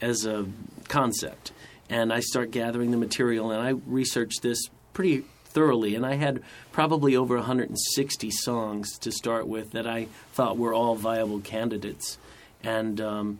as 0.00 0.26
a 0.26 0.46
concept. 0.88 1.52
And 1.88 2.12
I 2.12 2.20
start 2.20 2.50
gathering 2.50 2.90
the 2.90 2.96
material 2.96 3.52
and 3.52 3.62
I 3.62 3.80
research 3.86 4.40
this 4.42 4.58
pretty 4.92 5.24
thoroughly. 5.54 5.94
And 5.94 6.04
I 6.04 6.14
had 6.16 6.42
probably 6.72 7.16
over 7.16 7.36
160 7.36 8.30
songs 8.30 8.98
to 8.98 9.10
start 9.10 9.46
with 9.46 9.70
that 9.70 9.86
I 9.86 10.08
thought 10.32 10.58
were 10.58 10.74
all 10.74 10.94
viable 10.94 11.40
candidates. 11.40 12.18
And 12.62 13.00
um, 13.00 13.38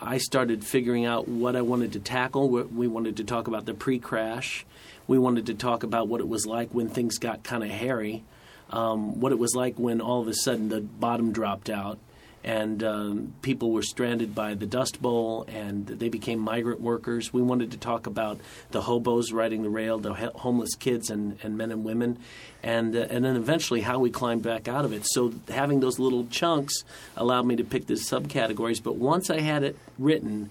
I 0.00 0.18
started 0.18 0.64
figuring 0.64 1.04
out 1.04 1.28
what 1.28 1.56
I 1.56 1.62
wanted 1.62 1.92
to 1.92 2.00
tackle. 2.00 2.48
We- 2.48 2.86
wanted 2.86 3.16
to 3.18 3.24
talk 3.24 3.48
about 3.48 3.66
the 3.66 3.74
pre 3.74 3.98
crash, 3.98 4.64
we 5.06 5.18
wanted 5.18 5.46
to 5.46 5.54
talk 5.54 5.82
about 5.82 6.08
what 6.08 6.20
it 6.20 6.28
was 6.28 6.46
like 6.46 6.70
when 6.70 6.88
things 6.88 7.18
got 7.18 7.42
kind 7.42 7.62
of 7.62 7.70
hairy, 7.70 8.24
um, 8.70 9.20
what 9.20 9.32
it 9.32 9.38
was 9.38 9.54
like 9.54 9.78
when 9.78 10.00
all 10.00 10.20
of 10.20 10.28
a 10.28 10.34
sudden 10.34 10.68
the 10.68 10.80
bottom 10.80 11.32
dropped 11.32 11.70
out. 11.70 11.98
And 12.46 12.84
um, 12.84 13.34
people 13.42 13.72
were 13.72 13.82
stranded 13.82 14.32
by 14.32 14.54
the 14.54 14.66
Dust 14.66 15.02
Bowl, 15.02 15.44
and 15.48 15.84
they 15.84 16.08
became 16.08 16.38
migrant 16.38 16.80
workers. 16.80 17.32
We 17.32 17.42
wanted 17.42 17.72
to 17.72 17.76
talk 17.76 18.06
about 18.06 18.38
the 18.70 18.82
hobos 18.82 19.32
riding 19.32 19.64
the 19.64 19.68
rail, 19.68 19.98
the 19.98 20.14
he- 20.14 20.28
homeless 20.36 20.76
kids 20.76 21.10
and, 21.10 21.38
and 21.42 21.58
men 21.58 21.72
and 21.72 21.84
women, 21.84 22.18
and 22.62 22.94
uh, 22.94 23.06
and 23.10 23.24
then 23.24 23.34
eventually 23.34 23.80
how 23.80 23.98
we 23.98 24.10
climbed 24.10 24.44
back 24.44 24.68
out 24.68 24.84
of 24.84 24.92
it. 24.92 25.02
So 25.06 25.34
having 25.48 25.80
those 25.80 25.98
little 25.98 26.24
chunks 26.30 26.84
allowed 27.16 27.46
me 27.46 27.56
to 27.56 27.64
pick 27.64 27.88
the 27.88 27.94
subcategories. 27.94 28.80
But 28.80 28.94
once 28.94 29.28
I 29.28 29.40
had 29.40 29.64
it 29.64 29.76
written, 29.98 30.50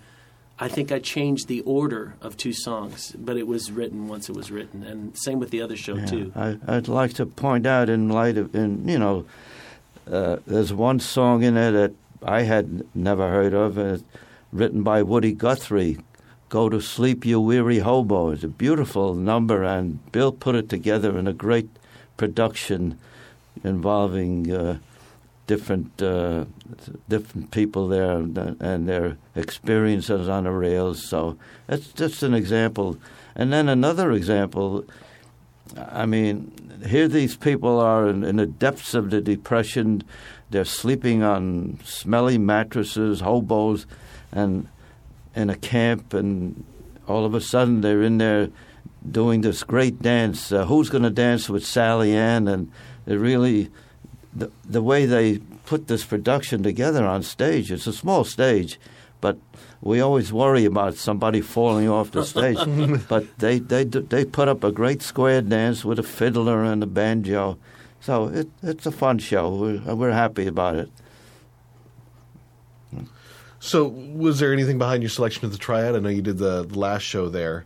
I 0.60 0.68
think 0.68 0.92
I 0.92 1.00
changed 1.00 1.48
the 1.48 1.62
order 1.62 2.16
of 2.22 2.36
two 2.36 2.52
songs, 2.54 3.16
but 3.18 3.38
it 3.38 3.48
was 3.48 3.72
written 3.72 4.10
once 4.10 4.28
it 4.28 4.36
was 4.36 4.52
written, 4.52 4.84
and 4.84 5.18
same 5.18 5.40
with 5.40 5.50
the 5.50 5.62
other 5.62 5.78
show 5.78 5.96
Yeah, 5.96 6.06
too. 6.06 6.34
I, 6.36 6.58
I'd 6.68 6.90
like 6.90 7.14
to 7.14 7.26
point 7.26 7.66
out 7.66 7.90
in 7.90 8.10
light 8.10 8.38
of, 8.38 8.54
in, 8.54 8.88
you 8.88 9.00
know, 9.00 9.26
uh, 10.12 10.38
there's 10.46 10.74
one 10.74 11.00
song 11.00 11.44
in 11.44 11.56
there 11.56 11.72
that 11.72 11.94
I 12.24 12.44
had 12.44 12.86
never 12.96 13.30
heard 13.30 13.54
of, 13.54 13.78
uh, 13.78 13.98
written 14.52 14.84
by 14.84 15.04
Woody 15.04 15.32
Guthrie. 15.34 16.00
Go 16.50 16.70
to 16.70 16.80
sleep, 16.80 17.26
you 17.26 17.40
weary 17.40 17.80
hobo. 17.80 18.30
It's 18.30 18.44
a 18.44 18.48
beautiful 18.48 19.14
number, 19.16 19.64
and 19.64 20.00
Bill 20.12 20.32
put 20.32 20.56
it 20.56 20.70
together 20.70 21.18
in 21.18 21.28
a 21.28 21.34
great 21.34 21.70
production 22.18 22.98
involving 23.64 24.52
uh, 24.52 24.78
different 25.48 26.02
uh, 26.02 26.46
different 27.10 27.52
people 27.52 27.88
there 27.88 28.18
and, 28.18 28.38
and 28.38 28.88
their 28.88 29.18
experiences 29.36 30.30
on 30.30 30.44
the 30.46 30.52
rails. 30.52 31.08
So 31.08 31.38
that's 31.68 31.88
just 31.94 32.24
an 32.24 32.34
example. 32.34 32.98
And 33.36 33.52
then 33.52 33.70
another 33.70 34.12
example. 34.12 34.86
I 35.78 36.06
mean, 36.06 36.52
here 36.86 37.08
these 37.08 37.36
people 37.36 37.80
are 37.80 38.08
in, 38.08 38.24
in 38.24 38.36
the 38.36 38.46
depths 38.46 38.94
of 38.94 39.10
the 39.10 39.22
depression. 39.22 40.04
They're 40.52 40.66
sleeping 40.66 41.24
on 41.24 41.80
smelly 41.84 42.38
mattresses, 42.38 43.22
hobos, 43.22 43.86
and 44.32 44.68
in 45.36 45.50
a 45.50 45.56
camp, 45.56 46.14
and 46.14 46.64
all 47.08 47.26
of 47.26 47.34
a 47.34 47.42
sudden 47.42 47.82
they're 47.82 48.04
in 48.04 48.18
there 48.20 48.50
doing 49.10 49.42
this 49.42 49.64
great 49.64 50.02
dance. 50.02 50.52
Uh, 50.52 50.66
who's 50.66 50.90
going 50.90 51.04
to 51.04 51.10
dance 51.10 51.50
with 51.50 51.66
Sally 51.66 52.16
Ann? 52.16 52.48
And 52.48 52.72
it 53.06 53.16
really, 53.16 53.70
the, 54.34 54.52
the 54.64 54.82
way 54.82 55.06
they 55.06 55.40
put 55.66 55.88
this 55.88 56.06
production 56.06 56.64
together 56.64 57.06
on 57.06 57.24
stage, 57.24 57.72
it's 57.72 57.88
a 57.88 57.94
small 57.94 58.24
stage, 58.24 58.80
but 59.26 59.40
we 59.82 60.02
always 60.02 60.32
worry 60.32 60.66
about 60.66 60.94
somebody 60.94 61.42
falling 61.42 61.90
off 61.90 62.12
the 62.12 62.24
stage. 62.24 62.60
but 63.10 63.26
they, 63.40 63.58
they, 63.58 63.84
they 63.84 64.24
put 64.24 64.48
up 64.48 64.64
a 64.64 64.72
great 64.72 65.02
square 65.02 65.42
dance 65.42 65.84
with 65.84 65.98
a 65.98 66.04
fiddler 66.04 66.64
and 66.64 66.84
a 66.84 66.86
banjo. 66.86 67.58
So 68.02 68.28
it, 68.28 68.48
it's 68.62 68.86
a 68.86 68.92
fun 68.92 69.18
show. 69.18 69.50
We're, 69.50 69.96
we're 69.96 70.12
happy 70.12 70.46
about 70.46 70.76
it. 70.76 70.90
So, 73.60 73.88
was 73.88 74.38
there 74.38 74.54
anything 74.54 74.78
behind 74.78 75.02
your 75.02 75.10
selection 75.10 75.44
of 75.46 75.52
the 75.52 75.58
Triad? 75.58 75.96
I 75.96 76.00
know 76.00 76.10
you 76.10 76.22
did 76.22 76.38
the, 76.38 76.64
the 76.64 76.78
last 76.78 77.02
show 77.02 77.30
there. 77.30 77.66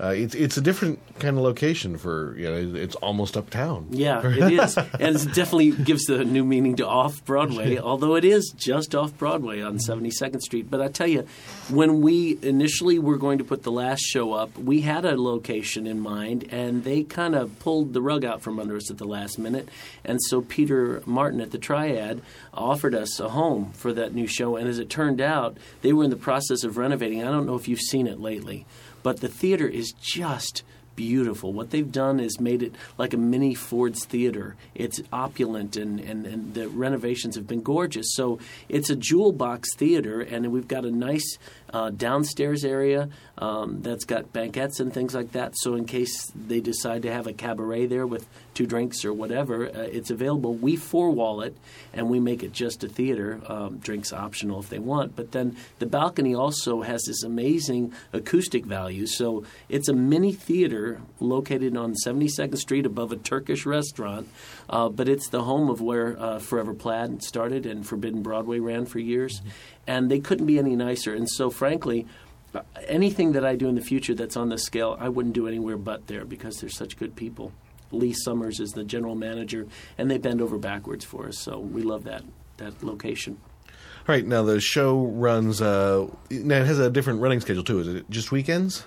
Uh, 0.00 0.08
it's 0.08 0.34
it's 0.34 0.56
a 0.56 0.60
different 0.60 1.00
kind 1.18 1.36
of 1.36 1.42
location 1.42 1.98
for 1.98 2.36
you 2.38 2.48
know 2.48 2.78
it's 2.78 2.94
almost 2.96 3.36
uptown. 3.36 3.86
Yeah, 3.90 4.22
it 4.24 4.52
is, 4.60 4.76
and 4.76 5.16
it 5.16 5.34
definitely 5.34 5.72
gives 5.72 6.04
the 6.04 6.24
new 6.24 6.44
meaning 6.44 6.76
to 6.76 6.86
off 6.86 7.24
Broadway. 7.24 7.78
Although 7.78 8.14
it 8.14 8.24
is 8.24 8.52
just 8.56 8.94
off 8.94 9.16
Broadway 9.18 9.60
on 9.60 9.78
Seventy 9.80 10.10
Second 10.10 10.40
Street. 10.40 10.70
But 10.70 10.80
I 10.80 10.88
tell 10.88 11.08
you, 11.08 11.26
when 11.68 12.00
we 12.00 12.38
initially 12.42 12.98
were 12.98 13.16
going 13.16 13.38
to 13.38 13.44
put 13.44 13.64
the 13.64 13.72
last 13.72 14.00
show 14.00 14.32
up, 14.32 14.56
we 14.56 14.82
had 14.82 15.04
a 15.04 15.20
location 15.20 15.86
in 15.86 15.98
mind, 15.98 16.46
and 16.50 16.84
they 16.84 17.02
kind 17.02 17.34
of 17.34 17.58
pulled 17.58 17.92
the 17.92 18.02
rug 18.02 18.24
out 18.24 18.40
from 18.40 18.60
under 18.60 18.76
us 18.76 18.90
at 18.90 18.98
the 18.98 19.06
last 19.06 19.38
minute. 19.38 19.68
And 20.04 20.20
so 20.28 20.42
Peter 20.42 21.02
Martin 21.06 21.40
at 21.40 21.50
the 21.50 21.58
Triad 21.58 22.22
offered 22.54 22.94
us 22.94 23.18
a 23.20 23.30
home 23.30 23.72
for 23.72 23.92
that 23.92 24.14
new 24.14 24.26
show. 24.26 24.56
And 24.56 24.68
as 24.68 24.78
it 24.78 24.90
turned 24.90 25.20
out, 25.20 25.56
they 25.82 25.92
were 25.92 26.04
in 26.04 26.10
the 26.10 26.16
process 26.16 26.64
of 26.64 26.76
renovating. 26.76 27.22
I 27.22 27.30
don't 27.30 27.46
know 27.46 27.54
if 27.54 27.68
you've 27.68 27.80
seen 27.80 28.06
it 28.06 28.20
lately, 28.20 28.66
but 29.02 29.20
the 29.20 29.28
theater 29.28 29.68
is 29.68 29.92
just 29.92 30.62
beautiful. 30.98 31.52
What 31.52 31.70
they've 31.70 31.92
done 31.92 32.18
is 32.18 32.40
made 32.40 32.60
it 32.60 32.74
like 32.98 33.14
a 33.14 33.16
mini 33.16 33.54
Ford's 33.54 34.04
Theater. 34.04 34.56
It's 34.74 35.00
opulent, 35.12 35.76
and, 35.76 36.00
and, 36.00 36.26
and 36.26 36.54
the 36.54 36.68
renovations 36.68 37.36
have 37.36 37.46
been 37.46 37.62
gorgeous. 37.62 38.14
So 38.14 38.40
it's 38.68 38.90
a 38.90 38.96
jewel 38.96 39.30
box 39.30 39.76
theater, 39.76 40.20
and 40.20 40.50
we've 40.50 40.66
got 40.66 40.84
a 40.84 40.90
nice 40.90 41.38
uh, 41.72 41.90
downstairs 41.90 42.64
area 42.64 43.08
um, 43.38 43.82
that's 43.82 44.04
got 44.04 44.32
banquettes 44.32 44.80
and 44.80 44.92
things 44.92 45.14
like 45.14 45.32
that. 45.32 45.54
So 45.56 45.74
in 45.74 45.84
case 45.84 46.30
they 46.34 46.60
decide 46.60 47.02
to 47.02 47.12
have 47.12 47.26
a 47.26 47.32
cabaret 47.32 47.86
there 47.86 48.06
with 48.06 48.26
two 48.54 48.66
drinks 48.66 49.04
or 49.04 49.12
whatever, 49.12 49.68
uh, 49.68 49.82
it's 49.82 50.10
available. 50.10 50.54
We 50.54 50.76
four 50.76 51.10
wall 51.10 51.40
it, 51.42 51.56
and 51.92 52.08
we 52.08 52.20
make 52.20 52.42
it 52.42 52.52
just 52.52 52.84
a 52.84 52.88
theater. 52.88 53.40
Um, 53.46 53.78
drinks 53.78 54.12
optional 54.12 54.60
if 54.60 54.68
they 54.68 54.78
want. 54.78 55.16
But 55.16 55.32
then 55.32 55.56
the 55.78 55.86
balcony 55.86 56.34
also 56.34 56.82
has 56.82 57.02
this 57.04 57.22
amazing 57.22 57.92
acoustic 58.12 58.64
value. 58.64 59.06
So 59.06 59.44
it's 59.68 59.88
a 59.88 59.92
mini 59.92 60.32
theater 60.32 61.00
located 61.20 61.76
on 61.76 61.94
72nd 62.04 62.58
Street 62.58 62.86
above 62.86 63.12
a 63.12 63.16
Turkish 63.16 63.64
restaurant. 63.66 64.28
Uh, 64.68 64.88
but 64.88 65.08
it's 65.08 65.28
the 65.28 65.42
home 65.42 65.70
of 65.70 65.80
where 65.80 66.20
uh, 66.20 66.38
Forever 66.38 66.74
Plaid 66.74 67.22
started 67.22 67.66
and 67.66 67.86
Forbidden 67.86 68.22
Broadway 68.22 68.58
ran 68.58 68.86
for 68.86 68.98
years. 68.98 69.40
And 69.86 70.10
they 70.10 70.20
couldn't 70.20 70.46
be 70.46 70.58
any 70.58 70.76
nicer. 70.76 71.14
And 71.14 71.28
so, 71.28 71.48
frankly, 71.50 72.06
uh, 72.54 72.60
anything 72.86 73.32
that 73.32 73.44
I 73.44 73.56
do 73.56 73.68
in 73.68 73.74
the 73.74 73.80
future 73.80 74.14
that's 74.14 74.36
on 74.36 74.48
this 74.48 74.64
scale, 74.64 74.96
I 75.00 75.08
wouldn't 75.08 75.34
do 75.34 75.48
anywhere 75.48 75.76
but 75.76 76.06
there 76.06 76.24
because 76.24 76.60
they're 76.60 76.70
such 76.70 76.98
good 76.98 77.16
people. 77.16 77.52
Lee 77.90 78.12
Summers 78.12 78.60
is 78.60 78.72
the 78.72 78.84
general 78.84 79.14
manager, 79.14 79.66
and 79.96 80.10
they 80.10 80.18
bend 80.18 80.42
over 80.42 80.58
backwards 80.58 81.04
for 81.04 81.28
us. 81.28 81.38
So 81.38 81.58
we 81.58 81.82
love 81.82 82.04
that 82.04 82.22
that 82.58 82.82
location. 82.82 83.38
All 83.66 84.14
right, 84.14 84.26
now 84.26 84.42
the 84.42 84.60
show 84.60 85.04
runs. 85.06 85.62
Uh, 85.62 86.08
now 86.30 86.56
it 86.56 86.66
has 86.66 86.78
a 86.78 86.90
different 86.90 87.20
running 87.20 87.40
schedule 87.40 87.64
too. 87.64 87.80
Is 87.80 87.88
it 87.88 88.10
just 88.10 88.32
weekends? 88.32 88.84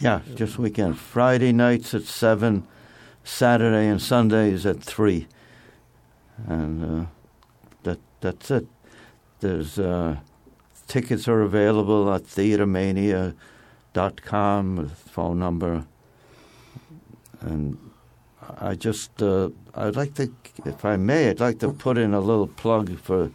Yeah, 0.00 0.20
just 0.34 0.58
weekend. 0.58 0.98
Friday 0.98 1.52
nights 1.52 1.94
at 1.94 2.02
seven, 2.02 2.66
Saturday 3.24 3.88
and 3.88 4.00
Sundays 4.00 4.64
at 4.66 4.82
three, 4.82 5.26
and 6.46 7.02
uh, 7.02 7.06
that 7.84 7.98
that's 8.20 8.50
it. 8.50 8.66
There's 9.40 9.78
uh, 9.78 10.16
tickets 10.86 11.28
are 11.28 11.42
available 11.42 12.12
at 12.12 12.24
theatermania.com, 12.24 14.88
phone 14.88 15.38
number, 15.38 15.86
and 17.40 17.78
I 18.60 18.74
just 18.74 19.22
uh, 19.22 19.50
I'd 19.74 19.96
like 19.96 20.14
to, 20.14 20.32
if 20.66 20.84
I 20.84 20.96
may, 20.96 21.30
I'd 21.30 21.40
like 21.40 21.58
to 21.60 21.72
put 21.72 21.96
in 21.96 22.12
a 22.12 22.20
little 22.20 22.46
plug 22.46 22.98
for, 22.98 23.30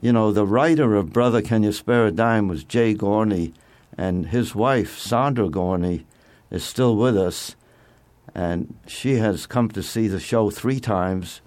you 0.00 0.12
know, 0.12 0.32
the 0.32 0.46
writer 0.46 0.96
of 0.96 1.12
Brother 1.12 1.40
Can 1.40 1.62
You 1.62 1.72
Spare 1.72 2.06
a 2.06 2.10
Dime 2.10 2.48
was 2.48 2.64
Jay 2.64 2.94
Gorney, 2.94 3.52
and 3.96 4.26
his 4.26 4.54
wife 4.54 4.98
Sandra 4.98 5.48
Gorney 5.48 6.04
is 6.50 6.64
still 6.64 6.96
with 6.96 7.16
us, 7.16 7.56
and 8.34 8.74
she 8.86 9.16
has 9.16 9.46
come 9.46 9.68
to 9.70 9.82
see 9.82 10.08
the 10.08 10.20
show 10.20 10.50
three 10.50 10.80
times. 10.80 11.40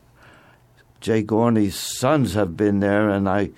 Jay 1.01 1.23
Gorney's 1.23 1.76
sons 1.76 2.34
have 2.34 2.57
been 2.57 2.80
there, 2.80 3.09
and 3.09 3.28
I, 3.30 3.51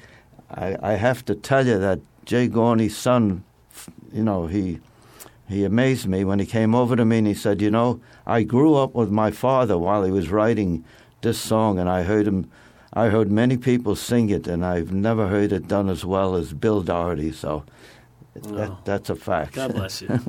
I, 0.52 0.78
I 0.82 0.92
have 0.94 1.24
to 1.26 1.36
tell 1.36 1.66
you 1.66 1.78
that 1.80 2.00
Jay 2.26 2.48
Gorney's 2.48 2.98
son, 2.98 3.44
you 4.12 4.24
know, 4.24 4.48
he 4.48 4.80
he 5.48 5.64
amazed 5.64 6.08
me 6.08 6.26
when 6.26 6.40
he 6.40 6.46
came 6.46 6.76
over 6.76 6.98
to 6.98 7.06
me 7.06 7.20
and 7.20 7.28
he 7.28 7.34
said, 7.34 7.62
You 7.62 7.72
know, 7.72 8.02
I 8.26 8.44
grew 8.44 8.76
up 8.76 8.94
with 8.94 9.10
my 9.10 9.32
father 9.32 9.78
while 9.78 10.04
he 10.04 10.12
was 10.12 10.30
writing 10.30 10.84
this 11.22 11.40
song, 11.40 11.80
and 11.80 11.90
I 11.90 12.04
heard 12.04 12.28
him. 12.28 12.50
I 12.94 13.10
heard 13.10 13.32
many 13.32 13.58
people 13.58 13.96
sing 13.96 14.30
it, 14.30 14.48
and 14.48 14.66
I've 14.66 14.92
never 14.92 15.28
heard 15.28 15.52
it 15.52 15.68
done 15.68 15.88
as 15.90 16.04
well 16.04 16.36
as 16.36 16.54
Bill 16.54 16.82
Doherty. 16.82 17.32
So 17.32 17.64
that, 18.34 18.70
Oh. 18.72 18.78
that's 18.86 19.10
a 19.10 19.16
fact. 19.16 19.54
God 19.54 19.74
bless 19.74 20.02
you. 20.02 20.08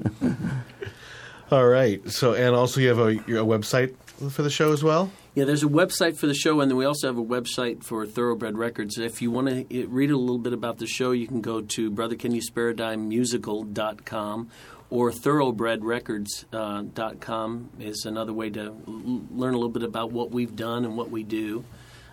All 1.51 1.67
right. 1.67 2.07
So, 2.11 2.35
and 2.35 2.55
also 2.55 2.81
you 2.81 2.89
have 2.89 2.99
a, 2.99 3.09
a 3.09 3.45
website 3.45 3.95
for 4.31 4.43
the 4.43 4.51
show 4.51 4.73
as 4.73 4.85
well. 4.85 5.11
Yeah, 5.35 5.45
there's 5.45 5.63
a 5.63 5.69
website 5.69 6.19
for 6.19 6.27
the 6.27 6.35
show, 6.35 6.61
and 6.61 6.71
then 6.71 6.77
we 6.77 6.85
also 6.85 7.07
have 7.07 7.17
a 7.17 7.25
website 7.25 7.85
for 7.85 8.05
Thoroughbred 8.05 8.59
Records. 8.59 8.99
If 8.99 9.23
you 9.23 9.31
want 9.31 9.71
to 9.71 9.87
read 9.87 10.11
a 10.11 10.17
little 10.17 10.39
bit 10.39 10.53
about 10.53 10.79
the 10.79 10.87
show, 10.87 11.13
you 11.13 11.29
can 11.29 11.41
go 11.41 11.61
to 11.61 11.91
brothercanyouspare-a-dime-musical.com 11.91 14.51
or 14.91 15.13
thoroughbredrecords.com 15.13 17.71
is 17.79 18.05
another 18.05 18.33
way 18.33 18.51
to 18.51 18.61
l- 18.63 19.23
learn 19.31 19.55
a 19.55 19.59
little 19.59 19.69
bit 19.69 19.85
about 19.85 20.11
what 20.11 20.31
we've 20.31 20.57
done 20.57 20.85
and 20.85 20.97
what 20.97 21.11
we 21.11 21.23
do. 21.23 21.65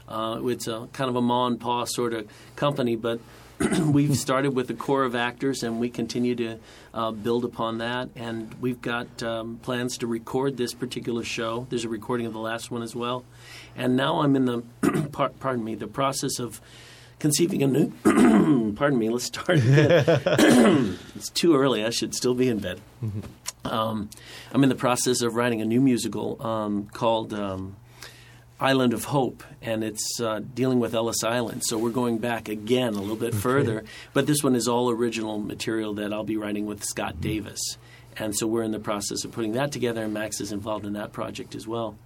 Uh, 0.07 0.39
it's 0.43 0.67
a 0.67 0.87
kind 0.93 1.09
of 1.09 1.15
a 1.15 1.21
ma 1.21 1.47
and 1.47 1.59
pa 1.59 1.85
sort 1.85 2.13
of 2.13 2.27
company, 2.55 2.95
but 2.95 3.19
we've 3.81 4.17
started 4.17 4.53
with 4.53 4.69
a 4.69 4.73
core 4.73 5.03
of 5.03 5.15
actors, 5.15 5.63
and 5.63 5.79
we 5.79 5.89
continue 5.89 6.35
to 6.35 6.57
uh, 6.93 7.11
build 7.11 7.45
upon 7.45 7.77
that. 7.77 8.09
And 8.15 8.53
we've 8.55 8.81
got 8.81 9.23
um, 9.23 9.57
plans 9.61 9.97
to 9.99 10.07
record 10.07 10.57
this 10.57 10.73
particular 10.73 11.23
show. 11.23 11.65
There's 11.69 11.85
a 11.85 11.89
recording 11.89 12.25
of 12.25 12.33
the 12.33 12.39
last 12.39 12.69
one 12.69 12.81
as 12.81 12.95
well. 12.95 13.23
And 13.75 13.95
now 13.95 14.21
I'm 14.21 14.35
in 14.35 14.45
the 14.45 14.63
par- 15.11 15.31
pardon 15.39 15.63
me 15.63 15.75
the 15.75 15.87
process 15.87 16.39
of 16.39 16.59
conceiving 17.19 17.63
a 17.63 17.67
new. 17.67 17.91
pardon 18.75 18.99
me. 18.99 19.09
Let's 19.09 19.25
start. 19.25 19.47
it's 19.63 21.29
too 21.29 21.55
early. 21.55 21.85
I 21.85 21.91
should 21.91 22.13
still 22.13 22.33
be 22.33 22.49
in 22.49 22.59
bed. 22.59 22.81
Um, 23.63 24.09
I'm 24.51 24.63
in 24.63 24.69
the 24.69 24.75
process 24.75 25.21
of 25.21 25.35
writing 25.35 25.61
a 25.61 25.65
new 25.65 25.81
musical 25.81 26.45
um, 26.45 26.87
called. 26.87 27.33
Island 28.59 28.93
of 28.93 29.05
Hope, 29.05 29.43
and 29.61 29.83
it's 29.83 30.21
uh, 30.21 30.39
dealing 30.53 30.79
with 30.79 30.95
Ellis 30.95 31.23
Island. 31.25 31.63
So 31.65 31.77
we're 31.77 31.89
going 31.89 32.19
back 32.19 32.47
again 32.47 32.93
a 32.93 33.01
little 33.01 33.17
bit 33.17 33.35
further, 33.35 33.83
but 34.13 34.27
this 34.27 34.43
one 34.43 34.55
is 34.55 34.67
all 34.67 34.89
original 34.89 35.39
material 35.39 35.93
that 35.95 36.13
I'll 36.13 36.23
be 36.23 36.37
writing 36.37 36.65
with 36.65 36.83
Scott 36.83 37.19
Davis. 37.19 37.59
And 38.17 38.33
so 38.33 38.47
we're 38.47 38.63
in 38.63 38.71
the 38.71 38.79
process 38.79 39.25
of 39.25 39.33
putting 39.33 39.51
that 39.53 39.73
together, 39.73 40.03
and 40.03 40.13
Max 40.13 40.39
is 40.39 40.53
involved 40.53 40.85
in 40.85 40.93
that 40.93 41.11
project 41.11 41.53
as 41.53 41.67
well. 41.67 41.97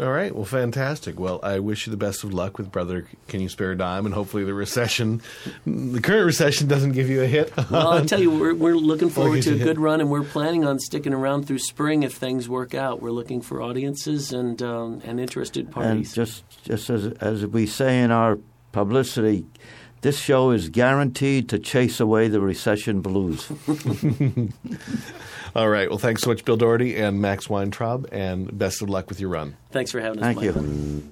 All 0.00 0.10
right. 0.10 0.34
Well, 0.34 0.46
fantastic. 0.46 1.20
Well, 1.20 1.40
I 1.42 1.58
wish 1.58 1.86
you 1.86 1.90
the 1.90 1.98
best 1.98 2.24
of 2.24 2.32
luck 2.32 2.56
with 2.56 2.72
Brother 2.72 3.06
Can 3.28 3.42
You 3.42 3.50
Spare 3.50 3.72
a 3.72 3.76
Dime, 3.76 4.06
and 4.06 4.14
hopefully 4.14 4.44
the 4.44 4.54
recession, 4.54 5.20
the 5.66 6.00
current 6.00 6.24
recession, 6.24 6.68
doesn't 6.68 6.92
give 6.92 7.10
you 7.10 7.22
a 7.22 7.26
hit. 7.26 7.52
Well, 7.70 7.88
I'll 7.88 8.06
tell 8.06 8.20
you, 8.20 8.30
we're, 8.30 8.54
we're 8.54 8.76
looking 8.76 9.10
forward 9.10 9.34
gives 9.36 9.46
to 9.48 9.52
a 9.52 9.56
you 9.56 9.64
good 9.64 9.78
run, 9.78 10.00
and 10.00 10.10
we're 10.10 10.22
planning 10.24 10.64
on 10.64 10.78
sticking 10.78 11.12
around 11.12 11.46
through 11.46 11.58
spring 11.58 12.02
if 12.02 12.14
things 12.14 12.48
work 12.48 12.74
out. 12.74 13.02
We're 13.02 13.10
looking 13.10 13.42
for 13.42 13.60
audiences 13.60 14.32
and 14.32 14.62
um, 14.62 15.02
and 15.04 15.20
interested 15.20 15.66
And 15.66 15.74
parties. 15.74 16.14
just 16.14 16.44
just 16.64 16.88
as 16.88 17.06
as 17.20 17.46
we 17.46 17.66
say 17.66 18.00
in 18.00 18.10
our 18.10 18.38
publicity, 18.72 19.44
this 20.00 20.18
show 20.18 20.50
is 20.50 20.70
guaranteed 20.70 21.50
to 21.50 21.58
chase 21.58 22.00
away 22.00 22.28
the 22.28 22.40
recession 22.40 23.02
blues. 23.02 23.46
All 25.54 25.68
right. 25.68 25.88
Well, 25.88 25.98
thanks 25.98 26.22
so 26.22 26.30
much, 26.30 26.44
Bill 26.44 26.56
Doherty 26.56 26.96
and 26.96 27.20
Max 27.20 27.48
Weintraub, 27.48 28.08
and 28.12 28.56
best 28.56 28.82
of 28.82 28.88
luck 28.88 29.08
with 29.08 29.20
your 29.20 29.30
run. 29.30 29.56
Thanks 29.70 29.90
for 29.90 30.00
having 30.00 30.20
us. 30.20 30.24
Thank 30.24 30.36
Michael. 30.38 30.62
you. 30.62 31.02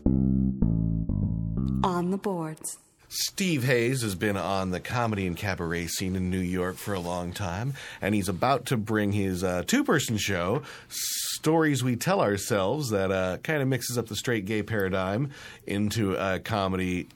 On 1.84 2.10
the 2.10 2.18
boards. 2.18 2.78
Steve 3.10 3.64
Hayes 3.64 4.02
has 4.02 4.14
been 4.14 4.36
on 4.36 4.70
the 4.70 4.80
comedy 4.80 5.26
and 5.26 5.34
cabaret 5.34 5.86
scene 5.86 6.14
in 6.14 6.28
New 6.28 6.40
York 6.40 6.76
for 6.76 6.92
a 6.92 7.00
long 7.00 7.32
time, 7.32 7.72
and 8.02 8.14
he's 8.14 8.28
about 8.28 8.66
to 8.66 8.76
bring 8.76 9.12
his 9.12 9.42
uh, 9.42 9.62
two 9.66 9.82
person 9.82 10.18
show, 10.18 10.62
Stories 10.88 11.82
We 11.82 11.96
Tell 11.96 12.20
Ourselves, 12.20 12.90
that 12.90 13.10
uh, 13.10 13.38
kind 13.38 13.62
of 13.62 13.68
mixes 13.68 13.96
up 13.96 14.08
the 14.08 14.16
straight 14.16 14.44
gay 14.44 14.62
paradigm 14.62 15.30
into 15.66 16.16
a 16.16 16.38
comedy 16.38 17.08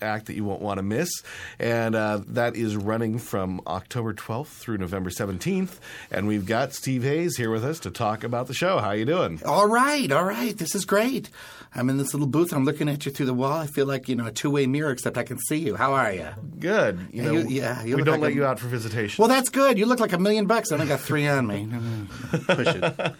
act 0.00 0.26
that 0.26 0.34
you 0.34 0.44
won't 0.44 0.62
want 0.62 0.78
to 0.78 0.82
miss. 0.82 1.10
And 1.58 1.94
uh, 1.94 2.20
that 2.28 2.56
is 2.56 2.76
running 2.76 3.18
from 3.18 3.60
October 3.66 4.14
12th 4.14 4.46
through 4.46 4.78
November 4.78 5.10
17th. 5.10 5.78
And 6.10 6.26
we've 6.26 6.46
got 6.46 6.72
Steve 6.72 7.02
Hayes 7.02 7.36
here 7.36 7.50
with 7.50 7.64
us 7.64 7.80
to 7.80 7.90
talk 7.90 8.24
about 8.24 8.46
the 8.46 8.54
show. 8.54 8.78
How 8.78 8.88
are 8.88 8.96
you 8.96 9.04
doing? 9.04 9.40
All 9.44 9.66
right, 9.68 10.10
all 10.12 10.24
right. 10.24 10.56
This 10.56 10.74
is 10.74 10.84
great. 10.84 11.30
I'm 11.74 11.90
in 11.90 11.98
this 11.98 12.14
little 12.14 12.26
booth. 12.26 12.52
I'm 12.54 12.64
looking 12.64 12.88
at 12.88 13.04
you 13.04 13.12
through 13.12 13.26
the 13.26 13.34
wall. 13.34 13.52
I 13.52 13.66
feel 13.66 13.84
like 13.84 14.08
you 14.08 14.16
know 14.16 14.26
a 14.26 14.32
two-way 14.32 14.66
mirror, 14.66 14.90
except 14.90 15.18
I 15.18 15.22
can 15.22 15.38
see 15.38 15.58
you. 15.58 15.76
How 15.76 15.92
are 15.92 16.10
you? 16.12 16.28
Good. 16.58 17.08
You 17.12 17.22
Yeah, 17.22 17.28
know, 17.28 17.32
you- 17.40 17.48
yeah, 17.48 17.82
you 17.84 17.96
we 17.96 18.02
don't 18.04 18.14
like 18.14 18.20
let 18.22 18.32
a- 18.32 18.34
you 18.34 18.44
out 18.46 18.58
for 18.58 18.68
visitation. 18.68 19.20
Well, 19.22 19.28
that's 19.28 19.50
good. 19.50 19.78
You 19.78 19.84
look 19.84 20.00
like 20.00 20.14
a 20.14 20.18
million 20.18 20.46
bucks. 20.46 20.72
I 20.72 20.76
only 20.76 20.86
got 20.86 21.00
three 21.00 21.26
on 21.28 21.46
me. 21.46 21.68
Push 22.46 22.68
it. 22.68 23.14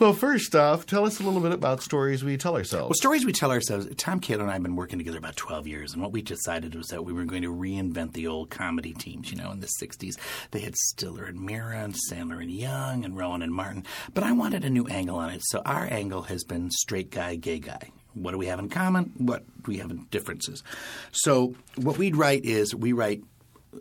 Well, 0.00 0.12
first 0.12 0.56
off, 0.56 0.86
tell 0.86 1.06
us 1.06 1.20
a 1.20 1.22
little 1.22 1.40
bit 1.40 1.52
about 1.52 1.80
stories 1.80 2.24
we 2.24 2.36
tell 2.36 2.56
ourselves. 2.56 2.88
Well, 2.88 2.94
stories 2.94 3.24
we 3.24 3.30
tell 3.30 3.52
ourselves. 3.52 3.86
Tom 3.96 4.18
Cato 4.18 4.40
and 4.40 4.50
I 4.50 4.54
have 4.54 4.62
been 4.62 4.74
working 4.74 4.98
together 4.98 5.18
about 5.18 5.36
12 5.36 5.68
years, 5.68 5.92
and 5.92 6.02
what 6.02 6.10
we 6.10 6.20
decided 6.20 6.74
was 6.74 6.88
that 6.88 7.04
we 7.04 7.12
were 7.12 7.24
going 7.24 7.42
to 7.42 7.52
reinvent 7.52 8.12
the 8.12 8.26
old 8.26 8.50
comedy 8.50 8.92
teams. 8.92 9.30
You 9.30 9.38
know, 9.38 9.52
in 9.52 9.60
the 9.60 9.70
60s, 9.80 10.18
they 10.50 10.60
had 10.60 10.74
Stiller 10.74 11.24
and 11.24 11.40
Meara, 11.40 11.84
and 11.84 11.94
Sandler 12.10 12.42
and 12.42 12.50
Young, 12.50 13.04
and 13.04 13.16
Rowan 13.16 13.40
and 13.40 13.54
Martin. 13.54 13.84
But 14.12 14.24
I 14.24 14.32
wanted 14.32 14.64
a 14.64 14.70
new 14.70 14.86
angle 14.88 15.16
on 15.16 15.30
it, 15.30 15.42
so 15.44 15.62
our 15.64 15.86
angle 15.88 16.22
has 16.22 16.42
been 16.42 16.72
straight 16.72 17.12
guy, 17.12 17.36
gay 17.36 17.60
guy. 17.60 17.90
What 18.14 18.32
do 18.32 18.38
we 18.38 18.46
have 18.46 18.58
in 18.58 18.70
common? 18.70 19.12
What 19.16 19.46
do 19.62 19.70
we 19.70 19.78
have 19.78 19.92
in 19.92 20.06
differences? 20.10 20.64
So, 21.12 21.54
what 21.76 21.98
we'd 21.98 22.16
write 22.16 22.44
is 22.44 22.74
we 22.74 22.92
write 22.92 23.22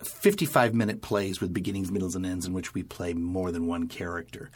55 0.04 0.74
minute 0.74 1.02
plays 1.02 1.40
with 1.42 1.54
beginnings, 1.54 1.92
middles, 1.92 2.16
and 2.16 2.26
ends 2.26 2.46
in 2.46 2.54
which 2.54 2.74
we 2.74 2.84
play 2.84 3.14
more 3.14 3.52
than 3.52 3.68
one 3.68 3.88
character. 3.88 4.50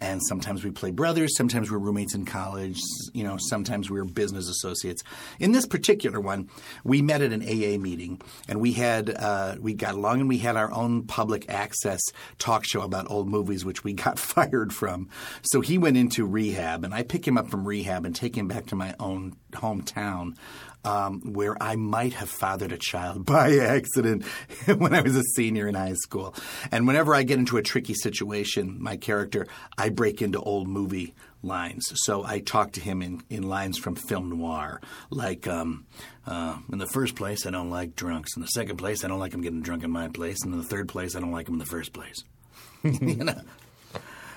And 0.00 0.20
sometimes 0.22 0.62
we 0.62 0.70
play 0.70 0.90
brothers, 0.90 1.36
sometimes 1.36 1.70
we're 1.70 1.78
roommates 1.78 2.14
in 2.14 2.24
college, 2.24 2.78
you 3.12 3.24
know, 3.24 3.36
sometimes 3.38 3.90
we're 3.90 4.04
business 4.04 4.48
associates. 4.48 5.02
In 5.40 5.52
this 5.52 5.66
particular 5.66 6.20
one, 6.20 6.48
we 6.84 7.02
met 7.02 7.20
at 7.20 7.32
an 7.32 7.42
AA 7.42 7.78
meeting 7.78 8.20
and 8.48 8.60
we 8.60 8.72
had, 8.72 9.10
uh, 9.10 9.56
we 9.60 9.74
got 9.74 9.94
along 9.94 10.20
and 10.20 10.28
we 10.28 10.38
had 10.38 10.56
our 10.56 10.72
own 10.72 11.02
public 11.02 11.48
access 11.48 12.00
talk 12.38 12.64
show 12.64 12.82
about 12.82 13.10
old 13.10 13.28
movies, 13.28 13.64
which 13.64 13.82
we 13.82 13.92
got 13.92 14.18
fired 14.18 14.72
from. 14.72 15.08
So 15.42 15.60
he 15.60 15.78
went 15.78 15.96
into 15.96 16.24
rehab 16.24 16.84
and 16.84 16.94
I 16.94 17.02
pick 17.02 17.26
him 17.26 17.36
up 17.36 17.48
from 17.48 17.66
rehab 17.66 18.04
and 18.04 18.14
take 18.14 18.36
him 18.36 18.46
back 18.46 18.66
to 18.66 18.76
my 18.76 18.94
own 19.00 19.36
hometown 19.52 20.36
um, 20.84 21.20
where 21.32 21.60
I 21.62 21.76
might 21.76 22.14
have 22.14 22.30
fathered 22.30 22.72
a 22.72 22.78
child 22.78 23.24
by 23.26 23.56
accident 23.58 24.24
when 24.76 24.94
I 24.94 25.00
was 25.00 25.16
a 25.16 25.22
senior 25.34 25.68
in 25.68 25.74
high 25.74 25.94
school. 25.94 26.34
And 26.70 26.86
whenever 26.86 27.14
I 27.14 27.22
get 27.22 27.38
into 27.38 27.56
a 27.56 27.62
tricky 27.62 27.94
situation, 27.94 28.76
my 28.80 28.96
character, 28.96 29.46
I 29.76 29.88
break 29.90 30.22
into 30.22 30.40
old 30.40 30.68
movie 30.68 31.14
lines. 31.42 31.84
So 31.94 32.24
I 32.24 32.40
talk 32.40 32.72
to 32.72 32.80
him 32.80 33.02
in, 33.02 33.22
in 33.30 33.42
lines 33.42 33.78
from 33.78 33.94
film 33.94 34.30
noir, 34.30 34.80
like 35.10 35.46
um, 35.46 35.86
uh, 36.26 36.58
in 36.70 36.78
the 36.78 36.86
first 36.86 37.14
place, 37.14 37.46
I 37.46 37.50
don't 37.50 37.70
like 37.70 37.94
drunks. 37.94 38.36
In 38.36 38.42
the 38.42 38.48
second 38.48 38.76
place, 38.76 39.04
I 39.04 39.08
don't 39.08 39.20
like 39.20 39.32
them 39.32 39.42
getting 39.42 39.62
drunk 39.62 39.84
in 39.84 39.90
my 39.90 40.08
place. 40.08 40.42
And 40.42 40.52
in 40.52 40.58
the 40.58 40.66
third 40.66 40.88
place, 40.88 41.14
I 41.14 41.20
don't 41.20 41.32
like 41.32 41.46
them 41.46 41.54
in 41.54 41.60
the 41.60 41.66
first 41.66 41.92
place. 41.92 42.24
you 42.82 43.16
know? 43.16 43.40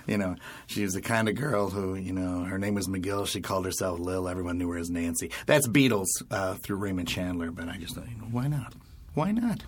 You 0.08 0.18
know, 0.18 0.36
she 0.68 0.84
was 0.84 0.93
the 0.93 1.02
kind 1.02 1.30
of 1.30 1.36
girl 1.36 1.70
who, 1.70 1.95
you 1.95 2.14
know, 2.14 2.43
her 2.43 2.58
name 2.58 2.76
was 2.76 2.88
McGill. 2.88 3.28
She 3.28 3.41
called 3.41 3.66
herself 3.66 3.99
Lil. 3.99 4.28
Everyone 4.28 4.58
knew 4.58 4.70
her 4.70 4.78
as 4.78 4.89
Nancy. 4.89 5.32
That's 5.45 5.68
Beatles 5.68 6.08
uh, 6.30 6.56
through 6.56 6.78
Raymond 6.78 7.08
Chandler, 7.08 7.52
but 7.52 7.68
I 7.70 7.78
just 7.78 7.95
thought, 7.95 8.10
you 8.10 8.18
know, 8.18 8.28
why 8.32 8.47
not? 8.47 8.74
Why 9.14 9.32
not? 9.32 9.64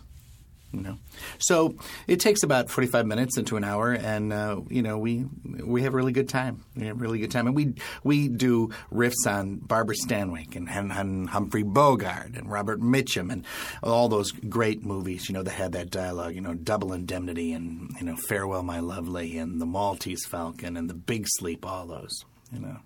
You 0.74 0.82
know, 0.82 0.98
so 1.38 1.76
it 2.08 2.20
takes 2.20 2.42
about 2.42 2.70
forty-five 2.70 3.06
minutes 3.06 3.38
into 3.38 3.58
an 3.58 3.64
hour, 3.64 3.94
and 3.94 4.34
uh, 4.34 4.62
you 4.70 4.82
know 4.82 4.98
we 4.98 5.26
we 5.64 5.84
have 5.84 5.94
a 5.94 5.98
really 5.98 6.12
good 6.12 6.28
time. 6.28 6.64
We 6.76 6.88
have 6.88 6.98
a 6.98 7.00
really 7.00 7.20
good 7.20 7.30
time, 7.30 7.46
and 7.46 7.56
we 7.56 7.76
we 8.04 8.28
do 8.28 8.70
riffs 8.92 9.28
on 9.28 9.58
Barbara 9.58 9.96
Stanwyck 9.96 10.56
and, 10.56 10.68
and, 10.70 11.30
Humphrey 11.30 11.64
Bogart 11.64 12.36
and 12.36 12.52
Robert 12.52 12.82
Mitchum 12.82 13.32
and 13.32 13.46
all 13.84 14.10
those 14.10 14.32
great 14.32 14.84
movies. 14.84 15.30
You 15.30 15.34
know 15.34 15.44
that 15.44 15.52
had 15.52 15.74
that 15.74 15.92
dialogue. 15.92 16.34
You 16.34 16.42
know, 16.42 16.56
Double 16.56 16.92
Indemnity 16.92 17.54
and 17.54 17.96
you 18.00 18.06
know 18.06 18.16
Farewell 18.28 18.64
My 18.64 18.80
Lovely 18.80 19.38
and 19.38 19.62
The 19.62 19.68
Maltese 19.68 20.26
Falcon 20.26 20.76
and 20.76 20.90
The 20.90 20.96
Big 20.96 21.28
Sleep. 21.38 21.66
All 21.66 21.86
those. 21.86 22.26
You 22.52 22.60
know. 22.60 22.78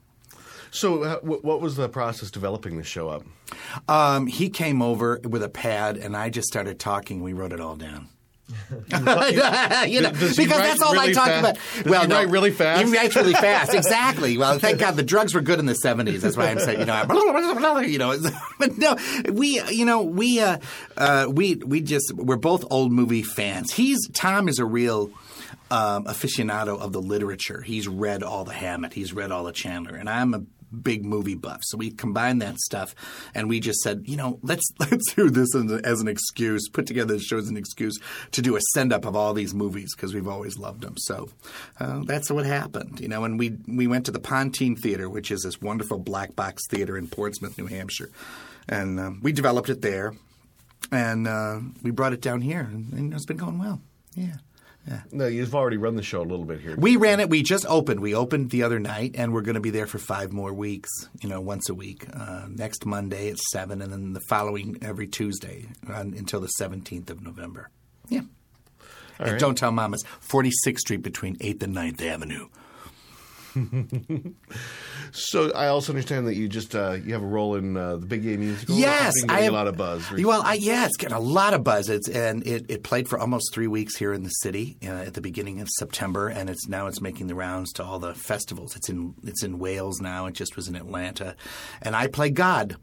So, 0.78 1.04
uh, 1.04 1.20
what 1.22 1.62
was 1.62 1.76
the 1.76 1.90
process 1.90 2.32
developing 2.32 2.78
the 2.78 2.84
show 2.84 3.10
up? 3.10 3.24
Um, 3.88 4.28
he 4.28 4.50
came 4.50 4.82
over 4.82 5.20
with 5.24 5.44
a 5.44 5.50
pad, 5.50 5.98
and 5.98 6.16
I 6.16 6.30
just 6.30 6.48
started 6.48 6.80
talking. 6.80 7.22
We 7.24 7.34
wrote 7.34 7.52
it 7.54 7.60
all 7.60 7.76
down. 7.76 8.10
you 8.70 9.00
know, 9.02 10.12
Does 10.12 10.38
he 10.38 10.46
because 10.46 10.60
that's 10.60 10.82
all 10.82 10.94
really 10.94 11.10
I 11.10 11.14
talk 11.14 11.26
fast? 11.28 11.40
about. 11.40 11.84
Does 11.84 12.06
he 12.08 12.14
write 12.14 12.30
really 12.30 12.52
fast? 12.52 12.86
He 12.86 12.96
writes 12.96 13.16
really 13.16 13.34
fast. 13.34 13.74
Exactly. 13.78 14.38
Well, 14.38 14.58
thank 14.60 14.80
God 14.86 14.96
the 14.96 15.04
drugs 15.04 15.34
were 15.34 15.42
good 15.42 15.60
in 15.60 15.66
the 15.66 15.76
seventies. 15.76 16.22
That's 16.22 16.38
why 16.38 16.48
I'm 16.50 16.60
saying, 16.60 16.80
you 16.80 16.86
know, 16.86 16.94
I- 16.94 17.82
you 17.82 17.98
know. 17.98 18.18
But 18.58 18.78
no, 18.78 18.96
we, 19.32 19.62
you 19.70 19.84
know, 19.86 20.04
we, 20.04 20.40
uh, 20.40 20.60
uh, 20.96 21.28
we, 21.30 21.56
we 21.56 21.82
just 21.82 22.14
we're 22.14 22.38
both 22.38 22.64
old 22.72 22.92
movie 22.92 23.24
fans. 23.24 23.74
He's 23.74 24.08
Tom 24.10 24.48
is 24.48 24.60
a 24.60 24.66
real. 24.66 25.12
Um, 25.70 26.06
aficionado 26.06 26.80
of 26.80 26.94
the 26.94 27.02
literature. 27.02 27.62
He's 27.62 27.90
read 27.90 28.24
all 28.24 28.46
the 28.46 28.54
Hammett. 28.54 28.94
He's 28.94 29.12
read 29.12 29.34
all 29.34 29.44
the 29.44 29.52
Chandler, 29.52 29.96
and 29.96 30.10
I'm 30.10 30.34
a 30.34 30.44
big 30.82 31.06
movie 31.06 31.36
buff. 31.36 31.62
So 31.64 31.78
we 31.78 31.92
combined 31.92 32.42
that 32.42 32.58
stuff, 32.60 32.96
and 33.34 33.50
we 33.50 33.60
just 33.60 33.80
said, 33.80 34.04
you 34.06 34.18
know, 34.18 34.40
let's 34.42 34.68
let's 34.80 35.14
do 35.14 35.30
this 35.30 35.54
as, 35.56 35.72
as 35.82 36.02
an 36.02 36.08
excuse. 36.08 36.70
Put 36.70 36.88
together 36.88 37.16
the 37.16 37.20
show 37.20 37.38
as 37.38 37.50
an 37.50 37.58
excuse 37.58 37.98
to 38.32 38.42
do 38.42 38.56
a 38.56 38.62
send 38.74 38.94
up 38.94 39.06
of 39.06 39.16
all 39.16 39.34
these 39.34 39.54
movies 39.54 39.96
because 39.96 40.14
we've 40.14 40.28
always 40.28 40.58
loved 40.58 40.82
them. 40.82 40.96
So 40.98 41.30
uh, 41.80 42.02
that's 42.06 42.30
what 42.32 42.46
happened, 42.46 43.00
you 43.00 43.08
know. 43.08 43.24
And 43.24 43.40
we 43.40 43.58
we 43.68 43.88
went 43.88 44.06
to 44.06 44.12
the 44.12 44.20
Pontine 44.20 44.76
Theater, 44.76 45.10
which 45.10 45.32
is 45.32 45.42
this 45.44 45.62
wonderful 45.62 46.00
black 46.00 46.36
box 46.36 46.68
theater 46.68 46.98
in 46.98 47.08
Portsmouth, 47.08 47.58
New 47.58 47.68
Hampshire, 47.68 48.10
and 48.68 49.00
um, 49.00 49.20
we 49.24 49.32
developed 49.32 49.70
it 49.70 49.82
there, 49.82 50.14
and 50.92 51.28
uh, 51.28 51.60
we 51.84 51.92
brought 51.92 52.14
it 52.14 52.22
down 52.22 52.42
here, 52.42 52.62
and, 52.62 52.94
and 52.94 53.14
it's 53.14 53.26
been 53.26 53.38
going 53.38 53.60
well. 53.60 53.82
Yeah. 54.16 54.38
Yeah. 54.88 55.02
No, 55.12 55.28
you've 55.28 55.54
already 55.54 55.78
run 55.78 55.96
the 55.96 56.04
show 56.04 56.22
a 56.22 56.24
little 56.24 56.46
bit 56.46 56.62
here. 56.62 56.76
We 56.78 56.96
ran 56.96 57.20
it. 57.20 57.30
We 57.30 57.44
just 57.44 57.66
opened. 57.68 58.00
We 58.00 58.16
opened 58.16 58.52
the 58.52 58.64
other 58.64 58.80
night, 58.80 59.16
and 59.18 59.34
we're 59.34 59.42
going 59.42 59.56
to 59.56 59.62
be 59.62 59.70
there 59.70 59.88
for 59.88 59.98
five 59.98 60.32
more 60.32 60.54
weeks. 60.54 60.90
You 61.22 61.28
know, 61.28 61.42
once 61.42 61.70
a 61.70 61.74
week. 61.74 62.06
Uh, 62.14 62.46
next 62.50 62.86
Monday 62.86 63.30
at 63.30 63.38
seven, 63.38 63.82
and 63.82 63.92
then 63.92 64.14
the 64.14 64.22
following 64.22 64.78
every 64.82 65.08
Tuesday 65.08 65.66
until 65.88 66.40
the 66.40 66.48
seventeenth 66.48 67.10
of 67.10 67.22
November. 67.22 67.70
Yeah. 68.08 68.22
and 69.20 69.32
right. 69.32 69.40
don't 69.40 69.58
tell 69.58 69.72
mamas. 69.72 70.04
Forty 70.22 70.52
Sixth 70.64 70.82
Street 70.82 71.02
between 71.02 71.36
Eighth 71.42 71.62
and 71.64 71.76
9th 71.76 72.02
Avenue. 72.02 72.48
So, 75.12 75.52
I 75.54 75.68
also 75.68 75.94
understand 75.94 76.28
that 76.28 76.36
you 76.36 76.48
just 76.48 76.76
uh, 76.76 76.98
you 77.04 77.14
have 77.14 77.24
a 77.24 77.28
role 77.28 77.56
in 77.56 77.78
uh, 77.78 77.98
the 77.98 78.06
Big 78.06 78.24
Gay 78.24 78.38
musical. 78.38 78.76
Yes, 78.76 79.14
I 79.30 79.42
have, 79.42 79.54
a 79.54 79.56
lot 79.56 79.68
of 79.68 79.78
buzz. 79.78 80.02
recently. 80.02 80.26
Well, 80.26 80.42
I, 80.44 80.56
yeah, 80.56 80.86
it's 80.86 80.98
getting 80.98 81.16
a 81.16 81.20
lot 81.20 81.54
of 81.54 81.64
buzz. 81.64 81.90
It's, 81.90 82.10
and 82.10 82.46
it, 82.46 82.66
it 82.70 82.84
played 82.84 83.08
for 83.08 83.18
almost 83.18 83.54
three 83.54 83.68
weeks 83.68 83.96
here 83.96 84.14
in 84.14 84.24
the 84.24 84.30
city 84.30 84.78
uh, 84.84 84.90
at 84.90 85.14
the 85.14 85.22
beginning 85.22 85.62
of 85.62 85.70
September, 85.78 86.28
and 86.28 86.50
it's 86.50 86.68
now 86.68 86.88
it's 86.88 87.02
making 87.02 87.28
the 87.28 87.36
rounds 87.36 87.72
to 87.74 87.84
all 87.84 88.00
the 88.00 88.14
festivals. 88.14 88.76
It's 88.76 88.90
in 88.90 89.16
it's 89.24 89.44
in 89.44 89.60
Wales 89.60 90.02
now. 90.02 90.26
It 90.26 90.34
just 90.34 90.56
was 90.56 90.68
in 90.68 90.76
Atlanta, 90.76 91.36
and 91.82 91.96
I 91.96 92.08
play 92.08 92.30
God, 92.30 92.76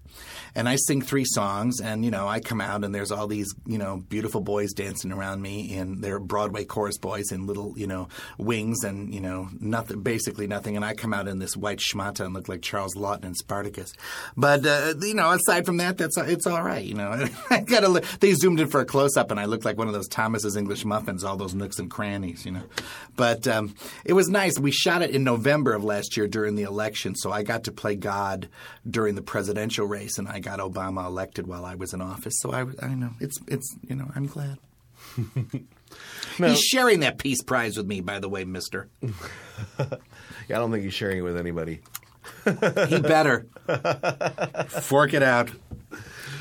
and 0.55 0.69
I 0.69 0.77
sing 0.77 1.03
three 1.03 1.25
songs, 1.27 1.81
and 1.81 2.05
you 2.05 2.11
know 2.11 2.27
I 2.27 2.41
come 2.41 2.61
out 2.61 2.85
and 2.85 2.95
there's 2.95 3.13
all 3.13 3.27
these 3.27 3.55
you 3.67 3.79
know 3.79 4.03
beautiful 4.09 4.41
boys 4.41 4.73
dancing 4.73 5.13
around 5.13 5.43
me, 5.43 5.77
and 5.77 6.03
they're 6.03 6.21
Broadway 6.21 6.65
chorus 6.65 6.99
boys 6.99 7.31
in 7.33 7.47
little 7.47 7.75
you 7.77 7.87
know 7.87 8.09
wings 8.39 8.83
and 8.83 9.15
you 9.15 9.21
know 9.21 9.49
nothing, 9.61 10.03
basically 10.03 10.47
nothing, 10.47 10.64
and 10.67 10.85
I 10.85 10.95
come 10.95 11.13
out 11.13 11.29
in 11.29 11.39
this 11.39 11.57
white 11.57 11.79
schmata 11.79 12.25
and 12.25 12.35
look 12.35 12.49
like 12.49 12.63
Charles 12.63 12.95
Laughton 12.95 13.25
and 13.25 13.37
Spartacus, 13.37 13.93
but 14.37 14.65
uh, 14.65 14.95
you 15.01 15.15
know 15.15 15.31
aside 15.31 15.67
from 15.67 15.77
that, 15.79 15.99
that's 15.99 16.17
it's 16.17 16.47
all 16.47 16.63
right. 16.63 16.85
You 16.85 16.95
know, 16.95 17.27
I 17.51 17.61
gotta. 17.61 17.89
Look, 17.89 18.05
they 18.21 18.33
zoomed 18.35 18.61
in 18.61 18.69
for 18.69 18.81
a 18.81 18.85
close 18.85 19.17
up, 19.17 19.31
and 19.31 19.39
I 19.39 19.45
looked 19.45 19.65
like 19.65 19.77
one 19.77 19.89
of 19.89 19.95
those 19.95 20.09
Thomas's 20.09 20.57
English 20.57 20.85
muffins, 20.85 21.25
all 21.25 21.37
those 21.37 21.55
nooks 21.55 21.79
and 21.79 21.91
crannies. 21.91 22.47
You 22.47 22.53
know, 22.53 22.63
but 23.17 23.47
um, 23.47 23.75
it 24.05 24.15
was 24.15 24.29
nice. 24.29 24.59
We 24.59 24.71
shot 24.71 25.03
it 25.03 25.11
in 25.11 25.25
November 25.25 25.75
of 25.75 25.85
last 25.85 26.17
year 26.17 26.27
during 26.27 26.55
the 26.55 26.63
election, 26.63 27.15
so 27.15 27.31
I 27.31 27.43
got 27.43 27.65
to 27.65 27.73
play 27.73 27.97
God 27.97 28.49
during 28.89 29.15
the 29.15 29.23
presidential 29.23 29.87
race, 29.87 30.19
and 30.19 30.29
I 30.29 30.41
got 30.41 30.59
Obama 30.59 31.05
elected 31.07 31.47
while 31.47 31.65
I 31.65 31.75
was 31.75 31.93
in 31.93 32.01
office. 32.01 32.35
So 32.39 32.53
I, 32.53 32.67
I 32.85 32.95
know 32.95 33.11
it's 33.21 33.39
it's 33.49 33.77
you 33.87 33.97
know 33.97 34.11
I'm 34.15 34.27
glad. 34.27 34.59
He's 36.37 36.61
sharing 36.61 37.01
that 37.01 37.19
peace 37.19 37.43
prize 37.43 37.77
with 37.77 37.87
me, 37.87 38.01
by 38.01 38.19
the 38.19 38.29
way, 38.29 38.45
Mister. 38.45 38.89
yeah, 39.03 39.09
I 39.81 40.55
don't 40.55 40.71
think 40.71 40.85
he's 40.85 40.95
sharing 40.95 41.19
it 41.19 41.23
with 41.23 41.37
anybody. 41.37 41.81
he 42.45 43.01
better 43.01 43.47
fork 44.81 45.15
it 45.15 45.23
out. 45.23 45.51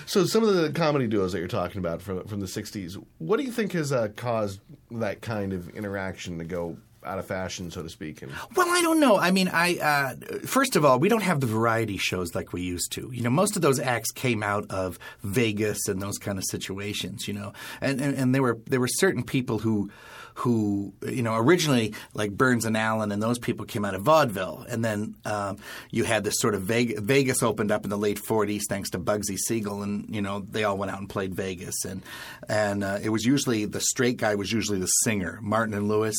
So, 0.06 0.26
some 0.26 0.44
of 0.44 0.54
the 0.56 0.72
comedy 0.72 1.08
duos 1.08 1.32
that 1.32 1.40
you're 1.40 1.48
talking 1.48 1.80
about 1.80 2.02
from 2.02 2.24
from 2.26 2.40
the 2.40 2.46
'60s, 2.46 3.02
what 3.20 3.38
do 3.38 3.44
you 3.44 3.52
think 3.52 3.74
has 3.74 3.92
uh, 3.92 4.10
caused 4.16 4.60
that 4.92 5.22
kind 5.22 5.54
of 5.54 5.70
interaction 5.70 6.40
to 6.40 6.46
go 6.46 6.78
out 7.06 7.20
of 7.20 7.26
fashion, 7.26 7.72
so 7.72 7.84
to 7.84 7.90
speak? 7.90 8.22
And 8.22 8.32
Well, 8.56 8.68
I 8.70 8.82
don't 8.82 9.00
know. 9.00 9.18
I 9.18 9.32
mean, 9.32 9.50
I 9.50 9.78
uh, 9.78 10.16
first 10.46 10.76
of 10.76 10.86
all, 10.86 11.00
we 11.00 11.10
don't 11.10 11.24
have 11.24 11.40
the 11.40 11.48
variety 11.48 11.98
shows 11.98 12.36
like 12.36 12.54
we 12.54 12.62
used 12.62 12.92
to. 12.94 13.10
You 13.14 13.22
know, 13.24 13.30
most 13.30 13.56
of 13.56 13.62
those 13.62 13.80
acts 13.80 14.12
came 14.12 14.44
out 14.44 14.70
of 14.70 15.00
Vegas 15.24 15.88
and 15.88 16.02
those 16.02 16.18
kind 16.18 16.38
of 16.38 16.44
situations. 16.50 17.28
You 17.28 17.34
know, 17.34 17.54
and 17.82 18.00
and, 18.02 18.16
and 18.16 18.36
there 18.36 18.42
were 18.42 18.60
there 18.68 18.80
were 18.80 18.88
certain 18.88 19.24
people 19.24 19.60
who 19.60 19.90
who 20.36 20.94
you 21.08 21.22
know 21.22 21.36
originally 21.36 21.94
like 22.14 22.32
Burns 22.32 22.66
and 22.66 22.76
Allen 22.76 23.12
and 23.12 23.22
those 23.22 23.40
people 23.40 23.66
came 23.66 23.86
out 23.86 23.96
of 23.96 24.02
vaudeville, 24.02 24.66
and 24.70 24.84
then 24.84 25.16
um, 25.26 25.58
you 25.92 26.04
had 26.04 26.24
this 26.24 26.36
sort 26.38 26.56
of 26.56 26.64
Vegas, 26.64 27.00
Vegas 27.00 27.44
opened 27.44 27.72
up 27.72 27.84
in 27.84 27.90
the 27.90 27.98
late 27.98 28.20
'40s 28.22 28.62
thanks 28.68 28.90
to 28.92 29.00
Bugsy 29.00 29.38
Siegel, 29.38 29.84
and 29.84 30.14
you 30.14 30.22
know 30.22 30.46
they 30.50 30.64
all 30.64 30.78
went 30.78 30.92
out 30.92 31.00
and 31.00 31.10
played 31.10 31.36
Vegas, 31.36 31.86
and 31.86 32.02
and 32.50 32.84
uh, 32.84 33.00
it 33.02 33.10
was 33.10 33.26
usually 33.26 33.66
the 33.66 33.82
straight 33.82 34.18
guy 34.18 34.36
was 34.36 34.52
usually 34.52 34.80
the 34.80 34.88
singer, 34.88 35.40
Martin 35.42 35.74
and 35.74 35.88
Lewis. 35.88 36.16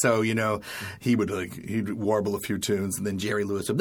So 0.00 0.22
you 0.22 0.34
know, 0.34 0.60
he 1.00 1.16
would 1.16 1.30
like 1.30 1.54
he'd 1.54 1.90
warble 1.90 2.34
a 2.34 2.40
few 2.40 2.58
tunes, 2.58 2.98
and 2.98 3.06
then 3.06 3.18
Jerry 3.18 3.44
Lewis 3.44 3.68
would 3.68 3.80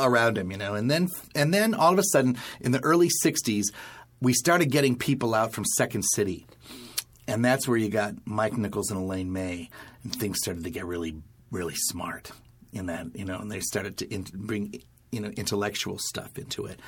around 0.00 0.38
him, 0.38 0.50
you 0.50 0.58
know, 0.58 0.74
and 0.74 0.90
then 0.90 1.08
and 1.34 1.52
then 1.52 1.74
all 1.74 1.92
of 1.92 1.98
a 1.98 2.04
sudden 2.04 2.36
in 2.60 2.72
the 2.72 2.82
early 2.82 3.10
'60s, 3.24 3.64
we 4.20 4.32
started 4.32 4.70
getting 4.70 4.96
people 4.96 5.34
out 5.34 5.52
from 5.52 5.64
Second 5.64 6.02
City, 6.02 6.46
and 7.28 7.44
that's 7.44 7.68
where 7.68 7.76
you 7.76 7.88
got 7.88 8.14
Mike 8.24 8.56
Nichols 8.56 8.90
and 8.90 9.00
Elaine 9.00 9.32
May, 9.32 9.70
and 10.02 10.14
things 10.14 10.38
started 10.40 10.64
to 10.64 10.70
get 10.70 10.84
really 10.84 11.16
really 11.50 11.74
smart 11.76 12.32
in 12.72 12.86
that, 12.86 13.06
you 13.14 13.24
know, 13.24 13.38
and 13.38 13.50
they 13.50 13.60
started 13.60 13.96
to 13.98 14.12
in- 14.12 14.26
bring 14.34 14.82
you 15.12 15.20
know 15.20 15.30
intellectual 15.36 15.98
stuff 15.98 16.38
into 16.38 16.66
it, 16.66 16.80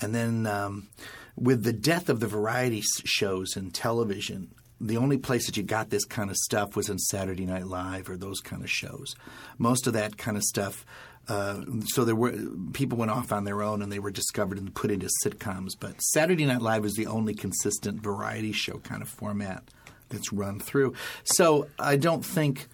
and 0.00 0.14
then 0.14 0.46
um, 0.46 0.88
with 1.36 1.64
the 1.64 1.72
death 1.72 2.08
of 2.08 2.20
the 2.20 2.26
variety 2.26 2.82
shows 3.04 3.56
and 3.56 3.74
television 3.74 4.52
the 4.80 4.96
only 4.96 5.16
place 5.18 5.46
that 5.46 5.56
you 5.56 5.62
got 5.62 5.90
this 5.90 6.04
kind 6.04 6.30
of 6.30 6.36
stuff 6.36 6.76
was 6.76 6.88
in 6.88 6.98
Saturday 6.98 7.46
Night 7.46 7.66
Live 7.66 8.10
or 8.10 8.16
those 8.16 8.40
kind 8.40 8.62
of 8.62 8.70
shows. 8.70 9.14
Most 9.58 9.86
of 9.86 9.94
that 9.94 10.18
kind 10.18 10.36
of 10.36 10.42
stuff. 10.42 10.84
Uh, 11.28 11.62
so 11.86 12.04
there 12.04 12.14
were 12.14 12.32
people 12.72 12.98
went 12.98 13.10
off 13.10 13.32
on 13.32 13.44
their 13.44 13.62
own 13.62 13.82
and 13.82 13.90
they 13.90 13.98
were 13.98 14.10
discovered 14.10 14.58
and 14.58 14.74
put 14.74 14.90
into 14.90 15.08
sitcoms. 15.24 15.70
But 15.78 16.00
Saturday 16.00 16.44
Night 16.44 16.62
Live 16.62 16.84
is 16.84 16.94
the 16.94 17.06
only 17.06 17.34
consistent 17.34 18.02
variety 18.02 18.52
show 18.52 18.78
kind 18.78 19.02
of 19.02 19.08
format 19.08 19.64
that's 20.08 20.32
run 20.32 20.60
through. 20.60 20.94
So 21.24 21.68
I 21.78 21.96
don't 21.96 22.24
think. 22.24 22.68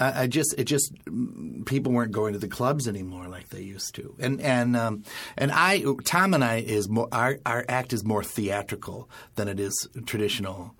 I 0.00 0.28
just 0.28 0.54
it 0.56 0.64
just 0.66 0.92
people 1.66 1.90
weren't 1.90 2.12
going 2.12 2.32
to 2.32 2.38
the 2.38 2.46
clubs 2.46 2.86
anymore 2.86 3.26
like 3.26 3.48
they 3.48 3.62
used 3.62 3.96
to, 3.96 4.14
and 4.20 4.40
and 4.40 4.76
um, 4.76 5.02
and 5.36 5.50
I 5.50 5.82
Tom 6.04 6.34
and 6.34 6.44
I 6.44 6.58
is 6.58 6.88
more 6.88 7.08
our 7.10 7.40
our 7.44 7.64
act 7.68 7.92
is 7.92 8.04
more 8.04 8.22
theatrical 8.22 9.10
than 9.34 9.48
it 9.48 9.58
is 9.58 9.88
traditional 10.06 10.76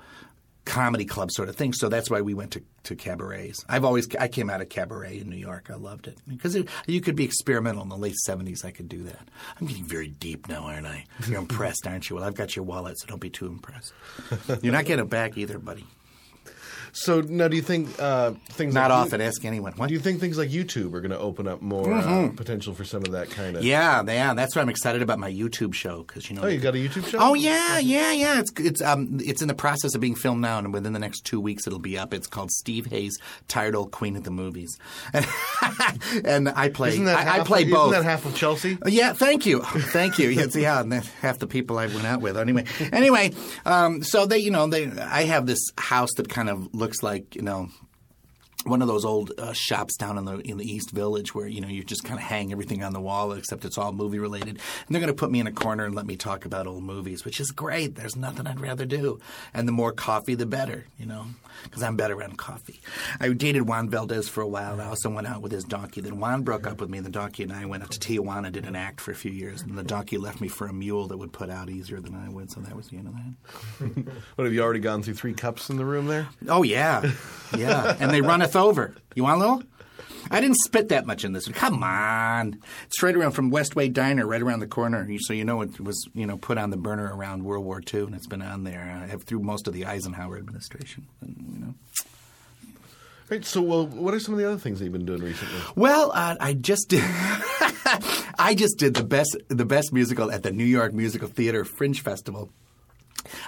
comedy 0.68 1.06
club 1.06 1.32
sort 1.32 1.48
of 1.48 1.56
thing. 1.56 1.72
So 1.72 1.88
that's 1.88 2.10
why 2.10 2.20
we 2.20 2.34
went 2.34 2.52
to, 2.52 2.62
to 2.84 2.94
cabarets. 2.94 3.64
I've 3.68 3.84
always 3.84 4.14
I 4.16 4.28
came 4.28 4.50
out 4.50 4.60
of 4.60 4.68
cabaret 4.68 5.18
in 5.18 5.28
New 5.28 5.36
York. 5.36 5.70
I 5.72 5.76
loved 5.76 6.06
it 6.06 6.18
because 6.28 6.54
it, 6.54 6.68
you 6.86 7.00
could 7.00 7.16
be 7.16 7.24
experimental 7.24 7.82
in 7.82 7.88
the 7.88 7.96
late 7.96 8.16
seventies. 8.16 8.64
I 8.64 8.70
could 8.70 8.88
do 8.88 9.02
that. 9.04 9.28
I'm 9.58 9.66
getting 9.66 9.84
very 9.84 10.08
deep 10.08 10.48
now, 10.48 10.64
aren't 10.64 10.86
I? 10.86 11.06
You're 11.26 11.38
impressed, 11.48 11.86
aren't 11.86 12.08
you? 12.08 12.16
Well, 12.16 12.24
I've 12.24 12.34
got 12.34 12.54
your 12.54 12.64
wallet, 12.64 12.98
so 12.98 13.06
don't 13.06 13.20
be 13.20 13.30
too 13.30 13.46
impressed. 13.46 13.92
You're 14.62 14.72
not 14.72 14.84
getting 14.84 15.04
it 15.04 15.10
back 15.10 15.36
either, 15.36 15.58
buddy. 15.58 15.86
So 16.92 17.20
now, 17.20 17.48
do 17.48 17.56
you 17.56 17.62
think 17.62 17.88
uh, 18.00 18.32
things 18.50 18.74
Not 18.74 18.90
like 18.90 18.98
often. 19.06 19.20
Ask 19.20 19.44
anyone. 19.44 19.72
What? 19.76 19.88
Do 19.88 19.94
you 19.94 20.00
think 20.00 20.20
things 20.20 20.38
like 20.38 20.50
YouTube 20.50 20.94
are 20.94 21.00
going 21.00 21.10
to 21.10 21.18
open 21.18 21.46
up 21.48 21.60
more 21.62 21.92
uh, 21.92 22.02
Mhm. 22.02 22.36
potential 22.36 22.74
for 22.74 22.84
some 22.84 23.02
of 23.04 23.12
that 23.12 23.30
kind 23.30 23.56
of? 23.56 23.64
Yeah, 23.64 24.02
yeah, 24.06 24.34
that's 24.34 24.54
why 24.56 24.62
I'm 24.62 24.68
excited 24.68 25.02
about 25.02 25.18
my 25.18 25.30
YouTube 25.30 25.74
show 25.74 26.02
because 26.02 26.28
you 26.30 26.36
know. 26.36 26.42
Oh, 26.42 26.48
you 26.48 26.58
got 26.58 26.74
a 26.74 26.78
YouTube 26.78 27.06
show? 27.06 27.18
Oh 27.20 27.34
yeah, 27.34 27.78
yeah, 27.78 28.12
yeah. 28.12 28.40
It's 28.40 28.52
it's 28.58 28.82
um 28.82 29.18
it's 29.22 29.42
in 29.42 29.48
the 29.48 29.54
process 29.54 29.94
of 29.94 30.00
being 30.00 30.14
filmed 30.14 30.40
now, 30.42 30.58
and 30.58 30.72
within 30.72 30.92
the 30.92 30.98
next 30.98 31.20
two 31.24 31.40
weeks 31.40 31.66
it'll 31.66 31.78
be 31.78 31.98
up. 31.98 32.12
It's 32.14 32.26
called 32.26 32.50
Steve 32.50 32.86
Hayes, 32.86 33.18
Tired 33.48 33.74
Old 33.74 33.90
Queen 33.92 34.16
of 34.16 34.24
the 34.24 34.30
Movies, 34.30 34.76
and, 35.12 35.26
and 36.24 36.48
I 36.48 36.68
play 36.68 36.90
Isn't 36.90 37.08
I, 37.08 37.40
I 37.40 37.44
play 37.44 37.60
isn't 37.62 37.72
both. 37.72 37.92
that 37.92 38.04
half 38.04 38.24
of 38.24 38.34
Chelsea? 38.34 38.78
Yeah, 38.86 39.12
thank 39.12 39.46
you, 39.46 39.62
thank 39.64 40.18
you. 40.18 40.28
Yes, 40.28 40.54
yeah, 40.56 40.80
and 40.80 40.92
half 40.92 41.38
the 41.38 41.46
people 41.46 41.78
I 41.78 41.86
went 41.86 42.06
out 42.06 42.20
with. 42.20 42.36
Anyway, 42.36 42.64
anyway, 42.92 43.32
um, 43.66 44.02
so 44.02 44.26
they, 44.26 44.38
you 44.38 44.50
know, 44.50 44.66
they, 44.66 44.86
I 44.90 45.24
have 45.24 45.46
this 45.46 45.60
house 45.76 46.10
that 46.16 46.28
kind 46.28 46.48
of 46.48 46.68
looks 46.78 47.02
like, 47.02 47.34
you 47.36 47.42
know, 47.42 47.68
one 48.68 48.82
of 48.82 48.88
those 48.88 49.04
old 49.04 49.32
uh, 49.38 49.52
shops 49.52 49.96
down 49.96 50.18
in 50.18 50.24
the 50.24 50.38
in 50.38 50.58
the 50.58 50.70
East 50.70 50.90
Village 50.90 51.34
where 51.34 51.46
you 51.46 51.60
know 51.60 51.68
you 51.68 51.82
just 51.82 52.04
kind 52.04 52.18
of 52.18 52.24
hang 52.24 52.52
everything 52.52 52.82
on 52.82 52.92
the 52.92 53.00
wall 53.00 53.32
except 53.32 53.64
it's 53.64 53.78
all 53.78 53.92
movie 53.92 54.18
related. 54.18 54.48
And 54.48 54.60
they're 54.88 55.00
going 55.00 55.12
to 55.12 55.14
put 55.14 55.30
me 55.30 55.40
in 55.40 55.46
a 55.46 55.52
corner 55.52 55.84
and 55.84 55.94
let 55.94 56.06
me 56.06 56.16
talk 56.16 56.44
about 56.44 56.66
old 56.66 56.84
movies, 56.84 57.24
which 57.24 57.40
is 57.40 57.50
great. 57.50 57.94
There's 57.94 58.16
nothing 58.16 58.46
I'd 58.46 58.60
rather 58.60 58.86
do. 58.86 59.20
And 59.54 59.66
the 59.66 59.72
more 59.72 59.92
coffee, 59.92 60.34
the 60.34 60.46
better. 60.46 60.86
You 60.98 61.06
know, 61.06 61.26
because 61.64 61.82
I'm 61.82 61.96
better 61.96 62.14
around 62.14 62.38
coffee. 62.38 62.80
I 63.20 63.28
dated 63.30 63.68
Juan 63.68 63.88
Valdez 63.88 64.28
for 64.28 64.40
a 64.40 64.48
while. 64.48 64.80
I 64.80 64.86
also 64.86 65.10
went 65.10 65.26
out 65.26 65.42
with 65.42 65.52
his 65.52 65.64
donkey. 65.64 66.00
Then 66.00 66.18
Juan 66.20 66.42
broke 66.42 66.66
up 66.66 66.80
with 66.80 66.90
me. 66.90 67.00
The 67.00 67.10
donkey 67.10 67.42
and 67.42 67.52
I 67.52 67.64
went 67.66 67.82
up 67.82 67.90
to 67.90 67.98
Tijuana, 67.98 68.46
and 68.46 68.54
did 68.54 68.66
an 68.66 68.76
act 68.76 69.00
for 69.00 69.10
a 69.10 69.14
few 69.14 69.30
years, 69.30 69.62
and 69.62 69.76
the 69.76 69.82
donkey 69.82 70.18
left 70.18 70.40
me 70.40 70.48
for 70.48 70.66
a 70.66 70.72
mule 70.72 71.08
that 71.08 71.16
would 71.16 71.32
put 71.32 71.50
out 71.50 71.70
easier 71.70 72.00
than 72.00 72.14
I 72.14 72.28
would. 72.28 72.50
So 72.50 72.60
that 72.60 72.76
was 72.76 72.88
the 72.88 72.96
end 72.96 73.08
of 73.08 73.14
that. 73.14 74.14
What 74.36 74.44
have 74.44 74.52
you 74.52 74.62
already 74.62 74.80
gone 74.80 75.02
through 75.02 75.14
three 75.14 75.34
cups 75.34 75.70
in 75.70 75.76
the 75.76 75.84
room 75.84 76.06
there? 76.06 76.28
Oh 76.48 76.62
yeah, 76.62 77.10
yeah, 77.56 77.96
and 77.98 78.10
they 78.10 78.20
runneth 78.20 78.54
over. 78.58 78.94
You 79.14 79.22
want 79.24 79.36
a 79.36 79.40
little? 79.40 79.62
I 80.30 80.40
didn't 80.40 80.58
spit 80.58 80.90
that 80.90 81.06
much 81.06 81.24
in 81.24 81.32
this. 81.32 81.46
one. 81.46 81.54
Come 81.54 81.82
on, 81.82 82.60
it's 82.84 83.02
right 83.02 83.16
around 83.16 83.32
from 83.32 83.50
Westway 83.50 83.92
Diner, 83.92 84.26
right 84.26 84.42
around 84.42 84.60
the 84.60 84.66
corner. 84.66 85.08
So 85.20 85.32
you 85.32 85.44
know 85.44 85.62
it 85.62 85.80
was 85.80 86.08
you 86.14 86.26
know 86.26 86.36
put 86.36 86.58
on 86.58 86.70
the 86.70 86.76
burner 86.76 87.14
around 87.14 87.44
World 87.44 87.64
War 87.64 87.80
II, 87.92 88.02
and 88.02 88.14
it's 88.14 88.26
been 88.26 88.42
on 88.42 88.64
there 88.64 89.08
uh, 89.12 89.18
through 89.18 89.40
most 89.40 89.66
of 89.66 89.74
the 89.74 89.86
Eisenhower 89.86 90.36
administration. 90.36 91.06
And, 91.20 91.36
you 91.52 91.58
know. 91.60 91.74
Right. 93.30 93.44
So, 93.44 93.60
well, 93.60 93.86
what 93.86 94.14
are 94.14 94.20
some 94.20 94.32
of 94.32 94.40
the 94.40 94.46
other 94.46 94.56
things 94.56 94.78
that 94.78 94.86
you've 94.86 94.94
been 94.94 95.04
doing 95.04 95.22
recently? 95.22 95.60
Well, 95.76 96.12
uh, 96.14 96.36
I 96.40 96.54
just 96.54 96.88
did. 96.88 97.04
I 98.38 98.54
just 98.56 98.78
did 98.78 98.94
the 98.94 99.04
best 99.04 99.36
the 99.48 99.66
best 99.66 99.92
musical 99.92 100.30
at 100.30 100.42
the 100.42 100.50
New 100.50 100.64
York 100.64 100.94
Musical 100.94 101.28
Theater 101.28 101.64
Fringe 101.64 102.00
Festival. 102.00 102.50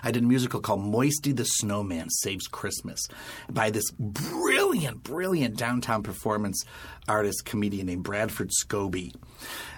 I 0.02 0.10
did 0.10 0.22
a 0.22 0.26
musical 0.26 0.60
called 0.60 0.84
Moisty 0.84 1.32
the 1.32 1.44
Snowman 1.44 2.10
Saves 2.10 2.46
Christmas 2.46 3.00
by 3.48 3.70
this 3.70 3.90
brilliant, 3.98 5.02
brilliant 5.02 5.56
downtown 5.56 6.02
performance 6.02 6.64
artist 7.08 7.44
comedian 7.44 7.86
named 7.86 8.04
Bradford 8.04 8.50
Scobie. 8.50 9.14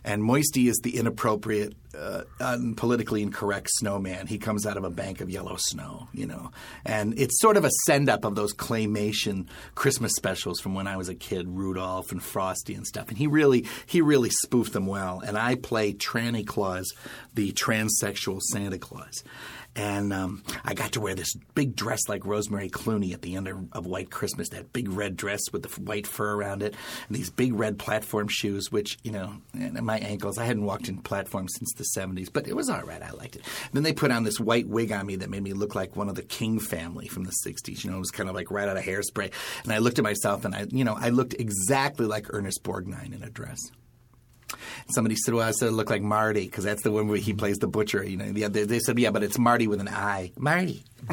And 0.05 0.23
Moisty 0.23 0.67
is 0.67 0.81
the 0.83 0.97
inappropriate, 0.97 1.75
uh, 1.97 2.23
politically 2.77 3.23
incorrect 3.23 3.69
snowman. 3.71 4.27
He 4.27 4.39
comes 4.39 4.67
out 4.67 4.77
of 4.77 4.83
a 4.83 4.91
bank 4.91 5.21
of 5.21 5.31
yellow 5.31 5.57
snow, 5.57 6.09
you 6.13 6.27
know. 6.27 6.51
And 6.85 7.19
it's 7.19 7.41
sort 7.41 7.57
of 7.57 7.65
a 7.65 7.71
send 7.87 8.09
up 8.09 8.25
of 8.25 8.35
those 8.35 8.53
claymation 8.53 9.47
Christmas 9.77 10.13
specials 10.17 10.61
from 10.61 10.75
when 10.75 10.89
I 10.89 10.97
was 10.97 11.09
a 11.09 11.15
kid, 11.15 11.47
Rudolph 11.49 12.11
and 12.11 12.23
Frosty 12.23 12.75
and 12.75 12.87
stuff. 12.87 13.09
And 13.09 13.19
he 13.19 13.29
really, 13.29 13.67
he 13.87 14.01
really 14.01 14.31
spoofed 14.31 14.73
them 14.73 14.87
well. 14.87 15.21
And 15.21 15.39
I 15.39 15.55
play 15.55 15.93
Tranny 15.93 16.45
Claus, 16.45 16.93
the 17.35 17.53
transsexual 17.53 18.41
Santa 18.41 18.79
Claus. 18.79 19.23
And 19.75 20.13
um, 20.13 20.43
I 20.65 20.75
got 20.75 20.93
to 20.93 21.01
wear 21.01 21.15
this 21.15 21.35
big 21.55 21.75
dress 21.75 22.09
like 22.09 22.27
Rosemary 22.27 22.69
Clooney 22.69 23.15
at 23.15 23.23
the 23.23 23.37
end 23.37 23.49
of, 23.49 23.87
White 23.87 24.11
Christmas, 24.11 24.51
that 24.51 24.73
big 24.73 24.91
red 24.91 25.17
dress 25.17 25.41
with 25.53 25.63
the 25.63 25.81
white 25.81 26.07
fur 26.07 26.35
around 26.35 26.63
it, 26.63 26.75
and 27.09 27.17
these 27.17 27.31
big 27.31 27.55
red 27.55 27.79
platform 27.79 28.29
shoes, 28.29 28.71
which, 28.71 28.99
you 29.03 29.11
know, 29.11 29.35
and 29.55 29.81
my 29.83 29.99
ankles, 29.99 30.39
I 30.39 30.45
hadn't 30.45 30.65
walked 30.65 30.89
in 30.89 30.99
platforms 30.99 31.53
since 31.59 31.73
the 31.75 31.85
70s, 32.01 32.33
but 32.33 32.47
it 32.47 32.55
was 32.55 32.71
all 32.71 32.83
right. 32.83 33.03
I 33.03 33.11
liked 33.11 33.37
it. 33.37 33.43
Then 33.73 33.83
they 33.83 33.93
put 33.93 34.11
on 34.11 34.25
this 34.25 34.39
white 34.39 34.69
wig 34.69 34.93
on 34.93 35.07
me 35.07 35.17
that 35.17 35.31
made 35.31 35.43
me 35.43 35.53
look 35.53 35.75
like 35.75 35.97
one 35.97 36.09
of 36.09 36.15
the 36.15 36.23
King 36.23 36.61
family 36.61 37.09
from 37.09 37.25
the 37.25 37.35
60s. 37.45 37.83
You 37.83 37.91
know, 37.91 37.97
it 37.97 38.01
was 38.01 38.11
kind 38.11 38.29
of 38.29 38.35
like 38.35 38.51
right 38.51 38.69
out 38.69 38.77
of 38.77 38.85
hairspray. 38.85 39.33
And 39.65 39.73
I 39.73 39.79
looked 39.79 39.99
at 39.99 40.05
myself 40.05 40.45
and 40.45 40.55
I, 40.55 40.67
you 40.71 40.85
know, 40.85 40.97
I 40.99 41.09
looked 41.09 41.35
exactly 41.35 42.07
like 42.07 42.27
Ernest 42.31 42.63
Borgnine 42.63 43.15
in 43.15 43.23
a 43.23 43.31
dress. 43.31 43.59
Somebody 44.95 45.17
said, 45.17 45.35
"Well, 45.35 45.47
I 45.47 45.53
said 45.53 45.69
it 45.69 45.73
looked 45.73 45.91
like 45.91 46.03
Marty 46.03 46.47
because 46.47 46.65
that's 46.65 46.83
the 46.83 46.93
one 46.93 47.09
where 47.09 47.19
he 47.19 47.33
plays 47.33 47.59
the 47.59 47.69
butcher." 47.69 48.03
You 48.05 48.17
know, 48.17 48.33
they, 48.33 48.65
they 48.65 48.79
said, 48.79 48.99
"Yeah, 48.99 49.11
but 49.11 49.23
it's 49.23 49.39
Marty 49.39 49.67
with 49.67 49.81
an 49.81 49.89
I, 49.89 50.33
Marty." 50.37 50.85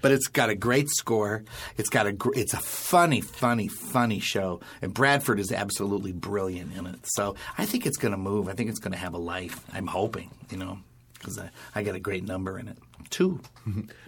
but 0.00 0.12
it's 0.12 0.28
got 0.28 0.50
a 0.50 0.54
great 0.54 0.88
score. 0.88 1.44
It's 1.76 1.88
got 1.88 2.06
a 2.06 2.12
gr- 2.12 2.34
it's 2.34 2.54
a 2.54 2.58
funny, 2.58 3.20
funny, 3.20 3.68
funny 3.68 4.20
show, 4.20 4.60
and 4.82 4.92
Bradford 4.92 5.40
is 5.40 5.52
absolutely 5.52 6.12
brilliant 6.12 6.76
in 6.76 6.86
it. 6.86 7.00
So 7.04 7.36
I 7.58 7.66
think 7.66 7.86
it's 7.86 7.96
going 7.96 8.12
to 8.12 8.18
move. 8.18 8.48
I 8.48 8.52
think 8.52 8.70
it's 8.70 8.78
going 8.78 8.92
to 8.92 8.98
have 8.98 9.14
a 9.14 9.18
life. 9.18 9.64
I'm 9.72 9.86
hoping, 9.86 10.30
you 10.50 10.58
know, 10.58 10.78
because 11.14 11.38
I, 11.38 11.50
I 11.74 11.82
got 11.82 11.94
a 11.94 12.00
great 12.00 12.24
number 12.24 12.58
in 12.58 12.68
it. 12.68 12.78
Two. 13.10 13.40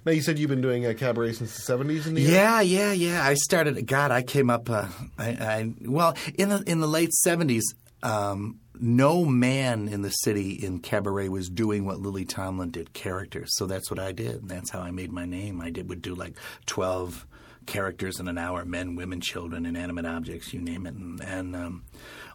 Now, 0.04 0.12
you 0.12 0.22
said 0.22 0.38
you've 0.38 0.50
been 0.50 0.60
doing 0.60 0.86
a 0.86 0.94
cabaret 0.94 1.32
since 1.32 1.56
the 1.56 1.72
70s 1.72 2.06
in 2.06 2.16
York? 2.16 2.32
Yeah, 2.32 2.60
yeah, 2.60 2.92
yeah. 2.92 3.24
I 3.24 3.34
started. 3.34 3.86
God, 3.86 4.10
I 4.10 4.22
came 4.22 4.50
up. 4.50 4.68
Uh, 4.68 4.88
I, 5.18 5.28
I 5.28 5.74
well 5.82 6.16
in 6.34 6.48
the 6.48 6.62
in 6.66 6.80
the 6.80 6.86
late 6.86 7.12
seventies. 7.12 7.64
Um, 8.02 8.60
no 8.78 9.24
man 9.24 9.88
in 9.88 10.02
the 10.02 10.10
city 10.10 10.52
in 10.52 10.80
cabaret 10.80 11.28
was 11.28 11.48
doing 11.48 11.86
what 11.86 12.00
Lily 12.00 12.24
Tomlin 12.24 12.70
did, 12.70 12.92
characters. 12.92 13.48
So 13.56 13.66
that's 13.66 13.90
what 13.90 13.98
I 13.98 14.12
did, 14.12 14.42
and 14.42 14.48
that's 14.48 14.70
how 14.70 14.80
I 14.80 14.90
made 14.90 15.10
my 15.12 15.24
name. 15.24 15.60
I 15.60 15.70
did 15.70 15.88
would 15.88 16.02
do 16.02 16.14
like 16.14 16.36
twelve 16.66 17.26
characters 17.64 18.20
in 18.20 18.28
an 18.28 18.38
hour: 18.38 18.64
men, 18.64 18.94
women, 18.96 19.20
children, 19.20 19.66
inanimate 19.66 20.06
objects, 20.06 20.52
you 20.52 20.60
name 20.60 20.86
it, 20.86 20.94
and, 20.94 21.20
and 21.22 21.56
um, 21.56 21.84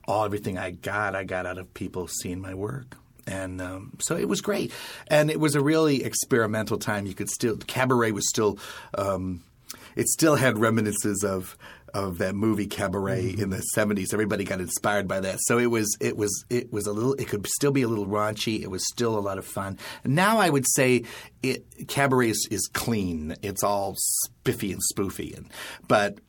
all 0.07 0.25
everything 0.25 0.57
I 0.57 0.71
got, 0.71 1.15
I 1.15 1.23
got 1.23 1.45
out 1.45 1.57
of 1.57 1.73
people 1.73 2.07
seeing 2.07 2.41
my 2.41 2.53
work. 2.53 2.97
And 3.27 3.61
um, 3.61 3.97
so 3.99 4.15
it 4.15 4.27
was 4.27 4.41
great, 4.41 4.71
and 5.07 5.29
it 5.29 5.39
was 5.39 5.55
a 5.55 5.61
really 5.61 6.03
experimental 6.03 6.77
time. 6.77 7.05
You 7.05 7.13
could 7.13 7.29
still 7.29 7.57
cabaret 7.57 8.11
was 8.11 8.27
still, 8.27 8.57
um, 8.97 9.43
it 9.95 10.07
still 10.07 10.35
had 10.35 10.57
reminiscences 10.57 11.23
of 11.23 11.57
of 11.93 12.19
that 12.19 12.35
movie 12.35 12.67
Cabaret 12.67 13.35
in 13.37 13.49
the 13.49 13.61
seventies. 13.61 14.13
Everybody 14.13 14.43
got 14.43 14.59
inspired 14.59 15.07
by 15.07 15.19
that, 15.21 15.39
so 15.41 15.57
it 15.57 15.67
was 15.67 15.95
it 15.99 16.17
was 16.17 16.45
it 16.49 16.71
was 16.71 16.87
a 16.87 16.93
little. 16.93 17.13
It 17.13 17.27
could 17.27 17.45
still 17.47 17.71
be 17.71 17.81
a 17.81 17.87
little 17.87 18.07
raunchy. 18.07 18.61
It 18.61 18.69
was 18.69 18.85
still 18.87 19.17
a 19.17 19.19
lot 19.19 19.37
of 19.37 19.45
fun. 19.45 19.77
Now 20.05 20.39
I 20.39 20.49
would 20.49 20.65
say 20.75 21.03
it 21.43 21.87
cabaret 21.87 22.29
is, 22.29 22.47
is 22.51 22.69
clean. 22.73 23.35
It's 23.41 23.63
all 23.63 23.95
spiffy 23.97 24.71
and 24.71 24.81
spoofy, 24.93 25.35
and 25.35 25.49
but 25.87 26.19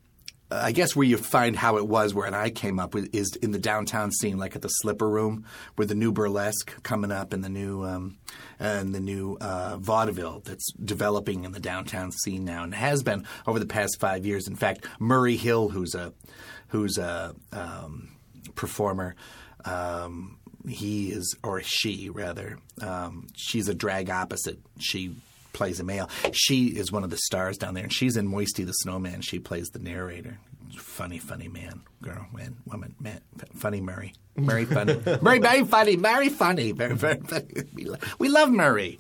I 0.53 0.73
guess 0.73 0.95
where 0.95 1.07
you 1.07 1.17
find 1.17 1.57
how 1.57 1.77
it 1.77 1.87
was 1.87 2.15
where 2.15 2.27
and 2.27 2.37
I 2.37 2.51
came 2.51 2.79
up 2.79 2.95
with 2.95 3.15
is 3.15 3.37
in 3.43 3.53
the 3.53 3.59
downtown 3.59 4.11
scene, 4.13 4.39
like 4.39 4.55
at 4.57 4.63
the 4.63 4.69
Slipper 4.69 5.09
Room, 5.09 5.45
with 5.77 5.89
the 5.89 5.95
new 5.95 6.13
burlesque 6.13 6.83
coming 6.83 7.13
up 7.13 7.33
and 7.33 7.43
the 7.43 7.49
new 7.49 7.85
um, 7.85 8.19
and 8.59 8.95
the 8.95 9.01
new 9.01 9.37
uh, 9.41 9.77
vaudeville 9.79 10.43
that's 10.45 10.73
developing 10.73 11.45
in 11.45 11.53
the 11.53 11.61
downtown 11.61 12.13
scene 12.13 12.45
now, 12.45 12.65
and 12.65 12.75
has 12.75 13.03
been 13.03 13.27
over 13.47 13.59
the 13.59 13.67
past 13.67 13.99
five 14.01 14.27
years. 14.27 14.47
In 14.49 14.57
fact, 14.57 14.87
Murray 14.99 15.37
Hill, 15.37 15.69
who's 15.69 15.95
a 15.95 16.13
who's 16.69 16.99
a 16.99 17.35
um, 17.53 18.11
performer. 18.55 19.15
Um, 19.65 20.39
he 20.69 21.11
is, 21.11 21.37
or 21.43 21.61
she 21.65 22.09
rather, 22.09 22.59
um, 22.81 23.27
she's 23.35 23.69
a 23.69 23.75
drag 23.75 24.11
opposite. 24.11 24.59
She 24.79 25.17
plays 25.53 25.81
a 25.81 25.85
male. 25.85 26.09
She 26.33 26.67
is 26.69 26.91
one 26.93 27.05
of 27.05 27.11
the 27.11 27.19
stars 27.19 27.59
down 27.59 27.75
there, 27.75 27.85
and 27.85 27.93
she's 27.93 28.17
in 28.17 28.27
Moisty 28.27 28.65
the 28.65 28.73
Snowman. 28.73 29.21
She 29.23 29.39
plays 29.39 29.69
the 29.69 29.79
narrator. 29.79 30.39
Funny, 30.79 31.19
funny 31.19 31.49
man, 31.49 31.83
girl, 32.03 32.27
man, 32.33 32.57
woman, 32.65 32.95
man, 32.99 33.21
funny 33.55 33.83
Murray, 33.83 34.15
Murray, 34.37 34.65
funny, 34.65 34.99
Murray, 35.21 35.39
very 35.39 35.65
funny, 35.65 35.97
very 35.97 36.29
funny, 36.31 36.73
very, 36.73 36.95
very 36.95 37.21
funny. 37.21 37.47
We, 37.75 37.85
lo- 37.85 37.99
we 38.19 38.29
love 38.31 38.51
Murray. 38.51 38.99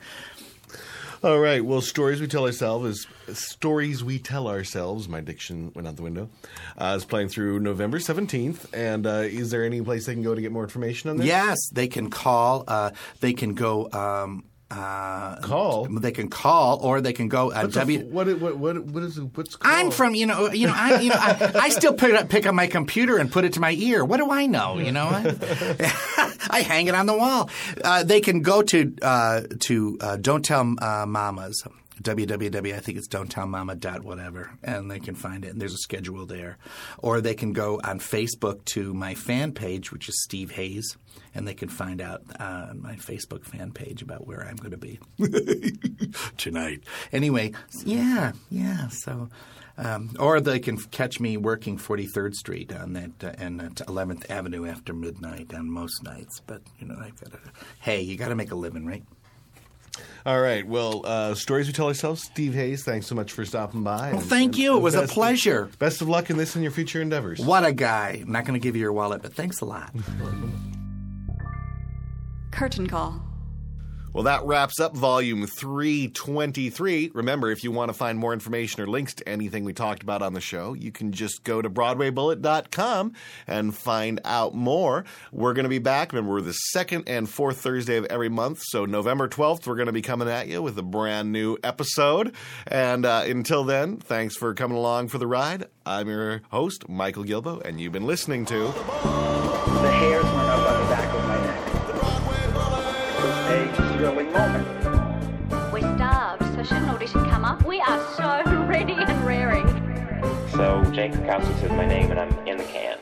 All 1.24 1.38
right. 1.38 1.64
Well, 1.64 1.80
stories 1.80 2.20
we 2.20 2.26
tell 2.26 2.44
ourselves 2.46 3.06
is 3.28 3.38
stories 3.38 4.02
we 4.02 4.18
tell 4.18 4.48
ourselves. 4.48 5.08
My 5.08 5.20
diction 5.20 5.70
went 5.72 5.86
out 5.86 5.94
the 5.94 6.02
window. 6.02 6.30
Uh, 6.76 6.94
is 6.96 7.04
playing 7.04 7.28
through 7.28 7.60
November 7.60 8.00
seventeenth. 8.00 8.66
And 8.74 9.06
uh, 9.06 9.20
is 9.30 9.50
there 9.52 9.64
any 9.64 9.80
place 9.82 10.06
they 10.06 10.14
can 10.14 10.24
go 10.24 10.34
to 10.34 10.40
get 10.40 10.50
more 10.50 10.64
information 10.64 11.10
on 11.10 11.18
this? 11.18 11.26
Yes, 11.28 11.58
they 11.72 11.86
can 11.86 12.10
call. 12.10 12.64
Uh, 12.66 12.90
they 13.20 13.34
can 13.34 13.54
go. 13.54 13.88
Um, 13.92 14.44
Uh, 14.74 15.36
Call? 15.42 15.84
They 15.86 16.12
can 16.12 16.28
call, 16.30 16.78
or 16.82 17.00
they 17.02 17.12
can 17.12 17.28
go. 17.28 17.50
Uh, 17.52 17.62
What's 17.62 17.76
a 17.76 17.80
w- 17.80 18.00
f- 18.00 18.06
what, 18.06 18.26
what, 18.40 18.56
what, 18.56 18.84
what 18.86 19.02
is? 19.02 19.20
What's 19.20 19.56
called? 19.56 19.74
I'm 19.74 19.90
from 19.90 20.14
you 20.14 20.24
know 20.26 20.50
you 20.50 20.66
know 20.66 20.72
I 20.74 21.00
you 21.00 21.10
know 21.10 21.16
I, 21.18 21.52
I 21.54 21.68
still 21.68 21.92
pick 21.92 22.14
up 22.14 22.28
pick 22.30 22.46
up 22.46 22.54
my 22.54 22.66
computer 22.66 23.18
and 23.18 23.30
put 23.30 23.44
it 23.44 23.52
to 23.54 23.60
my 23.60 23.72
ear. 23.72 24.02
What 24.04 24.16
do 24.16 24.30
I 24.30 24.46
know? 24.46 24.78
You 24.78 24.92
know, 24.92 25.08
I, 25.10 26.36
I 26.50 26.60
hang 26.62 26.86
it 26.86 26.94
on 26.94 27.06
the 27.06 27.16
wall. 27.16 27.50
Uh, 27.84 28.02
they 28.02 28.20
can 28.22 28.40
go 28.40 28.62
to 28.62 28.94
uh, 29.02 29.42
to 29.60 29.98
uh, 30.00 30.16
Don't 30.16 30.44
Tell 30.44 30.74
uh, 30.80 31.04
Mamas 31.06 31.64
www 32.00 32.74
I 32.74 32.80
think 32.80 32.98
it's 32.98 33.06
don't 33.06 33.30
tell 33.30 33.46
mama 33.46 33.74
dot 33.74 34.02
whatever 34.02 34.50
and 34.62 34.90
they 34.90 34.98
can 34.98 35.14
find 35.14 35.44
it 35.44 35.48
and 35.48 35.60
there's 35.60 35.74
a 35.74 35.78
schedule 35.78 36.26
there. 36.26 36.58
Or 36.98 37.20
they 37.20 37.34
can 37.34 37.52
go 37.52 37.80
on 37.84 37.98
Facebook 37.98 38.64
to 38.66 38.94
my 38.94 39.14
fan 39.14 39.52
page 39.52 39.92
which 39.92 40.08
is 40.08 40.22
Steve 40.22 40.52
Hayes 40.52 40.96
and 41.34 41.46
they 41.46 41.54
can 41.54 41.68
find 41.68 42.00
out 42.00 42.22
uh, 42.38 42.68
on 42.70 42.80
my 42.80 42.96
Facebook 42.96 43.44
fan 43.44 43.72
page 43.72 44.02
about 44.02 44.26
where 44.26 44.42
I'm 44.42 44.56
going 44.56 44.70
to 44.70 44.76
be 44.76 44.98
tonight. 46.36 46.84
Anyway 47.12 47.52
yeah 47.84 48.32
yeah 48.50 48.88
so 48.88 49.28
um, 49.78 50.10
or 50.18 50.40
they 50.40 50.58
can 50.58 50.76
catch 50.76 51.18
me 51.18 51.36
working 51.36 51.78
43rd 51.78 52.34
Street 52.34 52.74
on 52.74 52.92
that 52.92 53.24
uh, 53.24 53.32
and 53.38 53.60
at 53.60 53.74
11th 53.76 54.30
Avenue 54.30 54.66
after 54.66 54.92
midnight 54.92 55.52
on 55.54 55.70
most 55.70 56.02
nights 56.02 56.40
but 56.46 56.62
you 56.78 56.86
know 56.86 56.96
I've 56.98 57.18
got 57.20 57.32
to 57.32 57.38
hey 57.80 58.00
you 58.00 58.16
got 58.16 58.28
to 58.28 58.34
make 58.34 58.50
a 58.50 58.56
living 58.56 58.86
right 58.86 59.04
All 60.24 60.40
right. 60.40 60.66
Well, 60.66 61.02
uh, 61.04 61.34
stories 61.34 61.66
we 61.66 61.72
tell 61.72 61.88
ourselves. 61.88 62.22
Steve 62.22 62.54
Hayes, 62.54 62.84
thanks 62.84 63.06
so 63.06 63.14
much 63.14 63.32
for 63.32 63.44
stopping 63.44 63.82
by. 63.82 64.12
Well, 64.12 64.20
thank 64.20 64.56
you. 64.56 64.76
It 64.76 64.80
was 64.80 64.94
a 64.94 65.00
best 65.00 65.10
of- 65.10 65.14
pleasure. 65.14 65.68
best 65.78 66.00
of 66.00 66.08
luck 66.08 66.30
in 66.30 66.36
this 66.36 66.54
and 66.54 66.62
your 66.62 66.72
future 66.72 67.02
endeavors. 67.02 67.40
What 67.40 67.64
a 67.64 67.72
guy. 67.72 68.20
I'm 68.22 68.30
not 68.32 68.44
going 68.44 68.58
to 68.58 68.62
give 68.62 68.76
you 68.76 68.82
your 68.82 68.92
wallet, 68.92 69.22
but 69.22 69.34
thanks 69.34 69.60
a 69.60 69.64
lot. 69.64 69.92
Curtain 72.50 72.86
call. 72.86 73.22
Well, 74.12 74.24
that 74.24 74.44
wraps 74.44 74.78
up 74.78 74.94
volume 74.94 75.46
323. 75.46 77.12
Remember, 77.14 77.50
if 77.50 77.64
you 77.64 77.70
want 77.70 77.88
to 77.88 77.94
find 77.94 78.18
more 78.18 78.34
information 78.34 78.82
or 78.82 78.86
links 78.86 79.14
to 79.14 79.28
anything 79.28 79.64
we 79.64 79.72
talked 79.72 80.02
about 80.02 80.20
on 80.20 80.34
the 80.34 80.40
show, 80.40 80.74
you 80.74 80.92
can 80.92 81.12
just 81.12 81.44
go 81.44 81.62
to 81.62 81.70
BroadwayBullet.com 81.70 83.14
and 83.46 83.74
find 83.74 84.20
out 84.26 84.54
more. 84.54 85.06
We're 85.32 85.54
going 85.54 85.64
to 85.64 85.70
be 85.70 85.78
back. 85.78 86.12
Remember, 86.12 86.32
we're 86.32 86.42
the 86.42 86.52
second 86.52 87.04
and 87.06 87.26
fourth 87.26 87.62
Thursday 87.62 87.96
of 87.96 88.04
every 88.06 88.28
month. 88.28 88.60
So, 88.64 88.84
November 88.84 89.28
12th, 89.28 89.66
we're 89.66 89.76
going 89.76 89.86
to 89.86 89.92
be 89.92 90.02
coming 90.02 90.28
at 90.28 90.46
you 90.46 90.60
with 90.60 90.76
a 90.76 90.82
brand 90.82 91.32
new 91.32 91.56
episode. 91.64 92.34
And 92.66 93.06
uh, 93.06 93.24
until 93.24 93.64
then, 93.64 93.96
thanks 93.96 94.36
for 94.36 94.52
coming 94.52 94.76
along 94.76 95.08
for 95.08 95.16
the 95.16 95.26
ride. 95.26 95.68
I'm 95.86 96.08
your 96.08 96.42
host, 96.50 96.86
Michael 96.86 97.24
Gilboe, 97.24 97.60
and 97.60 97.80
you've 97.80 97.92
been 97.92 98.06
listening 98.06 98.44
to. 98.46 98.58
The 98.58 99.90
hairs 99.90 100.41
We're 105.72 105.96
starved, 105.96 106.42
so 106.56 106.64
should 106.64 106.82
an 106.82 106.88
audition 106.88 107.24
come 107.30 107.44
up? 107.44 107.64
We 107.64 107.80
are 107.80 108.00
so 108.16 108.42
ready 108.66 108.94
and 108.94 109.24
raring. 109.24 109.68
So 110.50 110.82
Jake 110.92 111.12
Krakowski 111.12 111.60
says 111.60 111.70
my 111.70 111.86
name 111.86 112.10
and 112.10 112.18
I'm 112.18 112.32
in 112.48 112.58
the 112.58 112.64
can. 112.64 112.98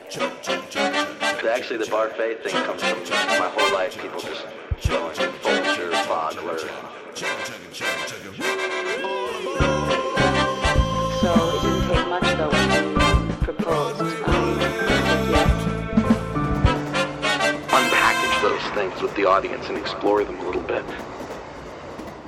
Actually, 1.49 1.77
the 1.77 1.85
Barfay 1.85 2.39
thing 2.43 2.53
comes 2.63 2.83
from 2.83 2.99
my 3.39 3.49
whole 3.49 3.73
life. 3.73 3.99
People 3.99 4.21
just 4.21 4.45
going 4.87 5.15
vulture, 5.41 5.89
boggler. 6.05 6.59
So 11.21 11.33
it 11.33 11.61
didn't 11.63 11.87
take 11.87 12.07
much 12.07 12.27
though 12.37 12.49
when 12.49 12.71
you 12.71 13.35
proposed. 13.37 14.01
Um, 14.01 14.59
Unpackage 17.67 18.41
those 18.43 18.73
things 18.75 19.01
with 19.01 19.15
the 19.15 19.25
audience 19.25 19.69
and 19.69 19.77
explore 19.77 20.23
them 20.23 20.39
a 20.39 20.43
little 20.45 20.61
bit. 20.61 20.85